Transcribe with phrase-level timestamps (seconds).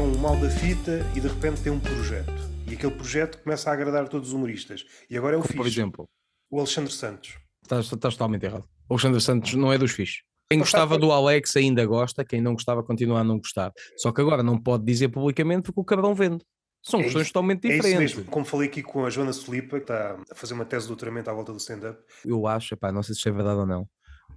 [0.00, 2.32] um é um mal da fita e de repente tem um projeto.
[2.66, 4.84] E aquele projeto começa a agradar todos os humoristas.
[5.08, 5.78] E agora é o Como, por fixe.
[5.80, 6.08] exemplo,
[6.50, 7.36] O Alexandre Santos.
[7.62, 8.64] estás, estás totalmente errado.
[8.88, 10.22] O Alexandre Santos não é dos fixes.
[10.50, 13.70] Quem gostava por- do Alex ainda gosta, quem não gostava continua a não gostar.
[13.96, 16.42] Só que agora não pode dizer publicamente porque o cabrão vende.
[16.82, 18.14] São É questões isso- totalmente É isso diferentes.
[18.14, 18.30] mesmo.
[18.30, 21.28] Como falei aqui com a Joana Solipa, que está a fazer uma tese de doutoramento
[21.28, 21.98] à volta do stand-up.
[22.24, 23.86] Eu acho, epá, não sei se isto é verdade ou não.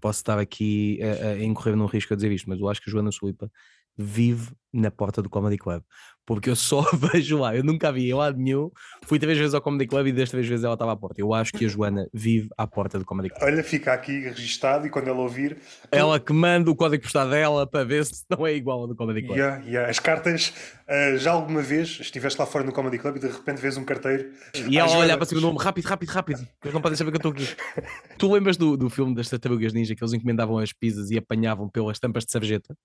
[0.02, 2.90] Posso estar aqui a, a incorrer num risco a dizer isto, mas eu acho que
[2.90, 3.49] a Joana Sulipa
[3.98, 5.84] vive na porta do Comedy Club.
[6.26, 8.70] Porque eu só vejo lá, eu nunca vi em lado nenhum.
[9.04, 11.20] Fui três vezes ao Comedy Club e desta vezes ela estava à porta.
[11.20, 13.44] Eu acho que a Joana vive à porta do Comedy Club.
[13.44, 15.58] Olha, fica aqui registado e quando ela ouvir.
[15.91, 18.96] Ela que manda o código postal dela para ver se não é igual ao do
[18.96, 19.38] Comedy Club.
[19.38, 19.90] Yeah, yeah.
[19.90, 20.54] As cartas,
[20.88, 23.84] ah, já alguma vez estiveste lá fora no Comedy Club e de repente vês um
[23.84, 24.32] carteiro.
[24.55, 26.96] E ela Joana, olhar para cima do nome, rápido, rápido, rápido, que eles não podem
[26.96, 27.48] saber que eu estou aqui.
[28.18, 31.68] tu lembras do, do filme das tartarugas ninja que eles encomendavam as pizzas e apanhavam
[31.68, 32.76] pelas tampas de sarjeta?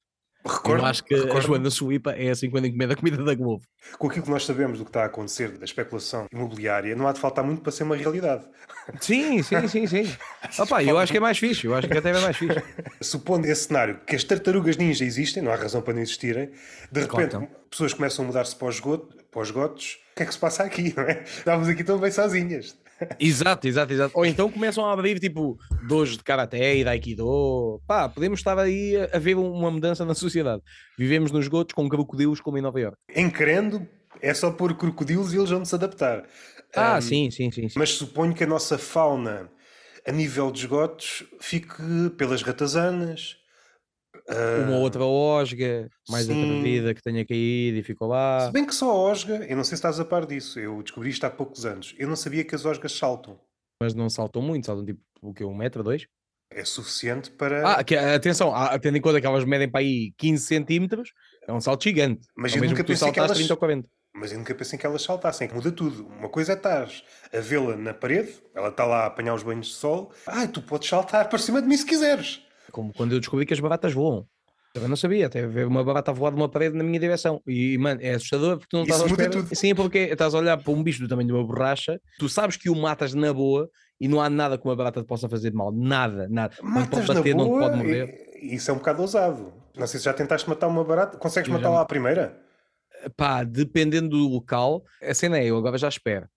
[0.46, 3.34] Recordo, eu acho que a recordo Joana Suípa é assim quando encomenda a comida da
[3.34, 3.62] Globo.
[3.98, 7.12] com aquilo que nós sabemos do que está a acontecer da especulação imobiliária, não há
[7.12, 8.44] de faltar muito para ser uma realidade.
[9.00, 10.16] Sim, sim, sim, sim.
[10.58, 12.62] Opa, eu acho que é mais fixe, eu acho que até é mais fixe.
[13.00, 16.50] Supondo esse cenário que as tartarugas ninja existem, não há razão para não existirem,
[16.92, 20.22] de repente Claro, pessoas começam a mudar-se para os, esgoto- para os gotos, o que
[20.22, 21.22] é que se passa aqui, não é?
[21.24, 22.76] Estávamos aqui tão bem sozinhas.
[23.18, 24.12] Exato, exato, exato.
[24.18, 27.80] Ou então começam a abrir tipo dojos de karaté e de aikido.
[27.86, 30.62] Pá, podemos estar aí a, a ver uma mudança na sociedade.
[30.98, 32.96] Vivemos nos gotos com crocodilos como em Nova York.
[33.14, 33.86] Em querendo,
[34.20, 36.24] é só pôr crocodilos e eles vão se adaptar.
[36.74, 37.68] Ah, Ahm, sim, sim, sim.
[37.68, 37.78] sim.
[37.78, 39.50] Mas suponho que a nossa fauna,
[40.06, 41.74] a nível de esgotos, fique
[42.16, 43.36] pelas ratazanas.
[44.28, 46.32] Ah, Uma outra osga, mais sim.
[46.32, 48.46] atrevida que tenha caído e ficou lá.
[48.46, 50.82] Se bem que só a osga, eu não sei se estás a par disso, eu
[50.82, 51.94] descobri isto há poucos anos.
[51.98, 53.38] Eu não sabia que as osgas saltam.
[53.82, 55.44] Mas não saltam muito, saltam tipo o que?
[55.44, 56.06] Um metro, dois?
[56.50, 57.68] É suficiente para.
[57.78, 61.10] Ah, que, atenção, ah, tendo em conta que elas medem para aí 15 centímetros,
[61.46, 62.26] é um salto gigante.
[62.36, 63.88] Mas Ao eu nunca pensei que elas- 30 ou 40.
[64.14, 66.06] Mas eu nunca pensei que elas saltassem, que muda tudo.
[66.06, 66.88] Uma coisa é estar
[67.34, 70.10] a vê-la na parede, ela está lá a apanhar os banhos de sol.
[70.26, 72.40] Ah, tu podes saltar para cima de mim se quiseres.
[72.72, 74.26] Como quando eu descobri que as baratas voam.
[74.74, 77.40] Também não sabia, até ver uma barata voar de uma parede na minha direção.
[77.46, 79.30] E, mano, é assustador porque tu não Isso estás a espera.
[79.30, 79.54] tudo.
[79.56, 82.28] Sim, é porque estás a olhar para um bicho do tamanho de uma borracha, tu
[82.28, 85.30] sabes que o matas na boa e não há nada que uma barata te possa
[85.30, 85.72] fazer de mal.
[85.72, 86.54] Nada, nada.
[86.62, 88.08] não te Matas pode na bater, não te boa, pode morder.
[88.42, 89.52] e- Isso é um bocado ousado.
[89.74, 91.16] Não sei se já tentaste matar uma barata.
[91.16, 92.38] Consegues Eu já matá-la à primeira?
[93.16, 96.28] Pá, dependendo do local, a cena é, eu agora já espero.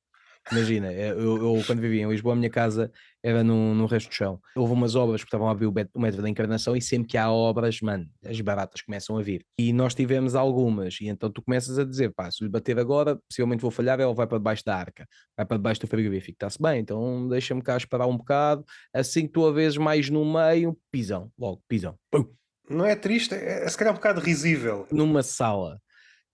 [0.51, 2.91] Imagina, eh, eu, eu quando vivia em Lisboa, a minha casa
[3.23, 4.39] era num, num resto de chão.
[4.55, 7.31] Houve umas obras que estavam a abrir o, metro da encarnação e sempre que há
[7.31, 9.45] obras, mano, as baratas começam a vir.
[9.59, 13.17] E nós tivemos algumas, e então tu começas a dizer, pá, se lhe bater agora,
[13.29, 15.07] possivelmente vou falhar, ela vai para debaixo da arca,
[15.37, 19.33] vai para debaixo do frigorífico, está-se bem, então deixa-me cá esperar um bocado, assim que
[19.33, 21.95] tu a vês mais no meio, pisão, logo, pisão.
[22.11, 22.25] Pum.
[22.69, 23.33] Não é triste?
[23.33, 24.87] É, é se calhar um bocado risível.
[24.91, 25.81] numa sala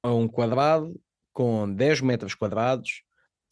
[0.03, 0.93] a um quadrado
[1.33, 3.03] com 10 metros quadrados,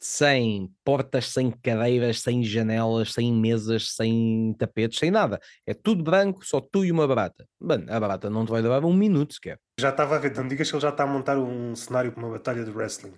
[0.04, 5.40] sem portas, sem cadeiras, sem janelas, sem mesas, sem tapetes, sem nada.
[5.66, 7.48] É tudo branco, só tu e uma barata.
[7.58, 9.58] Mano, a barata não te vai levar um minuto sequer.
[9.80, 12.22] Já estava a ver, não digas que ele já está a montar um cenário para
[12.22, 13.14] uma batalha de wrestling.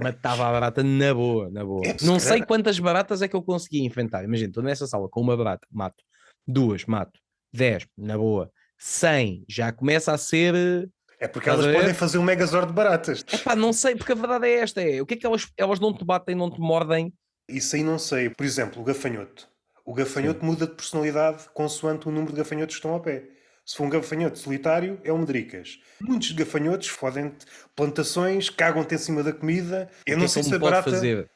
[0.00, 1.84] Matava a barata na boa, na boa.
[1.84, 4.22] É, Não sei quantas baratas é que eu consegui enfrentar.
[4.22, 6.04] Imagina, estou nessa sala com uma barata, mato.
[6.46, 7.18] Duas, mato.
[7.52, 8.48] Dez, na boa.
[8.78, 10.86] Cem, já começa a ser eh,
[11.20, 13.24] É porque Estás elas podem fazer um megazord de baratas.
[13.32, 15.80] Epá, não sei, porque a verdade é esta: é o que é que elas, elas
[15.80, 17.12] não te batem, não te mordem.
[17.48, 18.30] Isso aí não sei.
[18.30, 19.48] Por exemplo, o gafanhoto.
[19.84, 23.24] O gafanhoto muda de personalidade consoante o número de gafanhotos que estão ao pé.
[23.64, 25.78] Se for um gafanhoto solitário, é um medricas.
[26.00, 27.34] Muitos gafanhotos fodem
[27.74, 29.90] plantações, cagam-te em cima da comida.
[30.06, 31.30] Eu não é sei que se pode barata fazer?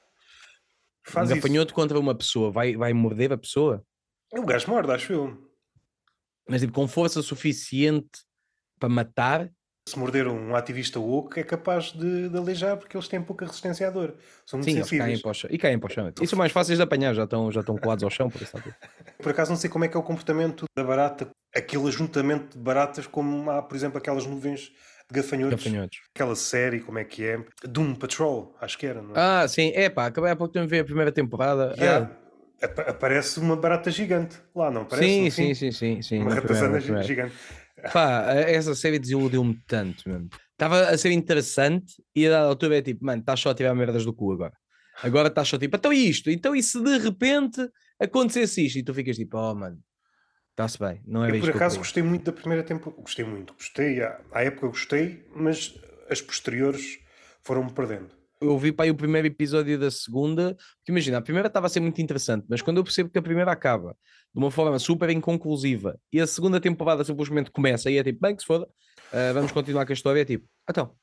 [1.03, 1.43] faz um isso.
[1.43, 3.85] gafanhoto contra uma pessoa vai, vai morder a pessoa,
[4.33, 5.51] O gajo morde, acho eu.
[6.49, 8.21] mas tipo, com força suficiente
[8.79, 9.51] para matar.
[9.89, 13.89] Se morder um ativista woke, é capaz de, de aleijar porque eles têm pouca resistência
[13.89, 14.15] à dor.
[14.47, 15.23] São muito Sim, caem sensíveis.
[15.23, 15.51] para o chão.
[15.53, 16.13] E caem para o chão.
[16.21, 18.57] E são mais fáceis de apanhar, já estão, já estão colados ao chão, por isso.
[19.21, 22.63] Por acaso não sei como é que é o comportamento da barata, aquele ajuntamento de
[22.63, 24.71] baratas, como há, por exemplo, aquelas nuvens
[25.11, 25.65] de gafanhotos.
[25.65, 25.99] Gafanhotos.
[26.15, 27.45] Aquela série, como é que é?
[27.65, 29.19] Doom Patrol, acho que era, não é?
[29.19, 31.75] Ah, sim, é pá, acabei há pouco tempo de ver a primeira temporada.
[31.77, 31.97] Há-
[32.63, 35.09] Ah, apa- aparece uma barata gigante lá, não parece?
[35.09, 36.19] sim, sim, sim, sim, sim.
[36.21, 37.35] Uma ratazana gigante.
[37.93, 40.29] Pá, essa série desiludiu-me tanto, mesmo.
[40.53, 43.75] Estava a ser interessante e a dada altura é tipo, mano, estás só a tirar
[43.75, 44.55] merdas do cu agora.
[45.03, 46.31] Agora estás só tipo, então isto?
[46.31, 47.69] Então e se de repente
[47.99, 48.79] acontecesse isto?
[48.79, 49.79] E tu ficas tipo, oh mano,
[50.51, 53.03] está-se bem, não é Eu isto por acaso gostei muito da primeira temporada.
[53.03, 54.03] Gostei muito, gostei.
[54.03, 55.75] À, à época gostei, mas
[56.09, 56.99] as posteriores
[57.43, 58.22] foram-me perdendo.
[58.43, 61.71] Eu vi para aí o primeiro episódio da segunda, porque imagina, a primeira estava a
[61.71, 63.97] ser muito interessante, mas quando eu percebo que a primeira acaba
[64.35, 68.35] de uma forma super inconclusiva e a segunda temporada simplesmente começa e é tipo, bem
[68.35, 68.67] que se foda,
[69.13, 70.23] Uh, vamos continuar com a história.
[70.23, 70.97] É tipo, então,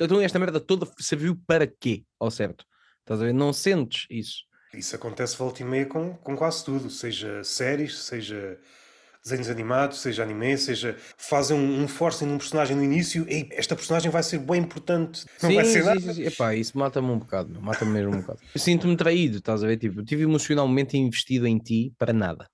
[0.00, 2.04] então esta merda toda serviu para quê?
[2.18, 2.64] Ao certo.
[3.00, 3.34] Estás a ver?
[3.34, 4.44] Não sentes isso.
[4.72, 8.58] Isso acontece volta e meia com, com quase tudo, seja séries, seja
[9.26, 13.74] desenhos animados, seja anime, seja fazem um, um forcing num personagem no início e esta
[13.74, 15.26] personagem vai ser bem importante.
[15.42, 16.00] Não sim, vai ser sim, nada.
[16.00, 16.22] sim, sim.
[16.22, 18.38] Epá, isso mata-me um bocado, mata-me mesmo um bocado.
[18.54, 19.76] Sinto-me traído, estás a ver?
[19.76, 22.46] Tipo, eu tive emocionalmente investido em ti para nada.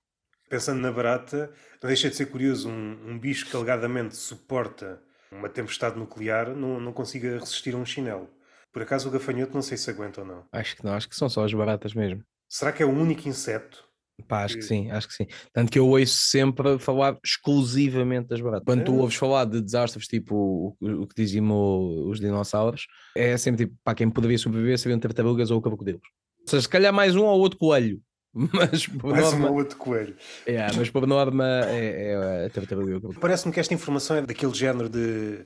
[0.49, 1.51] Pensando na barata,
[1.83, 6.79] não deixa de ser curioso um, um bicho que alegadamente suporta uma tempestade nuclear não,
[6.79, 8.29] não consiga resistir a um chinelo.
[8.73, 10.45] Por acaso o gafanhoto não sei se aguenta ou não.
[10.53, 12.23] Acho que não, acho que são só as baratas mesmo.
[12.49, 13.85] Será que é o único inseto?
[14.29, 15.27] Pá, acho que sim, acho que sim.
[15.53, 18.65] Tanto que eu ouço sempre falar exclusivamente das baratas.
[18.65, 19.01] Quando tu É.
[19.01, 22.87] ouves falar de desastres tipo o, o que diziam o- os dinossauros,
[23.17, 26.03] é sempre tipo, pá, quem poderia sobreviver seriam tartarugas ou crocodilos.
[26.41, 28.01] Ou seja, se calhar mais um ou outro coelho.
[28.35, 30.17] Mas por Mais um norma, ou outro coelho.
[30.47, 33.09] é, mas por norma é, é a tartaruga.
[33.21, 35.45] Parece-me que esta informação é daquele género de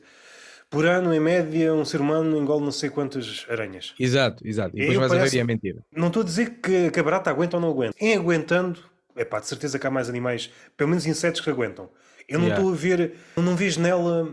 [0.70, 3.94] por ano, em média, um ser humano engole não sei quantas aranhas.
[3.98, 4.76] Exato, exato.
[4.76, 5.82] E depois Eu vais a ver parece- e é mentira.
[5.94, 7.94] Não estou a dizer que, que a barata aguenta ou não aguenta.
[8.00, 8.80] Em aguentando,
[9.14, 11.88] é pá, de certeza que há mais animais, pelo menos insetos que aguentam.
[12.28, 12.60] Eu não Yeah.
[12.62, 14.28] estou a ver, eu não vejo nela.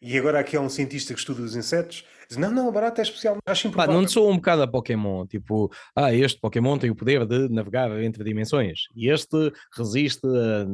[0.00, 3.00] E agora aqui há um cientista que estuda os insetos, diz: não, não, a barata
[3.00, 3.38] é especial.
[3.46, 7.24] Acho Pá, não sou um bocado a Pokémon, tipo, ah, este Pokémon tem o poder
[7.24, 10.66] de navegar entre dimensões e este resiste a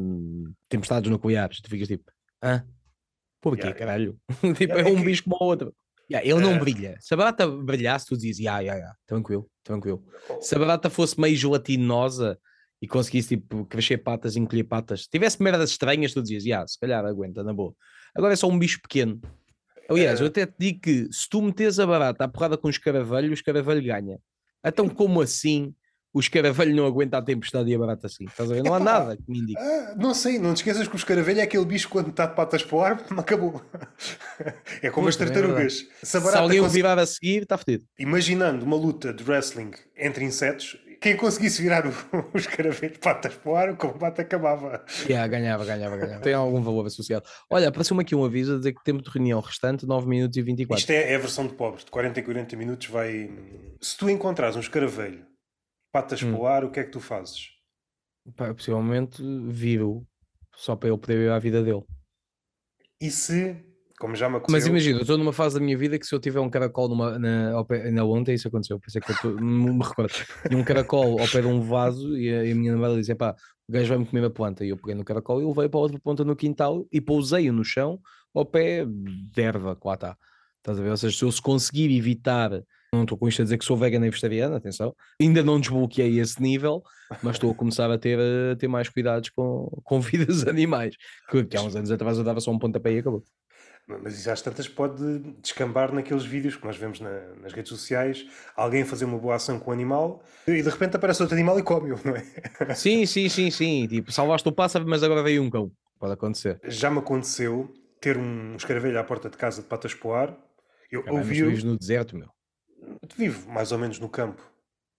[0.68, 1.60] tempestades nucleares.
[1.60, 2.04] Tu ficas tipo,
[2.42, 2.62] ah,
[3.40, 3.79] porquê, Yeah.
[3.79, 4.19] caralho?
[4.58, 5.75] tipo, Yeah, é é um que- bicho como o outro.
[6.11, 6.58] Yeah, ele não Eh.
[6.58, 6.96] brilha.
[7.00, 10.02] Se a barata brilhasse, tu dizias, yeah, yeah, yeah, tranquilo, tranquilo.
[10.40, 12.38] Se a barata fosse meio gelatinosa
[12.81, 17.05] e conseguisse tipo, crescer patas, encolher patas, tivesse merdas estranhas, tu dizias, yeah, se calhar
[17.05, 17.75] aguenta, na boa.
[18.14, 19.20] Agora é só um bicho pequeno.
[19.90, 22.70] Aliás, eu até te digo que se tu metes a barata à porrada com o
[22.70, 24.19] escaravelho, o escaravelho ganha.
[24.64, 25.75] Então, como assim
[26.12, 28.25] o escaravelho não aguenta a tempestade e a barata assim?
[28.25, 28.62] Estás a ver?
[28.62, 29.60] Não há nada que me indique.
[29.60, 32.34] Ah, não sei, não te esqueças que o escaravelho é aquele bicho quando está de
[32.34, 33.62] patas para o ar, acabou.
[34.82, 35.87] É como as é tartarugas.
[36.02, 37.84] Se a Se barata alguém o virar a seguir, está fedido.
[37.99, 41.90] Imaginando uma luta de wrestling entre insetos, quem conseguisse virar o,
[42.34, 44.84] o escaravelho de patas para o ar, o combate acabava.
[45.04, 46.22] Yeah, ganhava, ganhava, ganhava.
[46.22, 47.25] Tem algum valor associado.
[47.50, 50.43] Olha, apareceu-me aqui um aviso a dizer que tempo de reunião restante 9 minutos e
[50.43, 50.81] 24.
[50.81, 53.31] Isto é, é a versão de pobre, de 40 em 40 minutos vai.
[53.81, 55.25] Se tu encontrares um escaravelho,
[55.93, 56.32] patas Hum.
[56.32, 57.49] para o ar, o que é que tu fazes?
[58.37, 60.06] Pá, possivelmente viro
[60.55, 61.82] só para ele poder ir à vida dele.
[63.00, 63.56] E se,
[63.99, 66.14] como já me aconteceu, Mas imagina, eu estou numa fase da minha vida que se
[66.14, 67.52] eu tiver um caracol numa, na,
[67.85, 70.12] ainda ontem isso aconteceu, pensei que eu tô, me recordo,
[70.49, 73.17] tinha um caracol ao pé de um vaso e a, e a minha namorada dizia,
[73.17, 73.35] pá,
[73.69, 75.82] o gajo vai-me comer a planta, e eu peguei no caracol e levei para a
[75.82, 78.00] outra ponta no quintal e pousei-o no chão
[78.35, 80.17] ao pé de erva que lá está.
[80.58, 80.90] Estás a ver?
[80.90, 82.50] Ou seja, se eu se conseguir evitar,
[82.93, 86.19] não estou com isto a dizer que sou vegana e vegetariana, atenção, ainda não desbloqueei
[86.20, 86.82] esse nível,
[87.23, 90.94] mas estou a começar a ter, a ter mais cuidados com, com vidas animais,
[91.31, 93.23] que, que há uns anos atrás eu dava só um pontapé e acabou.
[93.87, 98.26] Mas isso às tantas pode descambar naqueles vídeos que nós vemos na- nas redes sociais,
[98.55, 101.62] alguém fazer uma boa ação com o animal e de repente aparece outro animal e
[101.62, 102.23] come-o, não é?
[102.76, 103.87] Sim, sim, sim, sim.
[103.87, 105.73] Tipo, salvaste o pássaro, mas agora veio um cão.
[105.99, 106.61] Pode acontecer.
[106.64, 110.38] Já me aconteceu ter um escaravelho à porta de casa de patas para o ar.
[110.93, 112.28] Eu Caralho, mas tu ouvi vives no deserto, meu.
[113.16, 114.40] Vivo mais ou menos no campo.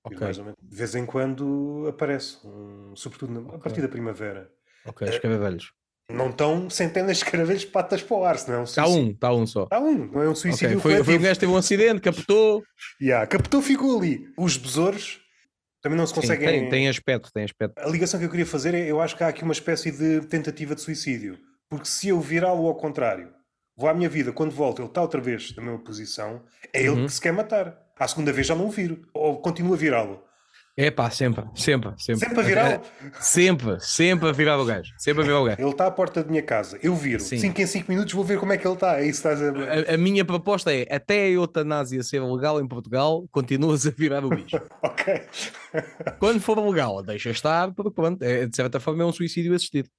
[0.07, 0.57] Vivo Ok, mais ou menos.
[0.61, 3.59] De vez em quando aparece, um, sobretudo na- a Ok.
[3.59, 4.51] partir da primavera.
[4.85, 5.71] ok, escaravelhos.
[6.11, 9.33] Não estão centenas de escaravelhos patas para o ar, senão é um Está um, está
[9.33, 9.63] um só.
[9.63, 12.63] Está um, não é um suicídio foi, foi um gajo que teve um acidente, captou.
[12.99, 14.27] Yeah, captou, ficou ali.
[14.35, 15.21] Os besouros
[15.83, 16.47] também não se Sim, conseguem.
[16.47, 17.77] tem, tem aspecto, tem aspecto.
[17.77, 20.21] A ligação que eu queria fazer é: eu acho que há aqui uma espécie de
[20.27, 21.37] tentativa de suicídio.
[21.69, 23.31] Porque se eu virá-lo ao contrário,
[23.79, 26.41] vou à minha vida, quando volto, ele está outra vez na mesma posição,
[26.73, 27.05] é ele Uhum.
[27.05, 27.77] que se quer matar.
[27.97, 29.01] À segunda vez já não o viro.
[29.13, 30.21] Ou continuo a virá-lo.
[30.77, 32.25] É pá, sempre, sempre, sempre.
[32.25, 32.81] Sempre a virá-lo.
[33.19, 34.93] Sempre, sempre a virar o gajo.
[34.97, 35.61] Sempre a virar o gajo.
[35.61, 37.21] Ele está à porta da minha casa, eu viro.
[37.21, 37.37] Sim.
[37.37, 38.97] 5 em 5 minutos vou ver como é que ele está.
[39.01, 39.49] É isso estás a.
[39.91, 44.23] A, a minha proposta é, até a eutanásia ser legal em Portugal, continuas a virar
[44.23, 44.57] o bicho.
[44.81, 45.21] Ok.
[46.19, 49.89] Quando for legal, deixa estar, porque pronto, é, de certa forma é um suicídio assistido.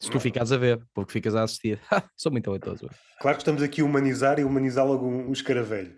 [0.00, 1.78] Se tu ficares a ver, porque ficas a assistir.
[2.16, 2.88] Sou muito talentoso.
[3.20, 5.94] Claro que estamos aqui a humanizar e humanizar logo um, escaravelho.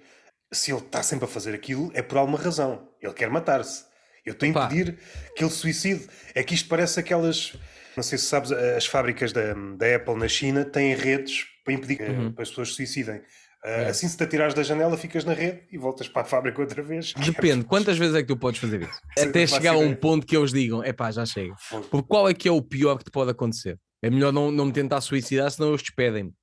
[0.53, 2.89] Se ele está sempre a fazer aquilo, é por alguma razão.
[3.01, 3.85] Ele quer matar-se.
[4.27, 4.99] Eu estou a impedir
[5.37, 6.07] que ele suicide.
[6.35, 7.55] É que isto parece aquelas.
[7.97, 11.97] Não sei se sabes, as fábricas da, da Apple na China têm redes para impedir
[11.97, 12.29] que Uhum.
[12.39, 13.23] as pessoas se suicidem.
[13.65, 13.89] Ah, É.
[13.91, 16.83] Assim, se te atirares da janela, ficas na rede e voltas para a fábrica outra
[16.83, 17.13] vez.
[17.25, 19.01] Depende, quantas vezes é que tu podes fazer isso?
[19.17, 19.97] Até chegar a um ideia.
[19.97, 21.55] ponto que eles digam, epá, já chega.
[21.89, 23.79] Porque qual é que é o pior que te pode acontecer?
[24.03, 26.35] É melhor não, não me tentar suicidar, senão eles despedem-me.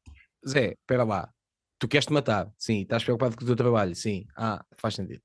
[0.47, 1.29] Zé, espera lá.
[1.77, 2.49] Tu queres te matar?
[2.57, 2.81] Sim.
[2.81, 3.93] Estás preocupado com o teu trabalho?
[3.95, 4.25] Sim.
[4.35, 5.21] Ah, faz sentido.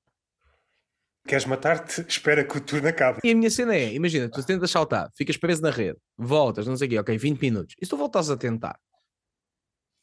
[1.26, 2.03] Queres matar-te?
[2.07, 3.21] Espera que o turno acabe.
[3.25, 6.76] E a minha cena é, imagina, tu tentas saltar, ficas preso na rede, voltas, não
[6.76, 7.75] sei o quê, ok, 20 minutos.
[7.81, 8.79] E se tu voltas a tentar?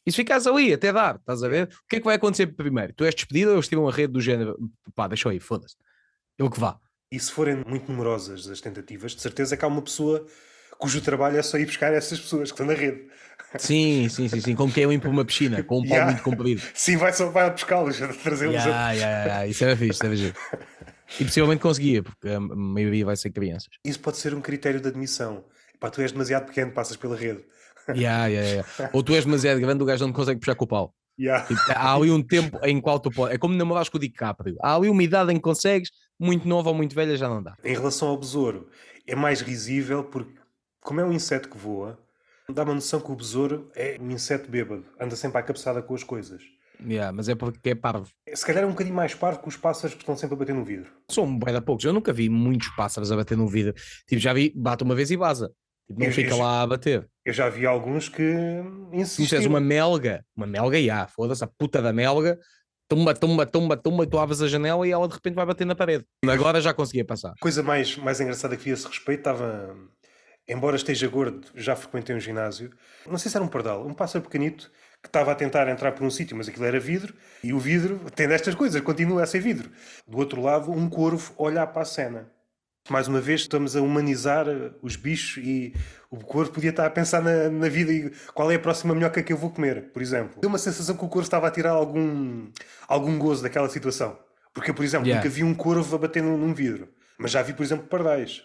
[0.04, 1.68] E se ficares ali até dar, estás a ver?
[1.68, 2.92] O que é que vai acontecer primeiro?
[2.94, 4.58] Tu és despedido ou eles tiram a rede do género?
[4.96, 5.76] Pá, deixa aí, foda-se.
[6.36, 6.76] Eu que vá.
[7.12, 10.26] E se forem muito numerosas as tentativas, de certeza que há uma pessoa
[10.82, 13.04] cujo trabalho é só ir buscar essas pessoas que estão na rede.
[13.56, 14.54] Sim, sim, sim, sim.
[14.56, 16.10] Como quem é para uma piscina, com um pau Yeah.
[16.10, 16.60] muito comprido.
[16.74, 18.56] Sim, vai só vai pescá-los, trazê-los.
[18.56, 19.46] a- Yeah, yeah, yeah.
[19.46, 20.32] Isso era fixe.
[21.20, 23.68] E possivelmente conseguia, porque a maioria vai ser crianças.
[23.84, 25.44] Isso pode ser um critério de admissão.
[25.78, 27.44] Pá, tu és demasiado pequeno, passas pela rede.
[27.94, 28.90] Yeah, yeah, yeah.
[28.92, 30.94] Ou tu és demasiado grande, o gajo não consegue puxar com o pau.
[31.20, 31.44] Yeah.
[31.46, 33.34] Tipo, há ali um tempo em qual tu podes.
[33.34, 34.56] É como namorares com o DiCaprio.
[34.62, 37.54] Há ali uma idade em que consegues, muito nova ou muito velha já não dá.
[37.62, 38.68] Em relação ao besouro,
[39.06, 40.32] é mais risível porque,
[40.82, 41.98] como é um inseto que voa,
[42.48, 45.94] dá uma noção que o besouro é um inseto bêbado, anda sempre à cabeçada com
[45.94, 46.42] as coisas.
[46.84, 48.08] Yeah, mas é porque é parvo.
[48.34, 50.54] Se calhar é um bocadinho mais parvo que os pássaros que estão sempre a bater
[50.54, 50.90] no vidro.
[51.08, 51.84] São bué de poucos.
[51.84, 53.72] Eu nunca vi muitos pássaros a bater no vidro.
[54.08, 55.52] Tipo, já vi, bate uma vez e vaza.
[55.86, 57.08] Tipo, não Eu- fica eu- lá a bater.
[57.24, 59.24] Eu já vi alguns que me insistiram.
[59.26, 62.36] disseres uma melga, uma melga, já, foda-se, a puta da melga,
[62.88, 65.64] tumba, tumba, tumba, tumba, e tu abres a janela e ela de repente vai bater
[65.64, 66.04] na parede.
[66.26, 67.32] Agora já conseguia passar.
[67.40, 69.76] Coisa mais, mais engraçada que vi a esse respeito estava.
[70.48, 72.70] Embora esteja gordo, já frequentei um ginásio.
[73.06, 74.70] Não sei se era um pardal, um pássaro pequenito
[75.00, 78.00] que estava a tentar entrar por um sítio, mas aquilo era vidro, e o vidro
[78.14, 79.70] tem destas coisas, continua a ser vidro.
[80.06, 82.30] Do outro lado, um corvo olhar para a cena.
[82.90, 85.72] Mais uma vez, estamos a humanizar eh, os bichos e
[86.10, 89.22] o corvo podia estar a pensar na, na vida e qual é a próxima minhoca
[89.22, 90.40] que eu vou comer, por exemplo.
[90.40, 92.50] Deu uma sensação que o corvo estava a tirar algum,
[92.88, 94.18] algum gozo daquela situação.
[94.52, 95.22] Porque por exemplo, Yeah.
[95.24, 96.88] nunca vi um corvo a bater num, num vidro.
[97.16, 98.42] Mas já vi, por exemplo, pardais.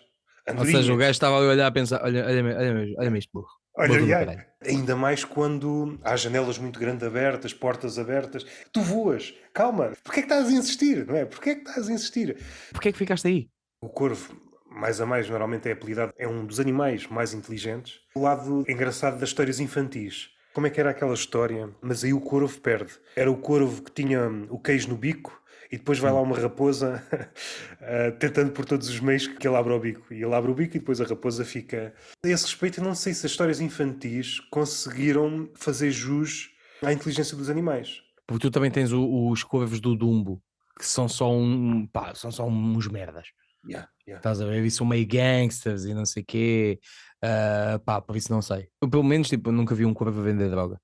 [0.48, 0.82] Ou Andorinhas.
[0.82, 3.48] seja, o gajo estava ali a olhar a pensar: olha, olha-me olha olha isto, burro.
[3.80, 8.44] Olha, Burro ai, ainda mais quando há janelas muito grandes abertas, portas abertas.
[8.72, 9.36] Tu voas.
[9.54, 9.92] Calma.
[10.04, 11.06] Porquê é que estás a insistir?
[11.06, 11.26] Não é?
[11.26, 12.38] Porquê é que estás a insistir?
[12.72, 13.48] Porquê é que ficaste aí?
[13.80, 14.36] O corvo,
[14.68, 18.00] mais a mais, normalmente é apelidado, é um dos animais mais inteligentes.
[18.16, 20.30] O lado engraçado das histórias infantis.
[20.56, 21.70] Como é que era aquela história?
[21.80, 22.94] Mas aí o corvo perde.
[23.16, 25.37] Era o corvo que tinha hum, o queijo no bico
[25.72, 27.04] e depois vai lá uma raposa
[27.82, 30.14] eh, tentando por todos os meios que ele abra o bico.
[30.14, 31.94] E ele abre o bico e depois a raposa fica.
[32.24, 36.50] A esse respeito, eu não sei se as histórias infantis conseguiram fazer jus
[36.84, 38.02] à inteligência dos animais.
[38.26, 40.42] Porque tu também tens o- os corvos do Dumbo,
[40.78, 41.88] que são só um.
[41.88, 43.28] pá, são só uns merdas.
[43.68, 44.20] Yeah, yeah.
[44.20, 44.64] Estás a ver?
[44.64, 46.80] E são meio gangsters e não sei o quê.
[47.22, 48.70] Ah, pá, por isso não sei.
[48.82, 50.80] Eu, pelo menos, tipo, nunca vi um corvo a vender droga.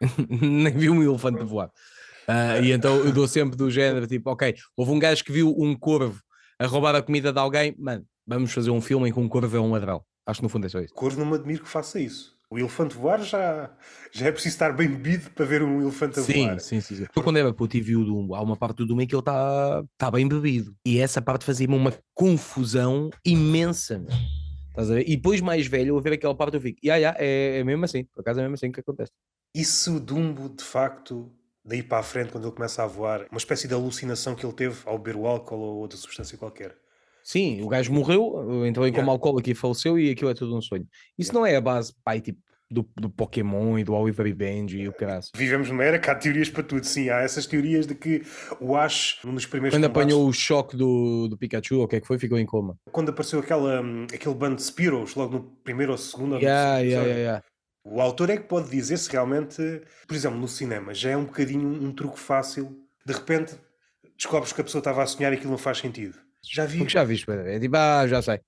[0.28, 1.70] Nem vi um elefante voar.
[2.28, 5.54] Ah, e então eu dou sempre do género, tipo, ok, houve um gajo que viu
[5.58, 6.20] um corvo
[6.58, 9.56] a roubar a comida de alguém, mano, vamos fazer um filme em que um corvo
[9.56, 10.02] é um ladrão.
[10.26, 10.92] Acho que no fundo é só isso.
[10.92, 12.36] Corvo não me admiro que faça isso.
[12.50, 13.70] O elefante voar já,
[14.12, 16.60] já é preciso estar bem bebido para ver um elefante a Sim, voar.
[16.60, 17.06] sim, sim, sim.
[17.14, 19.14] Eu quando era puto e vi o Dumbo, há uma parte do Dumbo em que
[19.14, 20.74] ele está tá bem bebido.
[20.84, 23.98] E essa parte fazia-me uma confusão imensa.
[23.98, 24.08] meu.
[24.70, 25.08] Estás a ver?
[25.08, 27.84] E depois mais velho, eu ver aquela parte eu fico, yeah, yeah, é, é mesmo
[27.84, 29.12] assim, por acaso é mesmo assim que acontece.
[29.54, 31.30] E se o Dumbo, de facto,
[31.68, 34.54] daí para a frente, quando ele começa a voar, uma espécie de alucinação que ele
[34.54, 36.74] teve ao beber o álcool ou outra substância qualquer?
[37.22, 39.00] Sim, o gajo morreu, entrou em Yeah.
[39.00, 40.86] coma alcoólico e faleceu e aquilo é tudo um sonho.
[41.18, 44.88] Isso não é a base, pai, tipo, do, do Pokémon e do Oliver Benji e
[44.88, 45.22] o caralho.
[45.34, 46.84] Vivemos numa era que há teorias para tudo.
[46.84, 48.22] Sim, há essas teorias de que
[48.60, 51.96] o Ash, num dos primeiros Quando combates, apanhou o choque do, do Pikachu, o que
[51.96, 52.78] é que foi, ficou em coma.
[52.90, 57.06] quando apareceu aquela, hum, aquele bando de Spearows, logo no primeiro ou segundo Yeah, yeah,
[57.06, 57.44] yeah, yeah.
[57.90, 59.56] O autor é que pode dizer se realmente,
[60.06, 62.76] por exemplo, no cinema, já é um bocadinho um truque fácil.
[63.04, 63.54] De repente,
[64.16, 66.18] descobres que a pessoa estava a sonhar e aquilo não faz sentido.
[66.42, 66.78] Já vi.
[66.78, 68.38] Porque já viste, é tipo, ah, já sei.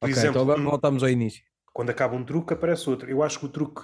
[0.00, 1.42] Por Ok, exemplo, então agora um- voltamos ao início.
[1.72, 3.10] Quando acaba um truque, aparece outro.
[3.10, 3.82] Eu acho que o truque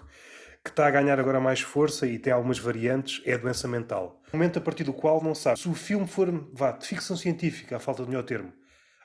[0.62, 4.20] que está a ganhar agora mais força e tem algumas variantes é a doença mental.
[4.32, 5.62] Um momento a partir do qual não sabes.
[5.62, 8.52] Se o filme for, vá, de ficção científica, à falta de melhor termo,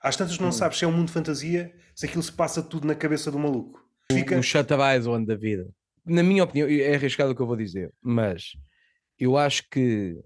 [0.04, 2.86] às tantas não sabes se é um mundo de fantasia, se aquilo se passa tudo
[2.86, 3.84] na cabeça do maluco.
[4.12, 4.40] Fica...
[4.42, 5.68] Shutter Island da vida.
[6.06, 8.52] Na minha opinião, é arriscado o que eu vou dizer, mas
[9.18, 10.20] eu acho que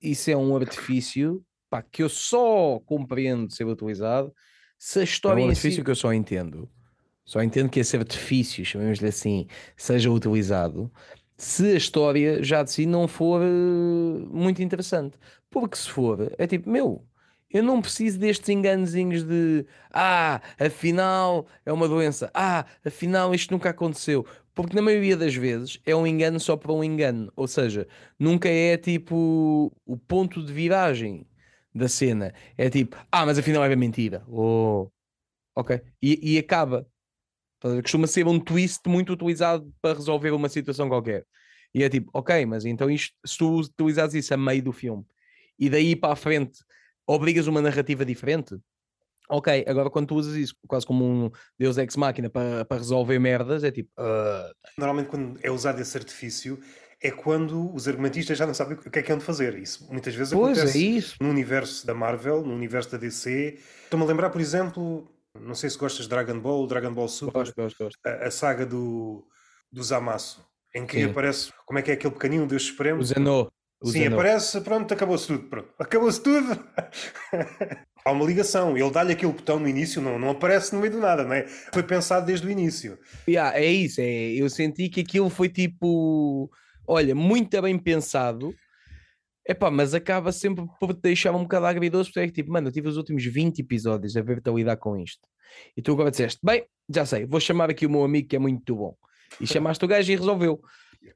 [0.00, 4.32] isso é um artifício pá, que eu só compreendo ser utilizado
[4.78, 5.84] se a história um em artifício si...
[5.84, 6.68] que eu só entendo.
[7.24, 10.92] Só entendo que esse artifício, chamemos-lhe assim, seja utilizado
[11.36, 15.16] se a história já de si não for eh, muito interessante.
[15.50, 17.04] Porque se for, é tipo, meu,
[17.50, 23.70] eu não preciso destes enganozinhos de ah, afinal é uma doença, ah, afinal isto nunca
[23.70, 24.26] aconteceu.
[24.54, 27.32] Porque na maioria das vezes é um engano só para um engano.
[27.36, 27.86] Ou seja,
[28.18, 31.26] nunca é tipo o ponto de viragem
[31.74, 32.32] da cena.
[32.56, 34.24] É tipo, ah, mas afinal era mentira.
[34.28, 34.88] Oh,
[35.56, 35.80] ok.
[36.02, 36.86] E, e acaba.
[37.82, 41.26] Costuma ser um twist muito utilizado para resolver uma situação qualquer.
[41.74, 45.04] E é tipo, ok, mas então isto, se tu utilizares isso a meio do filme
[45.58, 46.60] e daí para a frente
[47.06, 48.56] obrigas uma narrativa diferente,
[49.28, 53.18] ok, agora quando tu usas isso quase como um Deus Ex Máquina para, para resolver
[53.18, 56.58] merdas, é tipo, ah, Normalmente, quando é usado esse artifício,
[57.00, 59.58] é quando os argumentistas já não sabem o que é que é de fazer.
[59.58, 61.16] Isso muitas vezes Pois, é acontece isso.
[61.20, 63.58] no universo da Marvel, no universo da DC.
[63.84, 65.06] Estou-me a lembrar, por exemplo,
[65.38, 67.98] não sei se gostas de Dragon Ball, Dragon Ball Super, Gosto, gosto, gosto.
[68.06, 69.26] a, a saga do,
[69.70, 71.10] do Zamasu, em que Sim.
[71.10, 73.00] aparece, como é que é aquele pequenino Deus Supremo?
[73.00, 73.52] O Zenô.
[73.84, 75.48] Sim, aparece, pronto, acabou-se tudo.
[75.50, 75.68] Pronto.
[75.78, 76.46] Acabou-se tudo.
[78.06, 78.76] Há uma ligação.
[78.76, 81.46] Ele dá-lhe aquele botão no início, não, não aparece no meio do nada, não é?
[81.46, 82.98] Foi pensado desde o início.
[83.26, 86.50] Yeah, é isso, é, eu senti que aquilo foi tipo,
[86.86, 88.54] olha, muito bem pensado,
[89.48, 92.72] epá, mas acaba sempre por deixar um bocado agridoce, porque é que tipo, mano, eu
[92.72, 95.26] tive os últimos 20 episódios a ver-te a lidar com isto,
[95.76, 98.38] e tu agora disseste, bem, já sei, vou chamar aqui o meu amigo que é
[98.38, 98.94] muito bom,
[99.40, 100.60] e chamaste o gajo e resolveu,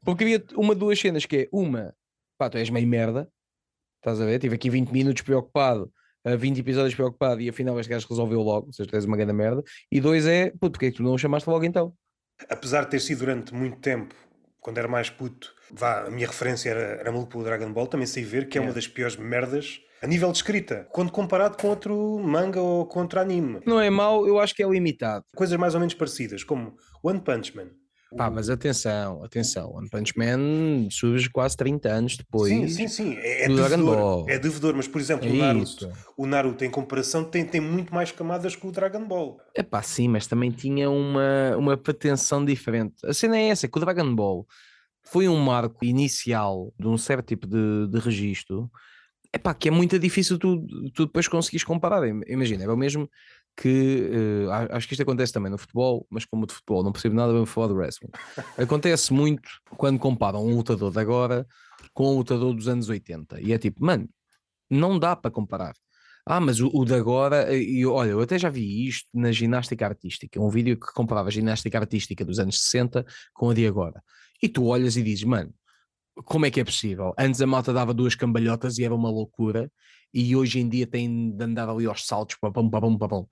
[0.05, 1.95] porque havia uma, duas cenas que é, uma,
[2.39, 3.29] pá, tu és meio merda,
[3.97, 5.93] estás a ver, tive aqui 20 minutos preocupado,
[6.33, 9.17] a 20 episódios preocupado, e afinal este gajo resolveu logo, ou seja, tu és uma
[9.17, 11.93] grande merda, e dois é, puto, porque é que tu não o chamaste logo então?
[12.49, 14.15] Apesar de ter sido durante muito tempo,
[14.61, 18.07] quando era mais puto, vá, a minha referência era, era maluco pelo Dragon Ball, também
[18.07, 18.75] sei ver que é uma Yeah.
[18.75, 23.19] das piores merdas a nível de escrita, quando comparado com outro manga ou com outro
[23.19, 23.61] anime.
[23.67, 25.25] Não é mau, eu acho que é limitado.
[25.35, 27.71] Coisas mais ou menos parecidas, como One Punch Man.
[28.17, 29.71] Pá, mas atenção, atenção.
[29.75, 32.51] One Punch Man surge quase 30 anos depois.
[32.51, 33.15] Sim, sim, sim.
[33.19, 33.97] É, é devedor.
[33.97, 34.27] Ball.
[34.29, 37.95] É devedor, mas por exemplo, É o Naruto, o Naruto em comparação tem, tem muito
[37.95, 39.39] mais camadas que o Dragon Ball.
[39.55, 42.95] É pá, sim, mas também tinha uma, uma pretensão diferente.
[43.07, 44.47] A cena é essa, que o Dragon Ball
[45.05, 48.71] foi um marco inicial de um certo tipo de, de registro.
[49.31, 52.09] É pá, que é muito difícil tu, tu depois conseguires comparar.
[52.09, 53.09] Im- Imagina, era o mesmo
[53.61, 57.17] que a- acho que isto acontece também no futebol, mas como de futebol não percebo
[57.17, 58.11] nada, vamos falar de wrestling.
[58.57, 61.47] Acontece muito quando comparam um lutador de agora
[61.93, 63.41] com um lutador dos anos 80.
[63.41, 64.09] E é tipo, mano,
[64.71, 65.75] não dá para comparar.
[66.25, 69.33] Ah, mas o, o de agora, eh, e olha, eu até já vi isto na
[69.33, 73.67] ginástica artística, um vídeo que comparava a ginástica artística dos anos 60 com a de
[73.67, 74.03] agora.
[74.43, 75.53] E tu olhas e dizes, mano,
[76.25, 77.15] como é que é possível?
[77.19, 79.71] Antes a malta dava duas cambalhotas e era uma loucura,
[80.13, 83.27] e hoje em dia tem de andar ali aos saltos, papum, papum, papum.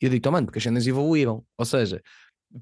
[0.00, 1.44] E eu digo, "Então, mano, porque as cenas evoluíram.
[1.58, 2.02] Ou seja,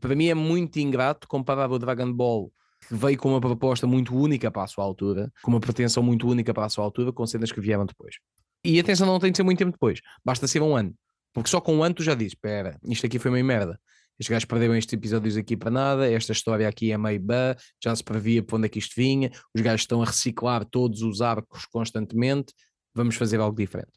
[0.01, 2.53] para mim é muito ingrato comparar o Dragon Ball,
[2.87, 6.29] que veio com uma proposta muito única para a sua altura, com uma pretensão muito
[6.29, 8.17] única para a sua altura, com cenas que vieram depois.
[8.65, 10.95] E atenção, não tem de ser muito tempo depois, basta ser um ano.
[11.33, 13.81] Porque só com um ano tu já dizes: espera, isto aqui foi meio merda.
[14.19, 17.95] Estes gajos perderam estes episódios aqui para nada, esta história aqui é meio bã, já
[17.95, 21.21] se previa para onde é que isto vinha, os gajos estão a reciclar todos os
[21.21, 22.53] arcos constantemente,
[22.93, 23.93] vamos fazer algo diferente.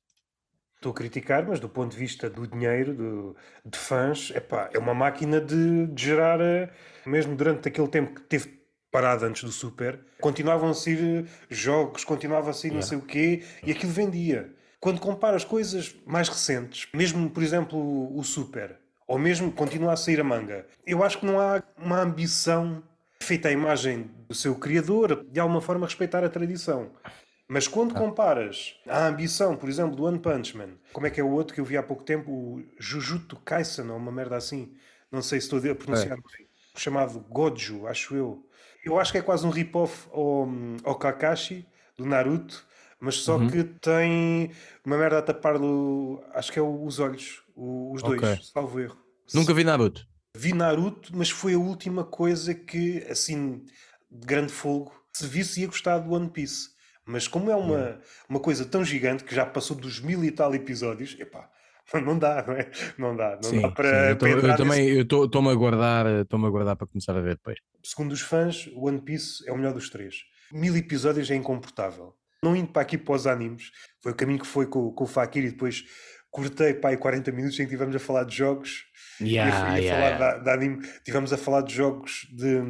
[0.81, 4.79] Estou a criticar, mas do ponto de vista do dinheiro, do- de fãs, epá, é
[4.79, 6.71] uma máquina de, de gerar, eh,
[7.05, 8.59] mesmo durante aquele tempo que teve
[8.91, 13.43] parado antes do Super, continuavam a sair jogos, continuava a sair não sei o quê,
[13.63, 14.51] e aquilo vendia.
[14.79, 18.75] Quando comparas coisas mais recentes, mesmo, por exemplo, o o Super,
[19.07, 22.81] ou mesmo continua a sair a manga, eu acho que não há uma ambição
[23.21, 26.89] feita à imagem do seu criador, de alguma forma respeitar a tradição.
[27.53, 31.23] Mas quando comparas a ambição, por exemplo, do One Punch Man, como é que é
[31.23, 34.73] o outro que eu vi há pouco tempo, o Jujutsu Kaisen, ou uma merda assim,
[35.11, 38.47] não sei se estou a pronunciar bem, chamado Gojo, acho eu.
[38.85, 40.47] Eu acho que é quase um rip-off ao,
[40.85, 42.65] ao Kakashi, do Naruto,
[43.01, 44.53] mas só que tem
[44.85, 48.39] uma merda a tapar, o, acho que é os olhos, os dois, Ok.
[48.53, 48.97] salvo erro.
[49.33, 50.07] Nunca vi Naruto.
[50.37, 53.65] Vi Naruto, mas foi a última coisa que, assim,
[54.09, 56.69] de grande fogo, se visse ia gostar do One Piece.
[57.11, 60.53] Mas como é uma, uma coisa tão gigante que já passou dos mil e tal
[60.55, 61.49] episódios, epá,
[62.05, 62.71] não dá, não é?
[62.97, 66.45] Não dá, não Sim, dá sim, para, eu, tô- eu também estou-me a guardar, estou-me
[66.47, 67.57] a guardar para começar a ver depois.
[67.83, 70.15] Segundo os fãs, One Piece é o melhor dos três.
[70.51, 72.15] Mil episódios é incomportável.
[72.43, 73.71] Não indo para aqui para os animes,
[74.01, 75.83] foi o caminho que foi com, com o Fakir e depois
[76.31, 78.85] cortei para aí 40 minutos em que estivemos a falar de jogos
[79.21, 80.37] Yeah, e a yeah, falar yeah.
[80.37, 80.87] de, de anime.
[81.03, 82.61] Tivemos a falar de jogos de,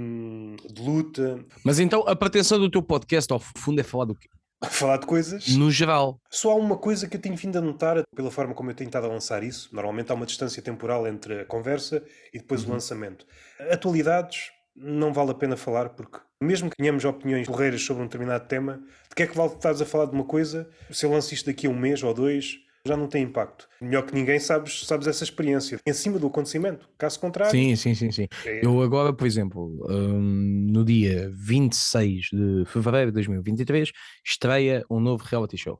[0.73, 4.29] de luta, Mas então a pretensão do teu podcast ao fundo é falar do quê?
[4.61, 5.47] a falar de coisas.
[5.55, 6.21] No geral.
[6.29, 8.87] Só há uma coisa que eu tenho vindo a notar pela forma como eu tenho
[8.87, 9.69] estado a lançar isso.
[9.73, 13.25] Normalmente há uma distância temporal entre a conversa e depois o lançamento.
[13.71, 18.47] Atualidades não vale a pena falar porque, mesmo que tenhamos opiniões correiras sobre um determinado
[18.47, 21.33] tema, de que é que vale estás a falar de uma coisa se eu lanço
[21.33, 22.57] isto daqui a um mês ou dois?
[22.86, 23.67] Já não tem impacto.
[23.80, 25.80] Melhor que ninguém sabes, sabes essa experiência.
[25.86, 26.89] Em cima do acontecimento.
[26.98, 28.28] Caso contrário, Sim, sim, sim, sim.
[28.46, 33.91] é- Eu agora, por exemplo, hum, no dia 26 de fevereiro de 2023,
[34.26, 35.80] estreia um novo reality show.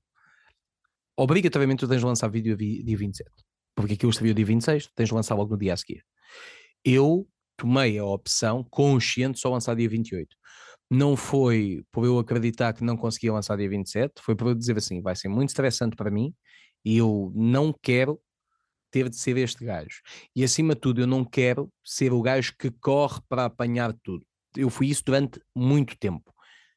[1.18, 3.30] Obrigatoriamente tu tens de lançar vídeo dia 27.
[3.76, 6.04] Porque aquilo estreou dia 26, tu tens de lançar logo no dia a seguir.
[6.86, 10.36] Eu tomei a opção consciente só lançar dia 28.
[10.90, 14.78] Não foi por eu acreditar que não conseguia lançar dia 27, foi por eu dizer
[14.78, 16.34] assim, vai ser muito estressante para mim
[16.84, 18.20] e eu não quero
[18.92, 20.02] ter de ser este gajo.
[20.36, 24.26] E acima de tudo, eu não quero ser o gajo que corre para apanhar tudo.
[24.56, 26.34] Eu fui isso durante muito tempo.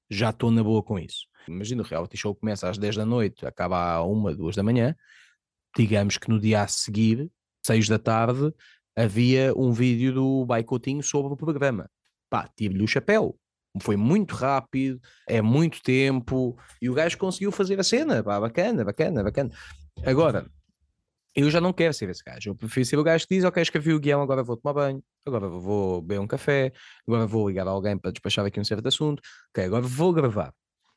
[0.09, 1.27] já estou na boa com isso.
[1.49, 4.95] Imagina, o reality show começa às 10 da noite, acaba à 1, 2 da manhã.
[5.77, 7.29] Digamos que no dia a seguir,
[7.67, 8.53] 6 da tarde,
[8.97, 11.91] havia um vídeo do Baicotinho sobre o programa.
[12.31, 13.37] Pá, tive-lhe o chapéu.
[13.81, 18.23] Foi muito rápido, é muito tempo, e o gajo conseguiu fazer a cena.
[18.23, 19.51] Pá, bacana, bacana, bacana.
[20.03, 20.47] Agora,
[21.35, 22.51] eu já não quero ser esse gajo.
[22.51, 25.03] Eu prefiro ser o gajo que diz: Ok, escrevi o guião, agora vou tomar banho,
[25.27, 26.73] agora vou beber um café,
[27.07, 29.23] agora vou ligar a alguém para despachar aqui um certo assunto.
[29.51, 30.53] Ok, agora vou gravar.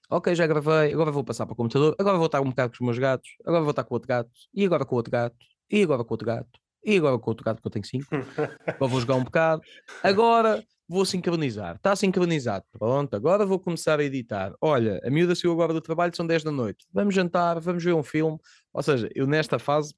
[0.10, 2.76] Ok, já gravei, agora vou passar para o computador, agora vou estar um bocado com
[2.76, 5.36] os meus gatos, agora vou estar com outro gato, e agora com outro gato,
[5.70, 8.08] e agora com outro gato, e agora com outro gato, que eu tenho cinco.
[8.66, 9.62] agora vou jogar um bocado.
[10.02, 11.76] Agora vou sincronizar.
[11.76, 12.64] Está sincronizado.
[12.72, 14.54] Pronto, agora vou começar a editar.
[14.62, 16.86] Olha, a miúda saiu agora do trabalho, são 10 da noite.
[16.94, 18.38] Vamos jantar, vamos ver um filme.
[18.78, 19.96] Ou seja, eu nesta fase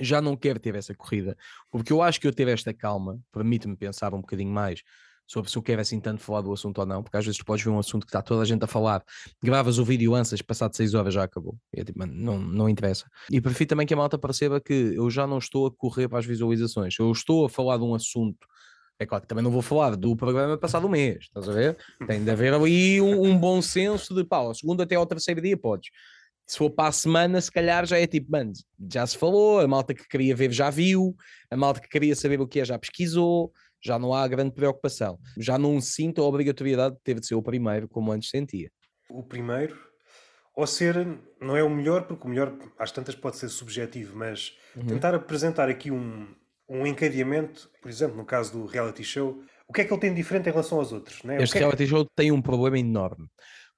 [0.00, 1.36] já não quero ter essa corrida,
[1.70, 4.82] porque eu acho que eu ter esta calma permite-me pensar um bocadinho mais
[5.26, 7.44] sobre se eu quero assim tanto falar do assunto ou não, porque às vezes tu
[7.44, 9.04] podes ver um assunto que está toda a gente a falar,
[9.44, 11.58] gravas o vídeo antes, passado 6 horas já acabou.
[11.74, 13.04] É tipo, não, não interessa.
[13.30, 16.20] E prefiro também que a malta perceba que eu já não estou a correr para
[16.20, 18.46] as visualizações, eu estou a falar de um assunto.
[18.98, 21.76] É claro que também não vou falar do programa passado um mês, estás a ver?
[22.06, 25.56] Tem de haver ali um, um bom senso de pá, segundo até ao terceiro dia
[25.56, 25.90] podes
[26.46, 28.52] se for para a semana, se calhar já é tipo, mano,
[28.92, 31.14] já se falou, a malta que queria ver já viu,
[31.50, 35.18] a malta que queria saber o que é já pesquisou, já não há grande preocupação.
[35.38, 38.70] Já não sinto a obrigatoriedade de ter de ser o primeiro, como antes sentia.
[39.08, 39.78] O primeiro,
[40.54, 41.06] ou ser,
[41.40, 44.86] não é o melhor, porque o melhor às tantas pode ser subjetivo, mas uhum.
[44.86, 46.34] tentar apresentar aqui um,
[46.68, 50.10] um encadeamento, por exemplo, no caso do reality show, o que é que ele tem
[50.10, 51.22] de diferente em relação aos outros?
[51.22, 51.42] Né?
[51.42, 53.28] Este é reality show tem um problema enorme.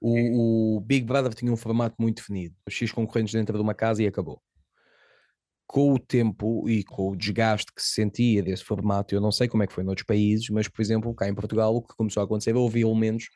[0.04, 4.02] O, o, Big Brother tinha um formato muito definido, X concorrentes dentro de uma casa
[4.02, 4.42] e acabou.
[5.64, 9.46] Com o tempo e com o desgaste que se sentia desse formato, eu não sei
[9.46, 12.20] como é que foi noutros países, mas por exemplo, cá em Portugal, o que começou
[12.20, 13.28] a acontecer, houve elementos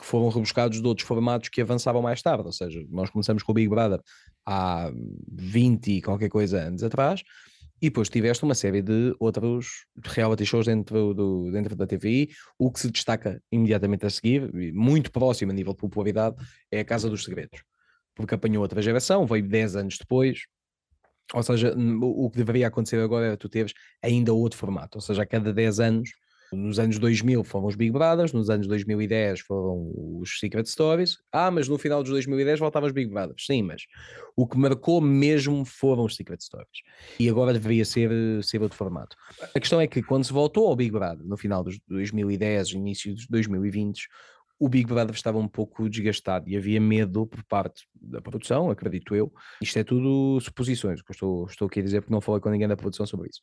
[0.00, 2.46] que foram rebuscados de outros formatos que avançavam mais tarde.
[2.46, 4.00] Ou seja, nós começamos com o Big Brother
[4.46, 4.90] há
[5.30, 7.22] 20 e qualquer coisa anos atrás,
[7.80, 12.30] e depois tiveste uma série de outros reality shows dentro, do, dentro da TVI.
[12.58, 16.36] O que se destaca imediatamente a seguir, muito próximo a nível de popularidade,
[16.70, 17.62] é a Casa dos Segredos.
[18.14, 20.46] Porque apanhou outra geração, veio 10 anos depois.
[21.34, 24.96] Ou seja, o que deveria acontecer agora era tu teres ainda outro formato.
[24.96, 26.10] Ou seja, a cada 10 anos
[26.52, 31.18] nos anos 2000 foram os Big Brothers, nos anos 2010 foram os Secret Stories.
[31.32, 33.44] Ah, mas no final dos 2010 voltavam os Big Brothers.
[33.46, 33.82] Sim, mas
[34.36, 36.82] o que marcou mesmo foram os Secret Stories.
[37.18, 38.10] E agora deveria ser,
[38.42, 39.16] ser outro formato.
[39.54, 43.14] A questão é que quando se voltou ao Big Brother, no final dos 2010, início
[43.14, 44.06] dos 2020,
[44.58, 49.14] o Big Brother estava um pouco desgastado e havia medo por parte da produção, acredito
[49.14, 49.32] eu.
[49.60, 52.48] Isto é tudo suposições, que eu estou, estou aqui a dizer porque não falei com
[52.48, 53.40] ninguém da produção sobre isso.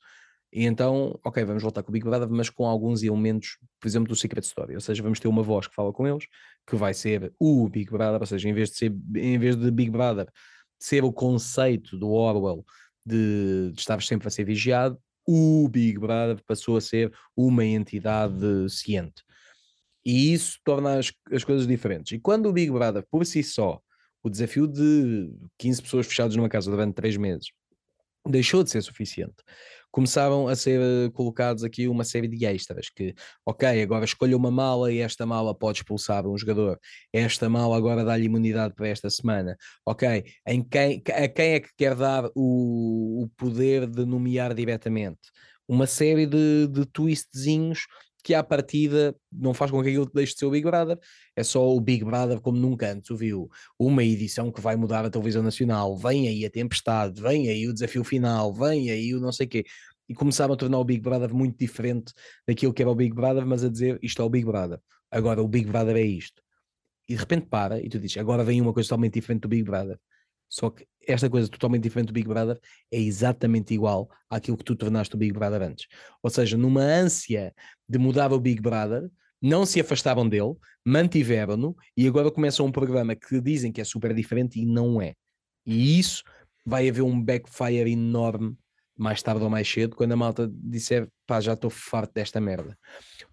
[0.56, 4.08] E então, ok, vamos voltar com o Big Brother, mas com alguns elementos, por exemplo,
[4.08, 4.76] do Secret Story.
[4.76, 6.28] Ou seja, vamos ter uma voz que fala com eles,
[6.68, 9.72] que vai ser o Big Brother, ou seja, em vez de ser, em vez de
[9.72, 10.30] Big Brother
[10.80, 12.64] ser o conceito do Orwell
[13.04, 18.70] de, de estar sempre a ser vigiado, o Big Brother passou a ser uma entidade
[18.70, 19.24] ciente.
[20.06, 22.12] E isso torna as, as coisas diferentes.
[22.12, 23.82] E quando o Big Brother, por si só,
[24.22, 27.48] o desafio de 15 pessoas fechadas numa casa durante 3 meses,
[28.28, 29.36] deixou de ser suficiente
[29.94, 33.14] começaram a ser eh, colocados aqui uma série de extras que,
[33.46, 36.80] ok, agora escolha uma mala e esta mala pode expulsar um jogador,
[37.14, 41.70] esta mala agora dá-lhe imunidade para esta semana, ok, em quem, a quem é que
[41.78, 45.20] quer dar o, o poder de nomear diretamente?
[45.68, 47.86] Uma série de, de twistzinhos
[48.24, 50.98] que à partida não faz com que aquilo deixe de ser o Big Brother,
[51.36, 53.50] é só o Big Brother como nunca antes o viu.
[53.78, 57.74] Uma edição que vai mudar a televisão nacional, vem aí a tempestade, vem aí o
[57.74, 59.66] desafio final, vem aí o não sei quê.
[60.08, 62.14] E começaram a tornar o Big Brother muito diferente
[62.48, 64.80] daquilo que era o Big Brother, mas a dizer isto é o Big Brother.
[65.12, 66.42] Agora o Big Brother é isto.
[67.08, 69.64] E de repente para e tu dizes agora vem uma coisa totalmente diferente do Big
[69.64, 70.00] Brother.
[70.54, 72.60] Só que esta coisa totalmente diferente do Big Brother
[72.92, 75.88] é exatamente igual àquilo que tu tornaste o Big Brother antes.
[76.22, 77.52] Ou seja, numa ânsia
[77.90, 79.10] de mudar o Big Brother,
[79.42, 80.54] não se afastaram dele,
[80.86, 85.16] mantiveram-no e agora começam um programa que dizem que é super diferente e não é.
[85.66, 86.22] E isso
[86.64, 88.56] vai haver um backfire enorme
[88.96, 92.78] mais tarde ou mais cedo, quando a malta disser pá, já estou farto desta merda.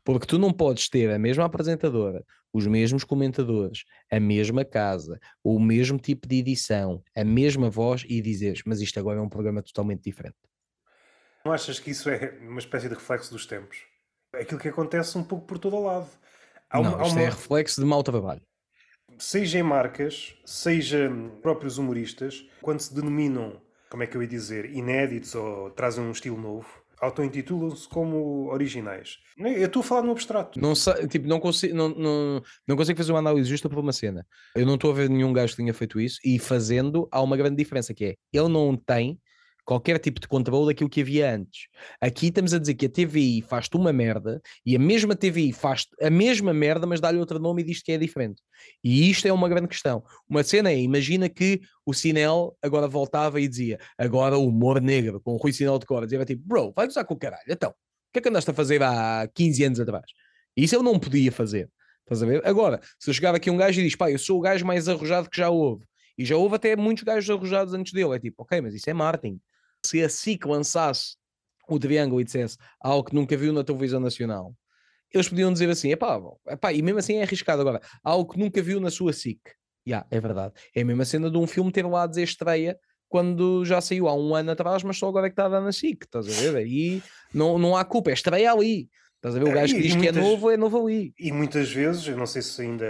[0.02, 5.58] Porque tu não podes ter a mesma apresentadora, os mesmos comentadores, a mesma casa, o
[5.58, 9.62] mesmo tipo de edição, a mesma voz e dizeres, mas isto agora é um programa
[9.62, 10.36] totalmente diferente.
[11.44, 13.78] Não achas que isso é uma espécie de reflexo dos tempos?
[14.34, 16.08] É aquilo que acontece um pouco por todo o lado.
[16.68, 17.26] Há não, uma, isto é uma...
[17.26, 18.42] é reflexo de mau trabalho.
[19.18, 21.10] Seja em marcas, seja
[21.42, 23.60] próprios humoristas, quando se denominam
[23.90, 29.18] como é que eu ia dizer, inéditos ou trazem um estilo novo, auto-intitulam-se como originais.
[29.38, 30.60] Eu estou a falar no abstrato.
[30.60, 30.74] Não,
[31.08, 34.26] tipo, não, consigo, não, não, não consigo fazer uma análise justa por uma cena.
[34.54, 37.36] Eu não estou a ver nenhum gajo que tenha feito isso e fazendo há uma
[37.36, 39.18] grande diferença que é ele não tem
[39.70, 41.68] qualquer tipo de controle daquilo que havia antes.
[42.00, 45.86] Aqui estamos a dizer que a TVI faz-te uma merda e a mesma TVI faz
[46.02, 48.42] a mesma merda, mas dá-lhe outro nome e diz que é diferente.
[48.82, 50.02] E isto é uma grande questão.
[50.28, 55.20] Uma cena é, imagina que o Sinel agora voltava e dizia agora o humor negro
[55.20, 56.04] com o Rui Sinel de Cora.
[56.04, 57.44] Dizia tipo, bro, vai usar com o caralho.
[57.48, 57.74] Então, o
[58.12, 60.06] que é que andaste a fazer há 15 anos atrás?
[60.56, 61.70] Isso eu não podia fazer.
[62.00, 62.44] Estás a ver?
[62.44, 64.88] Agora, se eu chegar aqui um gajo e diz, pá, eu sou o gajo mais
[64.88, 65.84] arrojado que já houve.
[66.18, 68.16] E já houve até muitos gajos arrojados antes dele.
[68.16, 69.40] É tipo, ok, mas isso é marketing
[69.84, 71.16] se a SIC lançasse
[71.68, 74.54] o Triângulo e dissesse algo que nunca viu na televisão nacional,
[75.12, 78.62] eles podiam dizer assim: epá, epá, e mesmo assim é arriscado agora, algo que nunca
[78.62, 79.40] viu na sua SIC.
[79.86, 80.54] Yeah, é verdade.
[80.74, 84.06] É a mesma cena de um filme ter lá a dizer estreia quando já saiu
[84.06, 86.28] há um ano atrás, mas só agora é que está a dar na SIC, estás
[86.28, 86.56] a ver?
[86.56, 87.02] Aí
[87.34, 88.88] não, não há culpa, é estreia ali.
[89.16, 89.50] Estás a ver?
[89.50, 91.12] O gajo que diz muitas, que é novo, é novo ali.
[91.18, 92.86] E muitas vezes, eu não sei se ainda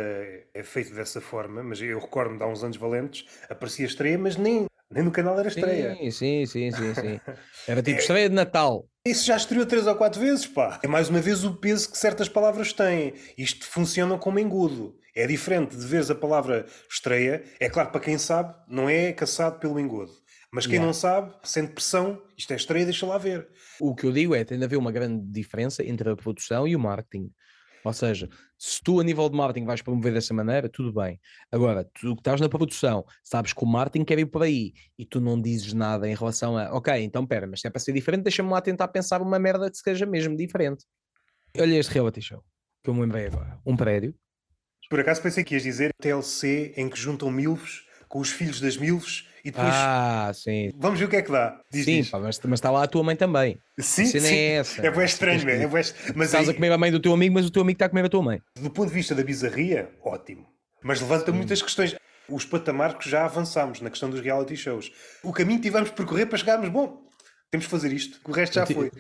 [0.55, 4.37] é feito dessa forma, mas eu recordo-me de há uns anos valentes, aparecia estreia, mas
[4.37, 5.94] nem, nem no canal era estreia.
[5.94, 6.94] Sim, sim, sim, sim.
[6.94, 7.20] sim.
[7.68, 8.88] Era tipo é, estreia de Natal.
[9.07, 10.81] Isso já estreou três ou quatro vezes, pá.
[10.83, 13.14] É mais uma vez o peso que certas palavras têm.
[13.38, 14.98] Isto funciona como engodo.
[15.14, 17.44] É diferente de veres a palavra estreia.
[17.61, 20.12] É claro, para quem sabe, não é caçado pelo engodo.
[20.53, 20.87] Mas quem yeah.
[20.87, 23.48] não sabe, sente pressão, isto é estreia, deixa lá ver.
[23.81, 26.74] O que eu digo é, tem de haver uma grande diferença entre a produção e
[26.74, 27.31] o marketing.
[27.85, 31.19] Ou seja, se tu a nível de marketing vais promover dessa maneira, tudo bem.
[31.51, 35.05] Agora, tu que estás na produção, sabes que o marketing quer ir por aí e
[35.05, 37.93] tu não dizes nada em relação a, ok, então pera, mas se é para ser
[37.93, 40.85] diferente, deixa-me lá tentar pensar uma merda que seja mesmo diferente.
[41.59, 42.45] Olha este reality show
[42.83, 43.59] que eu me lembrei agora.
[43.64, 44.14] Um prédio.
[44.88, 48.77] Por acaso pensei que ias dizer TLC em que juntam milvos com os filhos das
[48.77, 49.68] milvos e depois.
[49.70, 50.70] Ah, sim.
[50.76, 51.61] Vamos ver o que é que dá.
[51.72, 52.11] Diz, sim, diz.
[52.11, 53.59] Pá, mas, mas está lá a tua mãe também.
[53.79, 54.18] Sim, sim.
[54.18, 54.87] É, essa.
[54.87, 55.68] é bem estranho, é bem...
[55.68, 55.92] Mas
[56.26, 56.50] Estás aí...
[56.50, 58.09] a comer a mãe do teu amigo, mas o teu amigo está a comer a
[58.09, 58.40] tua mãe.
[58.57, 60.46] Do ponto de vista da bizarria, ótimo.
[60.83, 61.37] Mas levanta sim.
[61.37, 61.94] muitas questões.
[62.29, 64.92] Os patamares que já avançámos na questão dos reality shows.
[65.22, 67.03] O caminho que tivemos de percorrer para chegarmos, bom,
[67.50, 68.92] temos que fazer isto, o resto já eu foi.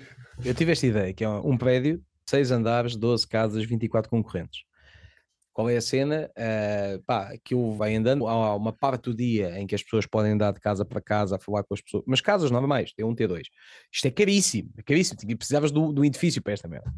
[0.44, 4.62] Eu tive esta ideia, que é um prédio, 6 andares, 12 casas, 24 concorrentes.
[5.52, 6.30] Qual é a cena?
[6.36, 8.26] Uh, pá, aquilo vai andando.
[8.26, 11.36] Há uma parte do dia em que as pessoas podem andar de casa para casa
[11.36, 13.42] a falar com as pessoas, mas casas normais, T1, T2.
[13.92, 15.18] Isto é caríssimo, é caríssimo.
[15.36, 16.92] Precisavas do, do edifício para esta merda.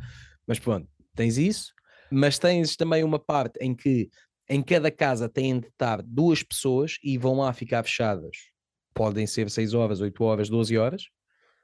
[0.46, 1.72] Mas pronto, tens isso,
[2.10, 4.10] mas tens também uma parte em que
[4.48, 8.36] em cada casa têm de estar duas pessoas e vão lá ficar fechadas.
[8.92, 11.04] Podem ser 6 horas, 8 horas, 12 horas.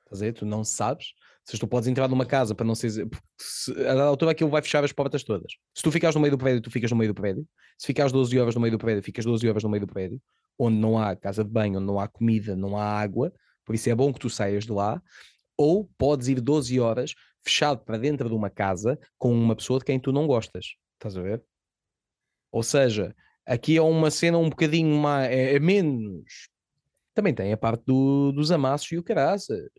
[0.05, 0.33] Estás a ver?
[0.33, 1.13] Tu não sabes.
[1.49, 3.09] Se tu podes entrar numa casa para não ser.
[3.39, 5.53] Se, a dada altura aquilo vai fechar as portas todas.
[5.75, 7.47] Se tu ficares no meio do prédio, tu ficas no meio do prédio.
[7.79, 10.21] Se ficares 12 horas no meio do prédio, ficas 12 horas no meio do prédio,
[10.59, 13.33] onde não há casa de banho, onde não há comida, não há água.
[13.65, 15.01] Por isso é bom que tu saias de lá.
[15.57, 19.87] Ou podes ir 12 horas fechado para dentro de uma casa com uma pessoa de
[19.87, 20.75] quem tu não gostas.
[20.97, 21.43] Estás a ver?
[22.53, 25.31] Ou seja, aqui é uma cena um bocadinho mais.
[25.31, 26.51] É, é menos.
[27.15, 29.71] Também tem a parte do, dos amassos e o caraças.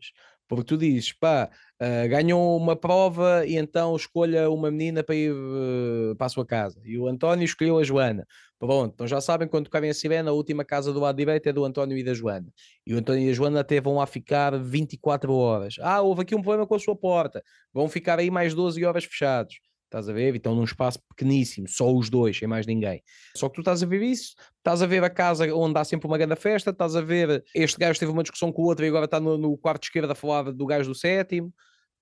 [0.49, 1.47] Porque tu dizes, pá,
[1.79, 6.45] uh, ganhou uma prova e então escolha uma menina para ir uh, para a sua
[6.45, 6.81] casa.
[6.83, 8.25] E o António escolheu a Joana.
[8.57, 11.53] Pronto, então já sabem quando tocarem a sirene, a última casa do lado direito é
[11.53, 12.51] do António e da Joana.
[12.85, 15.75] E o António e a Joana até vão lá ficar 24 horas.
[15.81, 17.43] Ah, houve aqui um problema com a sua porta.
[17.71, 19.59] Vão ficar aí mais 12 horas fechados.
[19.89, 20.35] Estás a ver?
[20.35, 23.01] Então num espaço pequeníssimo, só os dois, sem mais ninguém.
[23.35, 26.05] Só que tu estás a ver isso, estás a ver a casa onde há sempre
[26.05, 28.87] uma grande festa, estás a ver este gajo teve uma discussão com o outro e
[28.87, 31.51] agora está no, no quarto esquerdo a falar do gajo do sétimo.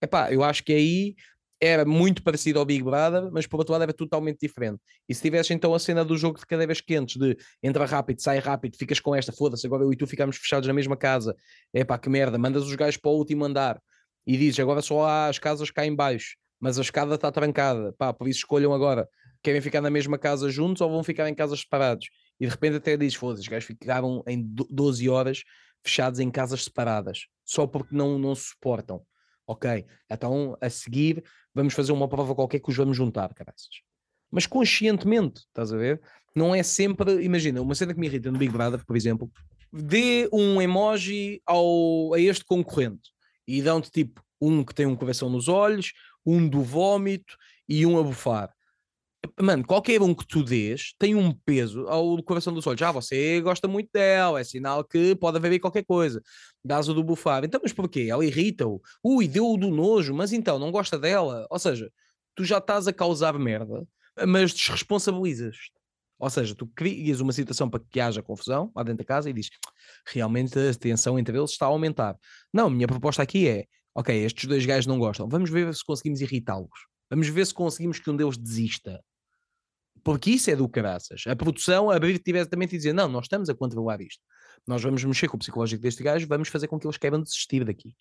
[0.02, 1.16] Epá, eu acho que aí
[1.62, 4.82] era muito parecido ao Big Brother, mas por outro lado era totalmente diferente.
[5.08, 8.40] E se tivesse então a cena do jogo de cadeiras quentes, de entra rápido, sai
[8.40, 11.34] rápido, ficas com esta, foda-se, agora eu e tu ficamos fechados na mesma casa,
[11.74, 13.82] é pá, que merda, mandas os gajos para o último andar
[14.26, 17.94] e dizes agora só há as casas cá em baixo mas a escada está trancada,
[17.94, 19.08] pá, por isso escolham agora,
[19.42, 22.10] querem ficar na mesma casa juntos ou vão ficar em casas separados?
[22.40, 25.44] E de repente até diz, foda-se, os gajos ficaram em 12 horas
[25.84, 29.06] fechados em casas separadas, só porque não, não suportam.
[29.50, 33.82] Ok, então a seguir vamos fazer uma prova qualquer que os vamos juntar, caraças.
[34.30, 36.02] Mas conscientemente, estás a ver?
[36.36, 39.32] Não é sempre, imagina, uma cena que me irrita no Big Brother, por exemplo,
[39.72, 43.10] dê um emoji ao, a este concorrente
[43.48, 45.94] e dão-te tipo um que tem um coração nos olhos,
[46.28, 47.38] um do vómito
[47.70, 48.54] e um a bufar.
[49.42, 52.82] Mano, qualquer um que tu dês tem um peso ao coração dos olhos.
[52.82, 56.22] Ah, você gosta muito dela, é sinal que pode haver aí qualquer coisa.
[56.64, 57.44] Dás o do bufar.
[57.44, 58.08] Então, mas porquê?
[58.10, 58.82] Ela irrita-o.
[59.04, 61.48] Ui, deu-o do nojo, mas então não gosta dela.
[61.50, 61.92] Ou seja,
[62.36, 63.88] tu já estás a causar merda,
[64.28, 65.72] mas desresponsabilizas-te.
[66.20, 69.34] Ou seja, tu crias uma situação para que haja confusão lá dentro da casa e
[69.34, 69.52] dizes
[70.08, 72.18] realmente a tensão entre eles está a aumentar.
[72.52, 73.66] Não, a minha proposta aqui é
[73.98, 76.88] ok, estes dois gajos não gostam, vamos ver se conseguimos irritá-los.
[77.10, 79.04] Vamos ver se conseguimos que um deles desista.
[80.04, 81.24] Porque isso é do caraças.
[81.26, 84.22] A produção abrir diretamente e dizer: não, nós estamos a controlar isto.
[84.68, 87.66] Nós vamos mexer com o psicológico deste gajo, vamos fazer com que eles queiram desistir
[87.66, 87.96] daqui.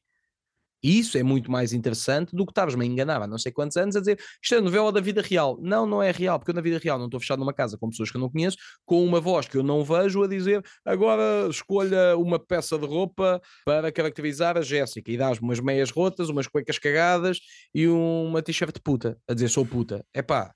[0.83, 3.97] Isso é muito mais interessante do que estavas-me a enganar há não sei quantos anos
[3.97, 5.59] a dizer isto é novela da vida real.
[5.61, 7.89] Não, não é real, porque eu na vida real não estou fechado numa casa com
[7.89, 11.49] pessoas que eu não conheço, com uma voz que eu não vejo a dizer agora
[11.49, 16.47] escolha uma peça de roupa para caracterizar a Jéssica e dás-me umas meias rotas, umas
[16.47, 17.39] cuecas cagadas
[17.75, 20.05] e uma t-shirt puta, a dizer sou puta.
[20.15, 20.53] É pá,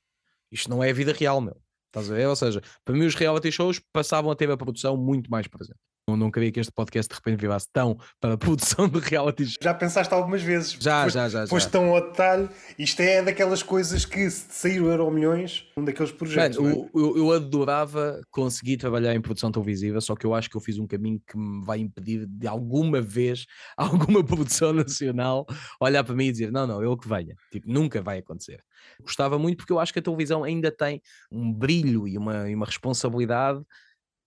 [0.50, 1.56] isto não é a vida real, meu.
[1.88, 2.26] Estás a ver?
[2.28, 5.89] Ou seja, para mim os reality shows passavam a ter a produção muito mais presente.
[6.10, 9.44] Não, não queria que este podcast de repente virasse tão para a produção de reality
[9.44, 9.56] shows.
[9.62, 10.76] Já pensaste algumas vezes?
[10.80, 11.46] Já, foste, já, já.
[11.46, 11.70] Foste já.
[11.70, 12.48] tão ao detalhe.
[12.78, 16.58] Isto é daquelas coisas que se sair o Euro Milhões, um daqueles projetos.
[16.58, 16.98] Mano, é?
[16.98, 20.78] eu, eu, adorava conseguir trabalhar em produção televisiva, só que eu acho que eu fiz
[20.78, 23.46] um caminho que me vai impedir de alguma vez
[23.76, 25.46] alguma produção nacional
[25.80, 27.34] olhar para mim e dizer: não, não, eu que venha.
[27.50, 28.62] Tipo, nunca vai acontecer.
[29.02, 32.54] Gostava muito porque eu acho que a televisão ainda tem um brilho e uma, e
[32.54, 33.62] uma responsabilidade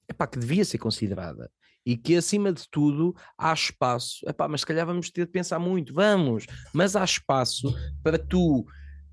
[0.07, 1.49] epá, que devia ser considerada
[1.85, 4.27] e que acima de tudo há espaço.
[4.27, 8.65] Epá, mas se calhar vamos ter de pensar muito, vamos, mas há espaço para tu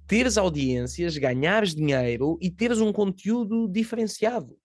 [0.07, 4.57] teres audiências, ganhares dinheiro e teres um conteúdo diferenciado.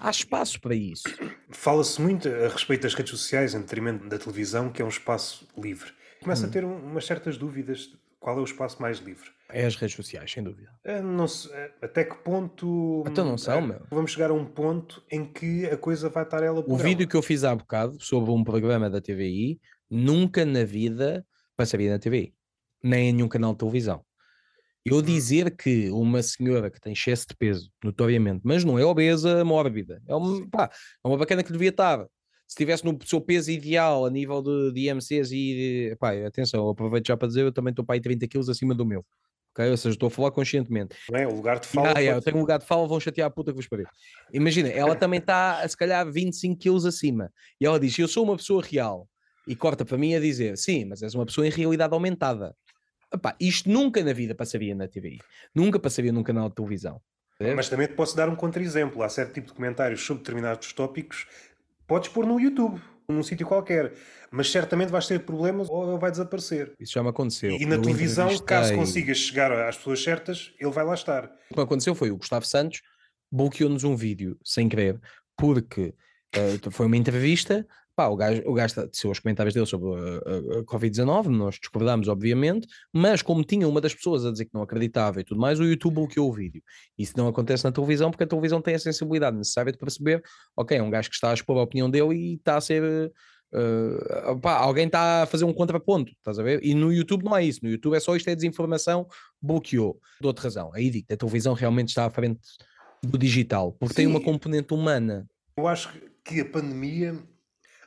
[0.00, 1.04] Há espaço para isso.
[1.50, 5.46] Fala-se muito a respeito das redes sociais, em detrimento da televisão, que é um espaço
[5.56, 5.92] livre.
[6.20, 6.48] Começa hum.
[6.48, 7.90] a ter um, umas certas dúvidas
[8.20, 9.30] qual é o espaço mais livre?
[9.50, 10.70] É as redes sociais, sem dúvida.
[10.84, 13.02] É, não é, até que ponto.
[13.06, 13.86] Então não são, é, meu.
[13.90, 16.82] Vamos chegar a um ponto em que a coisa vai estar ela por O ela.
[16.82, 19.58] vídeo que eu fiz há bocado sobre um programa da TVI,
[19.90, 21.24] nunca na vida
[21.56, 22.34] passaria na TVI,
[22.82, 24.04] nem em nenhum canal de televisão.
[24.84, 25.02] Eu hum.
[25.02, 30.02] dizer que uma senhora que tem excesso de peso, notoriamente, mas não é obesa mórbida,
[30.06, 30.70] é uma, pá,
[31.04, 32.06] é uma bacana que devia estar
[32.46, 37.06] se estivesse no seu peso ideal a nível de, de IMCs e, pá, atenção, aproveito
[37.06, 39.04] já para dizer, eu também estou para aí 30 quilos acima do meu.
[39.58, 39.70] Okay?
[39.70, 40.96] Ou seja, estou a falar conscientemente.
[41.10, 41.26] Não é?
[41.26, 41.94] O lugar de fala.
[41.96, 43.86] Ah, é, eu tenho um lugar de fala, vão chatear a puta que vos pariu.
[44.32, 47.32] Imagina, ela também está, se calhar, 25 quilos acima.
[47.60, 49.08] E ela diz: Eu sou uma pessoa real.
[49.46, 52.54] E corta para mim a dizer: Sim, mas és uma pessoa em realidade aumentada.
[53.12, 55.18] Epá, isto nunca na vida passaria na TV.
[55.54, 57.00] Nunca passaria num canal de televisão.
[57.54, 59.02] Mas também te posso dar um contra-exemplo.
[59.02, 61.26] Há certo tipo de comentários sobre determinados tópicos
[61.88, 62.78] Podes pôr no YouTube,
[63.10, 63.94] num sítio qualquer,
[64.30, 66.74] mas certamente vais ter problemas ou ele vai desaparecer.
[66.78, 67.52] Isso já me aconteceu.
[67.52, 71.24] E na televisão, caso consigas chegar às pessoas certas, ele vai lá estar.
[71.50, 72.82] O que aconteceu foi o Gustavo Santos
[73.32, 75.00] bloqueou-nos um vídeo sem querer,
[75.36, 75.94] porque
[76.36, 77.66] uh, foi uma entrevista
[77.98, 81.56] Pá, o gajo, o gajo disse os comentários dele sobre a, a, a Covid-19, nós
[81.56, 85.40] discordámos, obviamente, mas como tinha uma das pessoas a dizer que não acreditava e tudo
[85.40, 86.62] mais, o YouTube bloqueou o vídeo.
[86.96, 90.22] Isso não acontece na televisão porque a televisão tem a sensibilidade necessária de perceber,
[90.56, 93.12] ok, é um gajo que está a expor a opinião dele e está a ser.
[93.52, 96.60] Uh, pá, alguém está a fazer um contraponto, estás a ver?
[96.62, 99.08] E no YouTube não é isso, no YouTube é só isto é desinformação,
[99.42, 99.98] bloqueou.
[100.20, 102.38] De outra razão, aí digo, a televisão realmente está à frente
[103.02, 104.02] do digital, porque Sim.
[104.02, 105.26] tem uma componente humana.
[105.56, 105.92] Eu acho
[106.24, 107.20] que a pandemia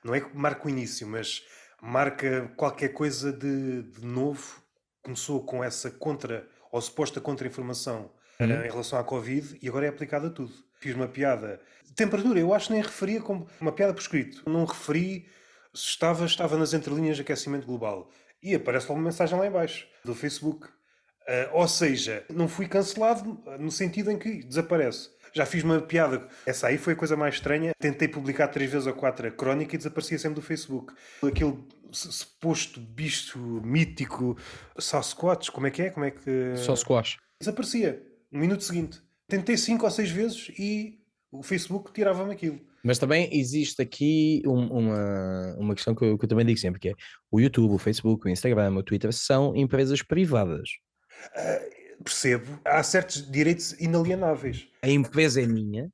[0.03, 1.43] não é que marca o início, mas
[1.81, 4.61] marca qualquer coisa de, de novo.
[5.01, 8.65] Começou com essa contra ou suposta contra-informação uhum.
[8.65, 10.53] em relação à Covid e agora é aplicada a tudo.
[10.79, 11.59] Fiz uma piada.
[11.95, 14.49] Temperatura, eu acho que nem referia como uma piada por escrito.
[14.49, 15.27] Não referi
[15.73, 18.09] se estava, estava nas entrelinhas de aquecimento global.
[18.41, 20.67] E aparece logo uma mensagem lá embaixo do Facebook.
[20.67, 25.09] Uh, ou seja, não fui cancelado no sentido em que desaparece.
[25.34, 26.28] Já fiz uma piada.
[26.46, 27.72] Essa aí foi a coisa mais estranha.
[27.80, 30.94] Tentei publicar três vezes ou quatro a crónica e desaparecia sempre do Facebook.
[31.24, 31.58] Aquele
[31.91, 34.38] suposto bicho mítico
[34.78, 35.89] Sasquatch, como é que é?
[35.89, 36.56] Como é que...
[36.58, 37.17] Sasquatch.
[37.39, 38.02] Desaparecia.
[38.32, 39.02] No minuto seguinte.
[39.28, 41.00] Tentei cinco ou seis vezes e
[41.32, 42.60] o Facebook tirava-me aquilo.
[42.84, 46.80] Mas também existe aqui um, uma, uma questão que eu, que eu, também digo sempre,
[46.80, 46.94] que é
[47.32, 50.70] o YouTube, o Facebook, o Instagram, o Twitter são empresas privadas.
[51.38, 54.67] Uh, percebo, há certos direitos inalienáveis.
[54.81, 55.91] A empresa é minha.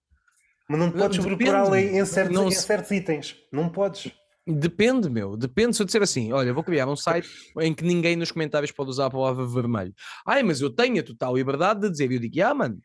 [0.69, 3.35] Mas não podes sobrepor a lei em certos, não, em certos itens.
[3.51, 4.11] Não podes.
[4.45, 5.35] Depende, meu.
[5.35, 7.29] Depende se eu disser assim: olha, vou criar um site
[7.59, 9.93] em que ninguém nos comentários pode usar a palavra vermelho.
[10.25, 12.11] Ai, mas eu tenho a total liberdade de dizer.
[12.11, 12.77] E eu digo: ah, mano,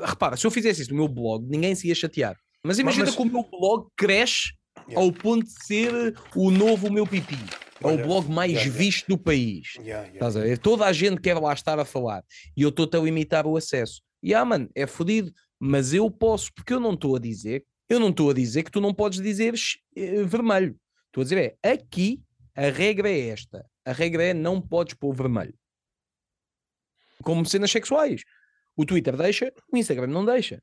[0.00, 2.36] repara, se eu fizesse isso no meu blog, ninguém se ia chatear.
[2.64, 3.22] Mas imagina mas, mas...
[3.22, 4.52] que o meu blog cresce
[4.88, 5.04] yeah.
[5.04, 7.38] ao ponto de ser o novo meu pipi.
[7.82, 9.74] É o blog mais yeah, visto do país.
[9.78, 10.58] Yeah, Estás a ver?
[10.58, 12.24] Toda a gente quer lá estar a falar.
[12.56, 14.00] E eu estou-te a limitar o acesso.
[14.22, 15.32] E ah, mano, é fodido.
[15.58, 18.70] Mas eu posso, porque eu não estou a dizer, eu não estou a dizer que
[18.70, 20.76] tu não podes dizer uh, vermelho.
[21.06, 22.20] Estou a dizer é, aqui
[22.54, 23.64] a regra é esta.
[23.84, 25.54] A regra é não podes pôr vermelho.
[27.22, 28.22] Como cenas sexuais.
[28.76, 30.62] O Twitter deixa, o Instagram não deixa.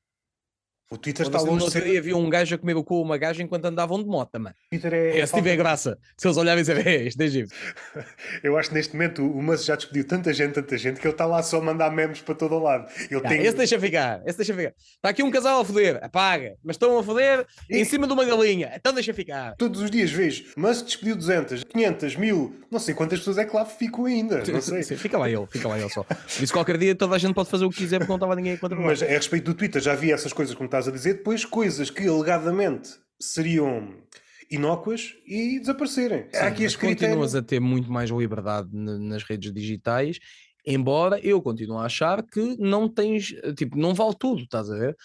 [0.92, 1.98] O Twitter está longe de ser...
[2.00, 4.56] havia um gajo a comer o cu uma gaja enquanto andavam de moto, mano.
[4.72, 5.20] Twitter é...
[5.20, 6.00] é se tiver graça.
[6.18, 7.48] Se eles olharem e dizerem, é, isto é giro.
[8.42, 11.14] Eu acho que neste momento o Musk já despediu tanta gente, tanta gente, que ele
[11.14, 12.92] está lá só a mandar memes para todo o lado.
[13.08, 13.40] Ele ah, tem...
[13.40, 14.74] Esse deixa ficar, esse deixa ficar.
[14.96, 16.56] Está aqui um casal a foder, apaga.
[16.64, 17.78] Mas estão a foder e...
[17.78, 19.56] em cima de uma galinha, então deixa ficar.
[19.58, 23.56] Todos os dias vejo, Musk despediu 200, 500, 1000, não sei quantas pessoas é que
[23.56, 24.82] lá ficam ainda, não sei.
[24.82, 26.04] Sim, fica lá ele, fica lá ele só.
[26.42, 28.54] Isso qualquer dia toda a gente pode fazer o que quiser porque não estava ninguém
[28.54, 28.88] a controlar.
[28.88, 31.46] Mas é a respeito do Twitter, já vi essas coisas como estás a dizer, depois
[31.46, 33.94] coisas que alegadamente seriam
[34.50, 36.28] inócuas e desaparecerem.
[36.32, 40.20] Sim, aqui as continuas a ter muito mais liberdade nas redes digitais,
[40.66, 44.98] embora eu continue a achar que não tens, tipo, não vale tudo, estás a ver?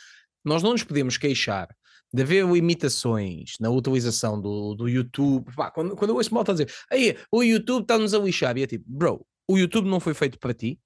[0.45, 1.68] Nós não nos podemos queixar
[2.12, 5.53] de haver limitações na utilização do, do YouTube.
[5.57, 8.62] Pá, quando, quando eu ouço mal a dizer, aí o YouTube está-nos a lixar, e
[8.62, 10.79] é tipo, bro, o YouTube não foi feito para ti,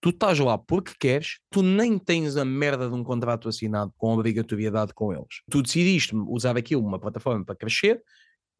[0.00, 4.14] tu estás lá porque queres, tu nem tens a merda de um contrato assinado com
[4.14, 5.42] obrigatoriedade com eles.
[5.50, 8.02] Tu decidiste usar aquilo, uma plataforma para crescer,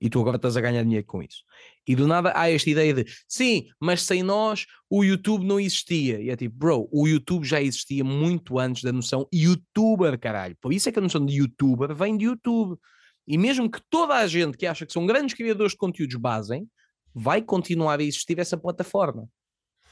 [0.00, 1.42] e tu agora estás a ganhar dinheiro com isso.
[1.86, 6.20] E do nada há esta ideia de sim, mas sem nós o YouTube não existia.
[6.20, 10.56] E é tipo, bro, o YouTube já existia muito antes da noção youtuber, caralho.
[10.60, 12.78] Por isso é que a noção de youtuber vem de YouTube.
[13.26, 16.68] E mesmo que toda a gente que acha que são grandes criadores de conteúdos basem,
[17.14, 19.28] vai continuar a existir essa plataforma.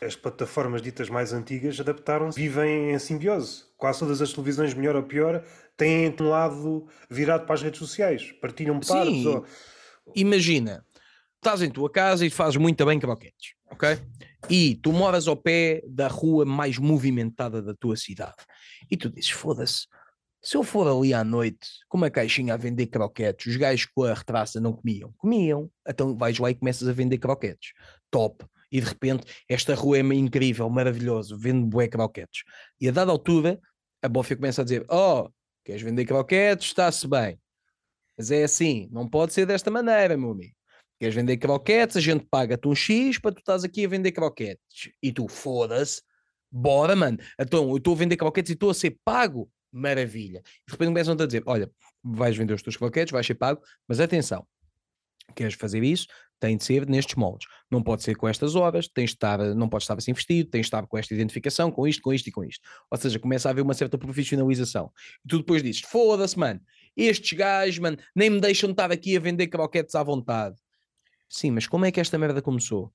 [0.01, 3.65] As plataformas ditas mais antigas adaptaram-se, vivem em simbiose.
[3.79, 5.43] Quase todas as televisões, melhor ou pior,
[5.77, 8.33] têm um lado virado para as redes sociais.
[8.33, 9.25] Partilham partes.
[9.25, 9.45] Ou...
[10.15, 10.85] Imagina,
[11.37, 13.99] estás em tua casa e fazes muito bem croquetes, ok?
[14.51, 18.37] E tu moras ao pé da rua mais movimentada da tua cidade.
[18.91, 19.87] E tu dizes, foda-se,
[20.43, 24.05] se eu for ali à noite com uma caixinha a vender croquetes, os gajos com
[24.05, 25.13] a retraça não comiam?
[25.17, 25.71] Comiam.
[25.89, 27.73] Então vais lá e começas a vender croquetes.
[28.11, 32.43] Top e de repente esta rua é incrível, maravilhoso, vende bué croquetes.
[32.81, 33.61] E a dada altura,
[34.03, 35.31] a bofia começa a dizer: Oh,
[35.65, 36.69] queres vender croquetes?
[36.69, 37.39] Está-se bem.
[38.17, 40.55] Mas é assim, não pode ser desta maneira, meu amigo.
[40.99, 41.97] Queres vender croquetes?
[41.97, 44.91] A gente paga-te um X para tu estás aqui a vender croquetes.
[45.03, 46.01] E tu, foda-se,
[46.51, 47.19] bora, mano.
[47.39, 49.51] Então, eu estou a vender croquetes e estou a ser pago.
[49.71, 50.39] Maravilha.
[50.39, 51.71] E de repente começam a dizer: Olha,
[52.03, 54.47] vais vender os teus croquetes, vais ser pago, mas atenção,
[55.35, 56.07] queres fazer isso?
[56.39, 57.47] tem de ser nestes moldes.
[57.71, 60.63] Não pode ser com estas horas, tens de estar, não pode estar assim vestido, tens
[60.63, 62.67] de estar com esta identificação, com isto, com isto e com isto.
[62.91, 64.91] Ou seja, começa a haver uma certa profissionalização.
[65.25, 66.61] E tu depois dizes: foda-se, mano,
[66.97, 70.57] estes gajos, mano, nem me deixam de estar aqui a vender croquetes à vontade.
[71.29, 72.93] Sim, mas como é que esta merda começou?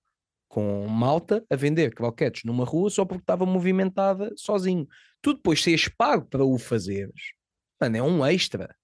[0.48, 4.88] Com malta a vender croquetes numa rua só porque estava movimentada sozinho.
[5.22, 7.34] Tu depois seres pago para o fazeres,
[7.80, 8.76] mano, é um extra.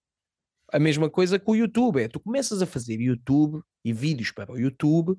[0.71, 4.51] A mesma coisa com o YouTube, é tu começas a fazer YouTube e vídeos para
[4.51, 5.17] o YouTube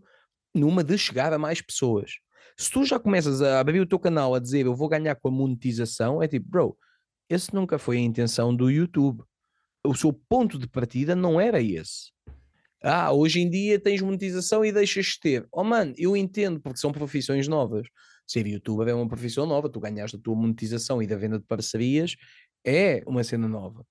[0.55, 2.13] numa de chegar a mais pessoas.
[2.57, 5.29] Se tu já começas a abrir o teu canal a dizer eu vou ganhar com
[5.29, 6.77] a monetização, é tipo, bro,
[7.31, 9.23] esse nunca foi a intenção do YouTube.
[9.87, 12.11] O seu ponto de partida não era esse.
[12.83, 15.49] Ah, hoje em dia tens monetização e deixas de ter.
[15.51, 17.87] Oh, mano, eu entendo, porque são profissões novas.
[18.27, 21.47] Ser youtuber é uma profissão nova, tu ganhaste a tua monetização e da venda de
[21.47, 22.17] parcerias
[22.67, 23.87] é uma cena nova.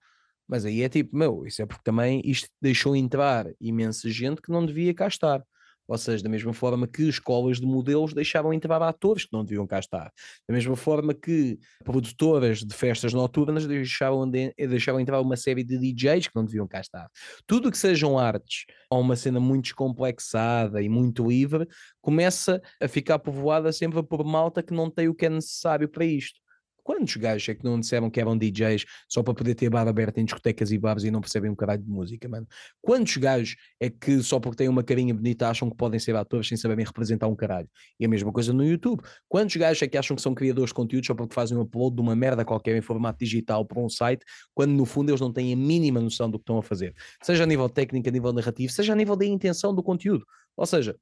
[0.48, 4.52] Mas aí é tipo, meu, isso é porque também isto deixou entrar imensa gente que
[4.52, 5.44] não devia cá estar.
[5.88, 9.66] Ou seja, da mesma forma que escolas de modelos deixavam entrar atores que não deviam
[9.66, 10.12] cá estar.
[10.48, 15.78] Da mesma forma que produtoras de festas noturnas deixavam, de, deixavam entrar uma série de
[15.78, 17.10] DJs que não deviam cá estar.
[17.46, 21.66] Tudo que sejam artes ou uma cena muito descomplexada e muito livre
[22.02, 26.04] começa a ficar povoada sempre por malta que não tem o que é necessário para
[26.04, 26.42] isto.
[26.88, 30.20] Quantos gajos é que não disseram que eram DJs só para poder ter bar aberto
[30.20, 32.48] em discotecas e bares e não percebem um caralho de música, mano?
[32.82, 36.48] Quantos gajos é que só porque têm uma carinha bonita acham que podem ser atores
[36.48, 37.70] sem saberem representar um caralho?
[38.00, 39.04] E a mesma coisa no YouTube.
[39.28, 41.94] Quantos gajos é que acham que são criadores de conteúdo só porque fazem um upload
[41.94, 44.24] de uma merda qualquer em formato digital para um site,
[44.54, 46.96] quando no fundo eles não têm a mínima noção do que estão a fazer?
[47.22, 50.26] Seja a nível técnico, a nível narrativo, seja a nível da intenção do conteúdo.
[50.56, 50.96] Ou seja,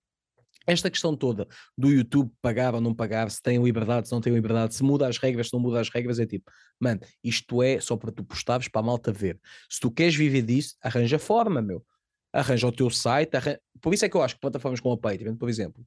[0.66, 1.48] esta questão toda
[1.78, 5.08] do YouTube pagar ou não pagar, se tem liberdade, se não tem liberdade, se muda
[5.08, 8.24] as regras, se não muda as regras, é tipo, mano, isto é só para tu
[8.24, 9.40] postares para a malta ver.
[9.70, 11.86] Se tu queres viver disso, arranja forma, meu.
[12.34, 13.60] Arranja o teu site, arranja...
[13.82, 15.86] por isso é que eu acho que plataformas como a Patreon, por exemplo,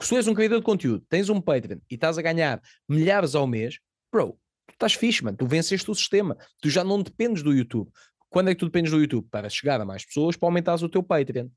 [0.00, 3.34] se tu és um criador de conteúdo, tens um Patreon e estás a ganhar milhares
[3.34, 3.78] ao mês,
[4.12, 4.32] bro,
[4.66, 7.90] tu estás fixe, mano, tu venceste o sistema, tu já não dependes do YouTube.
[8.28, 9.26] Quando é que tu dependes do YouTube?
[9.30, 11.48] Para chegar a mais pessoas, para aumentares o teu Patreon.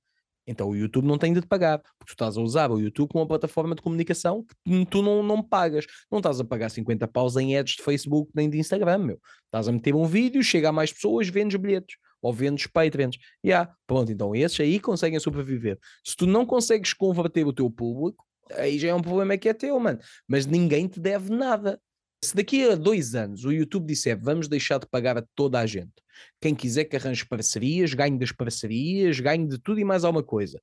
[0.50, 3.10] Então o YouTube não tem de te pagar, porque tu estás a usar o YouTube
[3.10, 5.86] como uma plataforma de comunicação que tu não, não pagas.
[6.12, 9.20] Não estás a pagar 50 paus em ads de Facebook nem de Instagram, meu.
[9.46, 13.18] Estás a meter um vídeo, chega a mais pessoas, vendes bilhetes ou vendes Patreons.
[13.44, 15.78] E yeah, pronto, então esses aí conseguem sobreviver.
[16.04, 18.26] Se tu não consegues converter o teu público,
[18.56, 20.00] aí já é um problema que é teu, mano.
[20.28, 21.80] Mas ninguém te deve nada.
[22.24, 25.66] Se daqui a dois anos o YouTube disser vamos deixar de pagar a toda a
[25.66, 25.94] gente,
[26.42, 30.60] quem quiser que arranje parcerias, ganhe das parcerias, ganhe de tudo e mais alguma coisa.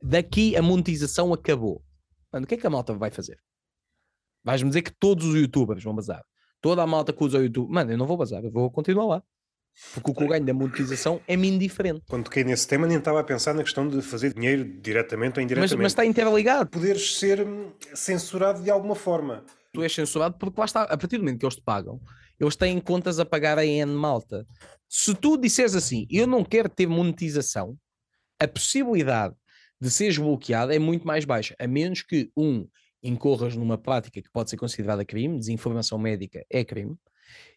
[0.00, 1.82] Daqui a monetização acabou.
[2.32, 3.38] Mano, o que é que a malta vai fazer?
[4.44, 6.22] Vais-me dizer que todos os youtubers vão bazar.
[6.60, 7.70] Toda a malta que usa o YouTube.
[7.70, 9.22] Mano, eu não vou bazar, eu vou continuar lá.
[9.94, 12.02] Porque o que eu ganho da monetização é-me indiferente.
[12.08, 15.42] Quando toquei nesse tema, nem estava a pensar na questão de fazer dinheiro diretamente ou
[15.42, 15.82] Mas, indiretamente.
[15.82, 16.70] mas está interligado.
[16.70, 19.44] Poderes ser hum, censurado de alguma forma.
[19.72, 22.00] Tu és censurado porque lá está, a partir do momento que eles te pagam,
[22.38, 24.46] eles têm contas a pagar a N malta.
[24.88, 27.76] Se tu disseres assim, eu não quero ter monetização,
[28.38, 29.34] a possibilidade
[29.80, 32.66] de seres bloqueado é muito mais baixa, a menos que, um,
[33.02, 36.96] incorras numa prática que pode ser considerada crime, desinformação médica é crime,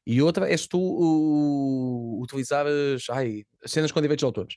[0.05, 4.55] e outra é se tu uh, utilizares ai, cenas com direitos de autores.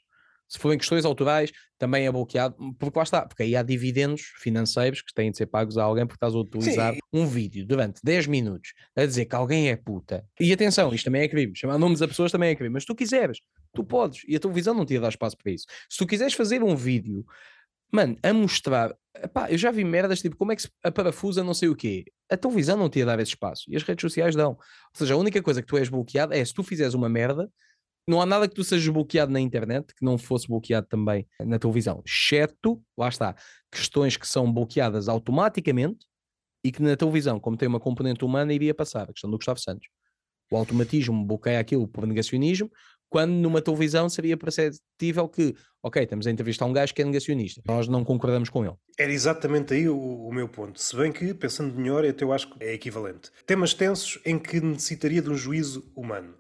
[0.48, 5.02] Se forem questões autorais, também é bloqueado, porque lá está, porque aí há dividendos financeiros
[5.02, 7.00] que têm de ser pagos a alguém porque estás a utilizar Sim.
[7.12, 10.24] um vídeo durante 10 minutos a dizer que alguém é puta.
[10.40, 12.86] E atenção, isto também é crime, chamar nomes a pessoas também é crime, mas se
[12.86, 13.40] tu quiseres,
[13.74, 15.66] tu podes, e a televisão não te ia dar espaço para isso.
[15.88, 17.24] Se tu quiseres fazer um vídeo,
[17.92, 21.44] mano, a mostrar, epá, eu já vi merdas tipo como é que se a parafusa
[21.44, 22.04] não sei o quê.
[22.30, 24.50] A televisão não te ia dar esse espaço e as redes sociais dão.
[24.50, 24.58] Ou
[24.94, 27.50] seja, a única coisa que tu és bloqueado é se tu fizeres uma merda,
[28.06, 31.58] não há nada que tu sejas bloqueado na internet que não fosse bloqueado também na
[31.58, 33.34] televisão, exceto, lá está,
[33.70, 36.06] questões que são bloqueadas automaticamente
[36.64, 39.04] e que na televisão, como tem uma componente humana, iria passar.
[39.04, 39.88] A questão do Gustavo Santos.
[40.50, 42.70] O automatismo bloqueia aquilo por negacionismo,
[43.08, 47.62] quando numa televisão seria perceptível que, ok, estamos a entrevistar um gajo que é negacionista,
[47.66, 48.74] nós não concordamos com ele.
[48.98, 50.80] Era exatamente aí o, o meu ponto.
[50.80, 53.30] Se bem que, pensando melhor, eu acho que é equivalente.
[53.46, 56.34] Temas tensos em que necessitaria de um juízo humano.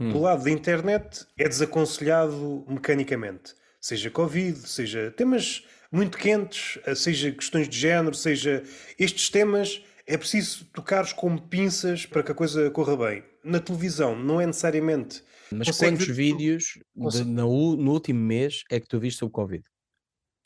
[0.00, 0.10] Hum.
[0.12, 3.54] Do lado da internet, é desaconselhado mecanicamente.
[3.80, 8.62] Seja Covid, seja temas muito quentes, seja questões de género, seja
[8.98, 13.24] estes temas, é preciso tocar-os como pinças para que a coisa corra bem.
[13.44, 15.22] Na televisão, não é necessariamente.
[15.50, 19.64] Mas Consegue quantos vídeos de- no último mês é que tu viste sobre Covid?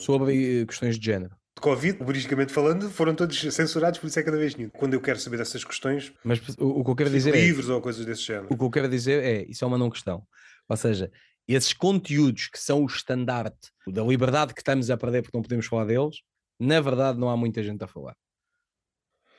[0.01, 1.35] Sobre eh, questões de género.
[1.55, 4.69] De Covid, humoristicamente falando, foram todos censurados, por isso é cada vez nenhum.
[4.69, 7.69] Quando eu quero saber dessas questões, Mas o, o que eu quero dizer é, livros
[7.69, 8.47] ou coisas desse género.
[8.49, 10.25] o que eu quero dizer é, isso é uma não questão.
[10.67, 11.11] Ou seja,
[11.47, 15.65] esses conteúdos que são o estandarte da liberdade que estamos a perder porque não podemos
[15.65, 16.21] falar deles,
[16.59, 18.15] na verdade não há muita gente a falar.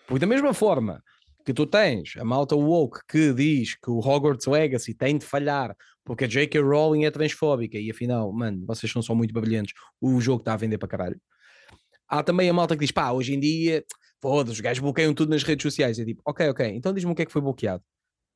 [0.06, 1.02] Porque da mesma forma
[1.44, 5.74] que tu tens a malta woke que diz que o Hogwarts Legacy tem de falhar
[6.04, 6.60] porque a J.K.
[6.60, 10.56] Rowling é transfóbica e afinal, mano, vocês são só muito brilhantes, o jogo está a
[10.56, 11.20] vender para caralho.
[12.14, 13.84] Há também a malta que diz, pá, hoje em dia,
[14.22, 15.98] foda-se, os gajos bloqueiam tudo nas redes sociais.
[15.98, 17.82] É tipo, ok, ok, então diz-me o que é que foi bloqueado.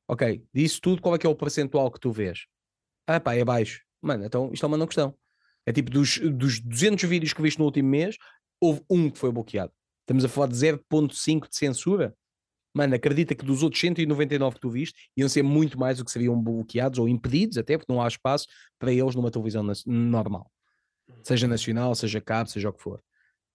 [0.05, 2.39] Ok, disso tudo, qual é que é o percentual que tu vês?
[3.07, 3.81] Ah pá, é baixo.
[4.01, 5.15] Mano, então isto é uma não questão.
[5.65, 8.17] É tipo, dos, dos 200 vídeos que viste no último mês,
[8.59, 9.71] houve um que foi bloqueado.
[10.01, 12.13] Estamos a falar de 0.5 de censura.
[12.73, 16.11] Mano, acredita que dos outros 199 que tu viste, iam ser muito mais do que
[16.11, 18.45] seriam bloqueados ou impedidos, até porque não há espaço
[18.77, 20.51] para eles numa televisão normal.
[21.23, 23.01] Seja nacional, seja cabo, seja o que for.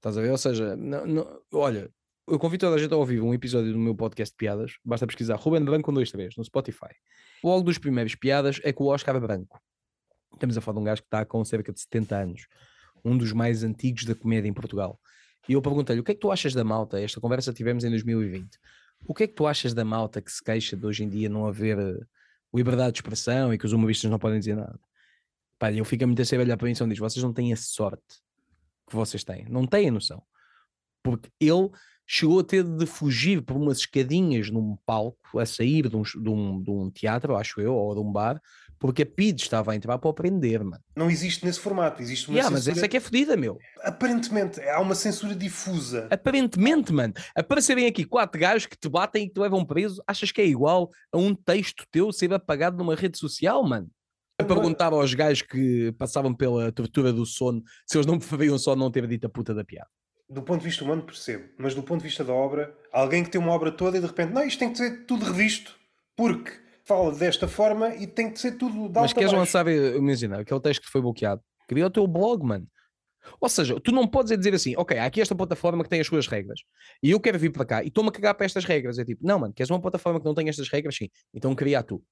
[0.04, 0.30] Estás a ver?
[0.32, 1.90] Ou seja, não- não- olha,
[2.28, 4.72] eu convido toda a gente a ouvir um episódio do meu podcast de piadas.
[4.84, 6.90] Basta pesquisar Ruben Branco com dois três no Spotify.
[7.42, 9.58] Logo dos primeiros piadas é com o Oscar Branco.
[10.34, 12.46] Estamos a falar de um gajo que está com cerca de 70 anos,
[13.02, 15.00] um dos mais antigos da comédia em Portugal.
[15.48, 17.00] E eu perguntei-lhe: o que é que tu achas da malta?
[17.00, 18.58] Esta conversa tivemos em 2020.
[19.06, 21.30] O que é que tu achas da malta que se queixa de hoje em dia
[21.30, 21.98] não haver eh,
[22.54, 24.78] liberdade de expressão e que os humoristas não podem dizer nada?
[25.58, 27.56] Pá, eu fico muito a ser olhar para mim e diz: vocês não têm a
[27.56, 28.22] sorte
[28.86, 30.22] que vocês têm, não têm noção.
[31.02, 31.70] Porque ele
[32.06, 36.28] chegou a ter de fugir por umas escadinhas num palco, a sair de um, de
[36.28, 38.40] um, de um teatro, acho eu, ou de um bar,
[38.78, 40.82] porque a PID estava a entrar para o prender, mano.
[40.94, 42.02] Não existe nesse formato.
[42.02, 42.78] Existe uma Yeah, mas censura...
[42.78, 43.58] essa é que é fodida, meu.
[43.82, 46.06] Aparentemente, há uma censura difusa.
[46.10, 50.30] Aparentemente, mano, aparecerem aqui quatro gajos que te batem e que te levam preso, achas
[50.30, 53.88] que é igual a um texto teu ser apagado numa rede social, mano?
[54.38, 58.18] A Não é- perguntar aos gajos que passavam pela tortura do sono se eles não
[58.18, 59.88] preferiam só não ter dito a puta da piada.
[60.28, 61.44] Do ponto de vista humano, percebo.
[61.58, 64.06] Mas do ponto de vista da obra, alguém que tem uma obra toda e de
[64.06, 65.76] repente, não, isto tem que ser tudo revisto.
[66.16, 66.50] Porque
[66.84, 70.60] fala desta forma e tem que ser tudo de Mas queres lançar, eh, imagina, aquele
[70.60, 72.66] texto que foi bloqueado, cria o teu blog, mano.
[73.40, 76.00] Ou seja, tu não podes é dizer assim, ok, há aqui esta plataforma que tem
[76.00, 76.60] as suas regras
[77.02, 78.98] e eu quero vir para cá e estou-me a cagar para estas regras.
[78.98, 80.96] É tipo, não, mano, queres uma plataforma que não tem estas regras?
[80.96, 82.02] Sim, então cria tu.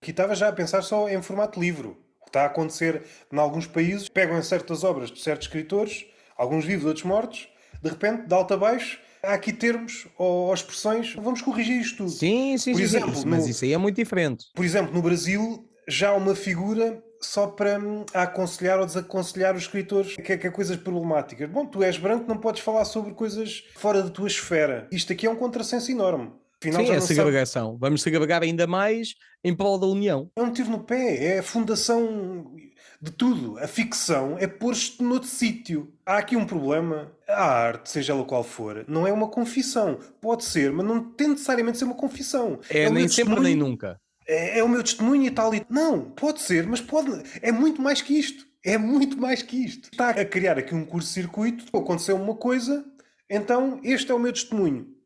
[0.00, 1.98] Aqui estava já a pensar só em formato livro.
[2.20, 6.06] O que está a acontecer em alguns países, pegam em certas obras de certos escritores,
[6.36, 7.48] alguns vivos, outros mortos,
[7.82, 12.10] de repente, de alto a baixo, há aqui termos ou, expressões, vamos corrigir isto tudo.
[12.10, 14.46] Sim, sim, Por sim, sim, exemplo, isso- mas no- isso aí é muito diferente.
[14.54, 19.62] Por exemplo, no Brasil já há uma figura só para hum, aconselhar ou desaconselhar os
[19.62, 21.50] escritores que, que é coisas problemáticas.
[21.50, 24.86] Bom, tu és branco, não podes falar sobre coisas fora da tua esfera.
[24.92, 26.30] Isto aqui é um contrassenso enorme.
[26.60, 27.66] Afinal, Sim, é segregação.
[27.66, 27.78] Sabe...
[27.80, 30.30] Vamos segregar ainda mais em prol da união.
[30.36, 32.56] É um tiro no pé, é a fundação
[33.00, 33.58] de tudo.
[33.58, 35.92] A ficção é pôr-te noutro sítio.
[36.04, 37.12] Há aqui um problema.
[37.28, 39.98] A arte, seja ela qual for, não é uma confissão.
[40.20, 42.58] Pode ser, mas não tem necessariamente ser uma confissão.
[42.68, 44.00] É, é nem sempre nem nunca.
[44.26, 45.54] É, é, o meu testemunho e tal.
[45.54, 45.64] E...
[45.70, 47.10] Não, pode ser, mas pode.
[47.40, 48.46] É muito mais que isto.
[48.64, 49.88] É muito mais que isto.
[49.92, 51.64] Está a criar aqui um curso-circuito.
[51.76, 52.84] Aconteceu uma coisa,
[53.30, 54.97] então este é o meu testemunho.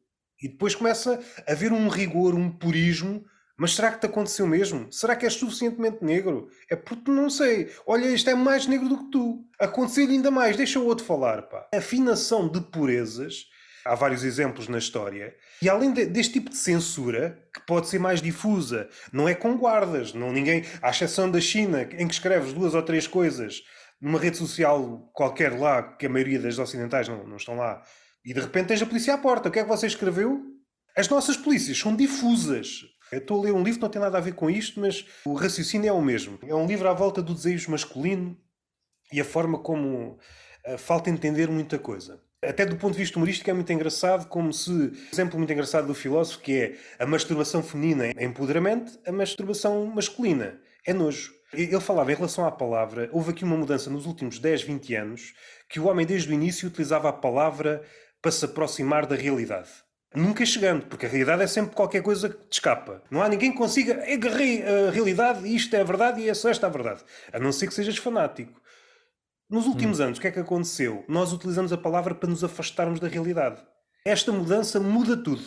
[0.43, 3.24] E depois começa a haver um rigor, um purismo.
[3.57, 4.90] Mas será que te aconteceu mesmo?
[4.90, 6.49] Será que és suficientemente negro?
[6.68, 7.70] É porque não sei.
[7.86, 9.45] Olha, isto é mais negro do que tu.
[9.59, 10.57] Aconteceu-lhe ainda mais.
[10.57, 11.68] Deixa o outro falar, pá.
[11.74, 13.47] Afinação de purezas.
[13.84, 15.34] Há vários exemplos na história.
[15.61, 19.57] E além de, deste tipo de censura, que pode ser mais difusa, não é com
[19.57, 23.62] guardas, não ninguém, à exceção da China, em que escreves duas ou três coisas
[24.03, 27.80] numa rede social qualquer lá, que a maioria das ocidentais não, não estão lá,
[28.25, 29.49] e de repente tens a polícia à porta.
[29.49, 30.43] O que é que você escreveu?
[30.97, 32.83] As nossas polícias são difusas.
[33.11, 35.07] Eu estou a ler um livro que não tem nada a ver com isto, mas
[35.25, 36.39] o raciocínio é o mesmo.
[36.47, 38.37] É um livro à volta do desejo masculino
[39.12, 40.18] e a forma como
[40.66, 42.20] uh, falta entender muita coisa.
[42.45, 45.87] Até do ponto de vista humorístico é muito engraçado, como se, um exemplo muito engraçado
[45.87, 51.33] do filósofo, que é a masturbação feminina é empoderamento, a masturbação masculina é nojo.
[51.53, 55.35] Ele falava em relação à palavra, houve aqui uma mudança nos últimos 10, 20 anos,
[55.68, 57.83] que o homem desde o início utilizava a palavra
[58.23, 59.68] para se aproximar da realidade.
[60.14, 63.03] Nunca chegando, porque a realidade é sempre qualquer coisa que te escapa.
[63.11, 66.35] Não há ninguém que consiga agarrei a realidade e isto é a verdade e é
[66.35, 67.03] só esta a verdade.
[67.33, 68.61] A não ser que sejas fanático.
[69.51, 70.05] Nos últimos hum.
[70.05, 71.05] anos, o que é que aconteceu?
[71.09, 73.61] Nós utilizamos a palavra para nos afastarmos da realidade.
[74.05, 75.43] Esta mudança muda tudo.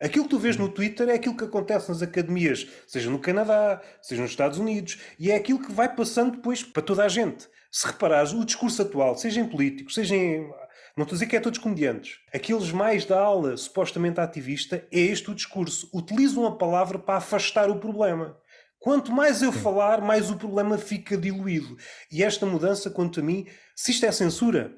[0.00, 3.80] Aquilo que tu vês no Twitter é aquilo que acontece nas academias, seja no Canadá,
[4.02, 7.48] seja nos Estados Unidos, e é aquilo que vai passando depois para toda a gente.
[7.70, 10.50] Se reparares, o discurso atual, seja em políticos, seja em
[10.96, 12.18] não estou a dizer que é todos comediantes.
[12.32, 15.88] Aqueles mais da ala supostamente ativista, é este o discurso.
[15.92, 18.36] Utilizam a palavra para afastar o problema.
[18.78, 21.76] Quanto mais eu falar, mais o problema fica diluído.
[22.12, 24.72] E esta mudança, quanto a mim, se isto é censura,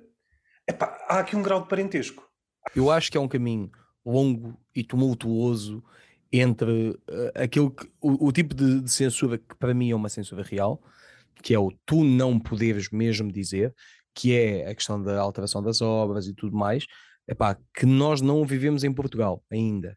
[0.67, 2.27] epá, há aqui um grau de parentesco.
[2.75, 3.71] Eu acho que é um caminho
[4.05, 5.83] longo e tumultuoso
[6.33, 10.09] entre uh, aquilo que, o, o tipo de, de, censura que para mim é uma
[10.09, 10.81] censura real,
[11.43, 13.75] que é o tu não poderes mesmo dizer,
[14.17, 16.87] que é a questão da alteração das obras e tudo mais,
[17.29, 19.97] epá, que nós não vivemos em Portugal ainda.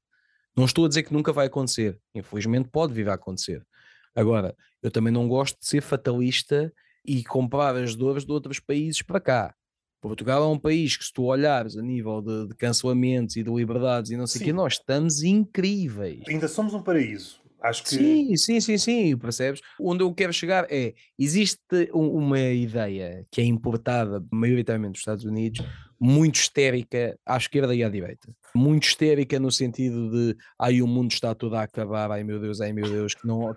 [0.55, 3.65] Não estou a dizer que nunca vai acontecer, infelizmente pode vir a acontecer.
[4.13, 4.53] Agora,
[4.83, 6.73] eu também não gosto de ser fatalista
[7.05, 9.55] e comparar as dores de outros países para cá.
[10.01, 13.49] Portugal é um país que, se tu olhares a nível de, de cancelamentos e de
[13.49, 16.23] liberdades e não sei o quê, nós estamos incríveis.
[16.27, 17.38] Ainda somos um paraíso.
[17.61, 17.89] Acho que...
[17.89, 19.61] Sim, sim, sim, sim, percebes?
[19.79, 21.59] Onde eu quero chegar é, existe
[21.93, 25.65] uma ideia que é importada maioritariamente dos Estados Unidos,
[25.99, 28.29] muito histérica à esquerda e à direita.
[28.55, 32.61] Muito histérica no sentido de, ai o mundo está todo a acabar, ai meu Deus,
[32.61, 33.55] ai meu Deus, que não,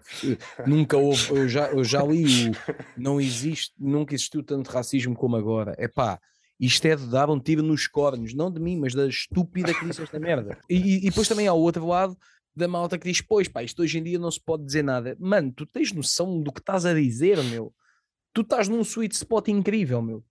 [0.66, 2.52] nunca houve, eu já, eu já li o,
[2.96, 5.74] não existe, nunca existiu tanto racismo como agora.
[5.78, 6.18] É pá,
[6.58, 9.84] isto é de dar um tiro nos cornos, não de mim, mas da estúpida que
[9.84, 10.58] disse esta merda.
[10.68, 12.16] E, e, depois também há o outro lado
[12.54, 15.16] da malta que diz: Pois, pá, isto hoje em dia não se pode dizer nada.
[15.18, 17.74] Mano, tu tens noção do que estás a dizer, meu?
[18.32, 20.24] Tu estás num sweet spot incrível, meu.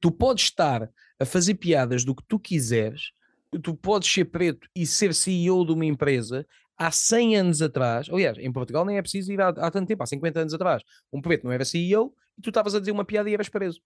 [0.00, 3.12] Tu podes estar a fazer piadas do que tu quiseres,
[3.62, 8.08] tu podes ser preto e ser CEO de uma empresa há 100 anos atrás.
[8.10, 10.82] Aliás, em Portugal nem é preciso ir há, há tanto tempo, há 50 anos atrás.
[11.12, 13.80] Um preto não era CEO e tu estavas a dizer uma piada e eras preso.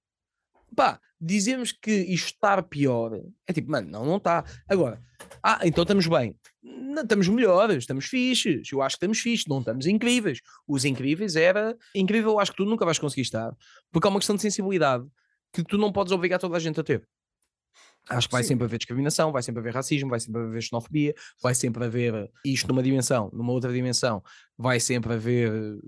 [0.75, 3.21] Pá, dizemos que isto está pior.
[3.47, 4.45] É tipo, mano, não, não está.
[4.69, 5.03] Agora,
[5.43, 6.37] ah, então estamos bem.
[6.63, 8.71] Não, estamos melhores, estamos fixes.
[8.71, 10.41] Eu acho que estamos fixes, não estamos incríveis.
[10.67, 11.77] Os incríveis era.
[11.95, 13.55] Incrível, eu acho que tu nunca vais conseguir estar.
[13.91, 15.05] Porque há uma questão de sensibilidade
[15.53, 17.07] que tu não podes obrigar toda a gente a ter.
[18.09, 18.49] Acho que vai Sim.
[18.49, 22.69] sempre haver discriminação, vai sempre haver racismo, vai sempre haver xenofobia, vai sempre haver isto
[22.69, 24.23] numa dimensão, numa outra dimensão,
[24.57, 25.79] vai sempre haver eh,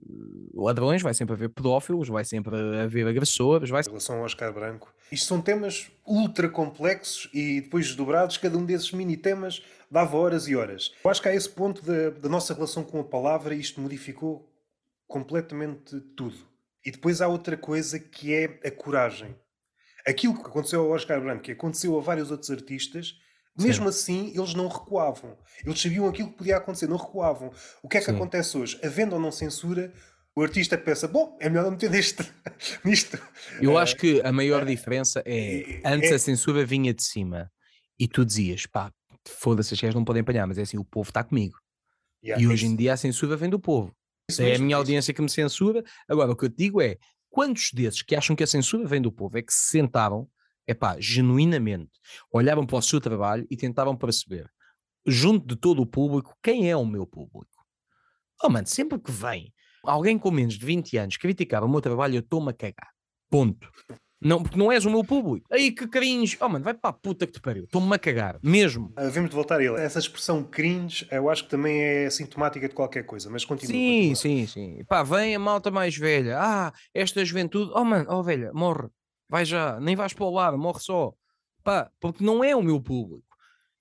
[0.54, 3.70] ladrões, vai sempre haver pedófilos, vai sempre haver agressores.
[3.70, 3.82] Vai...
[3.82, 8.64] Em relação ao Oscar Branco, isto são temas ultra complexos e depois desdobrados, cada um
[8.64, 10.92] desses mini temas dava horas e horas.
[11.02, 14.48] Eu acho que a esse ponto da, da nossa relação com a palavra, isto modificou
[15.08, 16.36] completamente tudo.
[16.84, 19.34] E depois há outra coisa que é a coragem
[20.06, 23.14] aquilo que aconteceu ao Oscar Branco, que aconteceu a vários outros artistas,
[23.58, 25.36] mesmo assim eles não recuavam.
[25.64, 27.52] Eles sabiam aquilo que podia acontecer, não recuavam.
[27.82, 28.16] O que é que Sim.
[28.16, 28.78] acontece hoje?
[28.82, 29.92] Havendo ou não censura,
[30.34, 32.22] o artista pensa: bom, é melhor não meter neste,
[32.84, 33.18] nisto.
[33.60, 37.02] Eu uh, acho que a maior uh, diferença é, antes é, a censura vinha de
[37.02, 37.50] cima
[37.98, 38.92] e tu dizias, pá,
[39.26, 41.58] foda-se, as não podem apanhar, mas é assim, o povo está comigo.
[42.24, 42.72] Yeah, e hoje isso.
[42.72, 43.94] em dia a censura vem do povo.
[44.30, 45.82] Isso é a minha audiência que me censura.
[46.08, 46.96] Agora, o que eu te digo é:
[47.30, 50.28] Quantos desses que acham que a censura vem do povo é que se sentaram,
[50.66, 51.92] epá, genuinamente,
[52.32, 54.50] olhavam para o seu trabalho e tentavam perceber
[55.06, 57.64] junto de todo o público, quem é o meu público?
[58.42, 59.52] Oh, mano, sempre que vem
[59.82, 62.90] alguém com menos de 20 anos criticar o meu trabalho, eu estou-me a cagar.
[63.30, 63.70] Ponto.
[64.22, 65.46] Não, porque não és o meu público.
[65.50, 66.36] Aí que cringe.
[66.40, 67.64] Oh, mano, vai para a puta que te pariu.
[67.64, 68.38] Estou-me a cagar.
[68.42, 68.92] Mesmo.
[68.98, 69.80] Uh, vemos de voltar a ele.
[69.80, 73.72] Essa expressão cringe, eu acho que também é sintomática de qualquer coisa, mas continua.
[73.72, 74.16] Sim, continua.
[74.16, 74.84] sim, sim.
[74.84, 76.38] Pá, vem a malta mais velha.
[76.38, 77.72] Ah, esta juventude.
[77.74, 78.88] Oh, mano, oh, velha, morre.
[79.26, 79.80] Vai já.
[79.80, 81.14] Nem vais para o lado, morre só.
[81.64, 83.24] Pá, porque não é o meu público.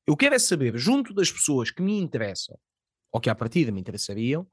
[0.08, 2.58] Eu quero é saber, junto das pessoas que me interessam,
[3.12, 4.48] ou que à partida me interessariam,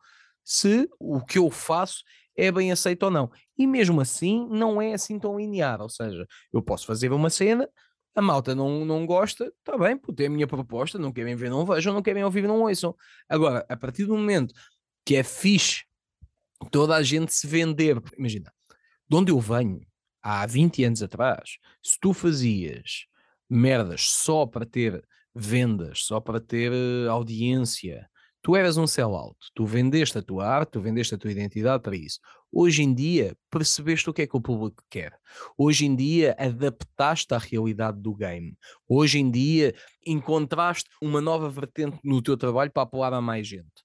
[0.44, 2.02] se o que eu faço
[2.36, 3.30] é bem aceito ou não.
[3.56, 5.80] E mesmo assim, não é assim tão linear.
[5.80, 7.68] Ou seja, eu posso fazer uma cena,
[8.14, 11.50] a malta não, não gosta, está bem, porque é a minha proposta, não querem ver,
[11.50, 12.94] não vejam, não querem ouvir, não ouçam.
[13.28, 14.54] Agora, a partir do momento
[15.04, 15.84] que é fixe
[16.70, 18.52] toda a gente se vender, imagina,
[19.08, 19.80] de onde eu venho,
[20.22, 23.06] há 20 anos atrás, se tu fazias
[23.48, 28.08] merdas só para ter vendas, só para ter eh, audiência,
[28.46, 31.96] tu eras um sellout, tu vendeste a tua arte, tu vendeste a tua identidade para
[31.96, 32.20] isso.
[32.52, 35.12] Hoje em dia, percebeste o que é que o público quer.
[35.58, 38.56] Hoje em dia, adaptaste à realidade do game.
[38.88, 39.74] Hoje em dia,
[40.06, 43.82] encontraste uma nova vertente no teu trabalho para apelar a mais gente.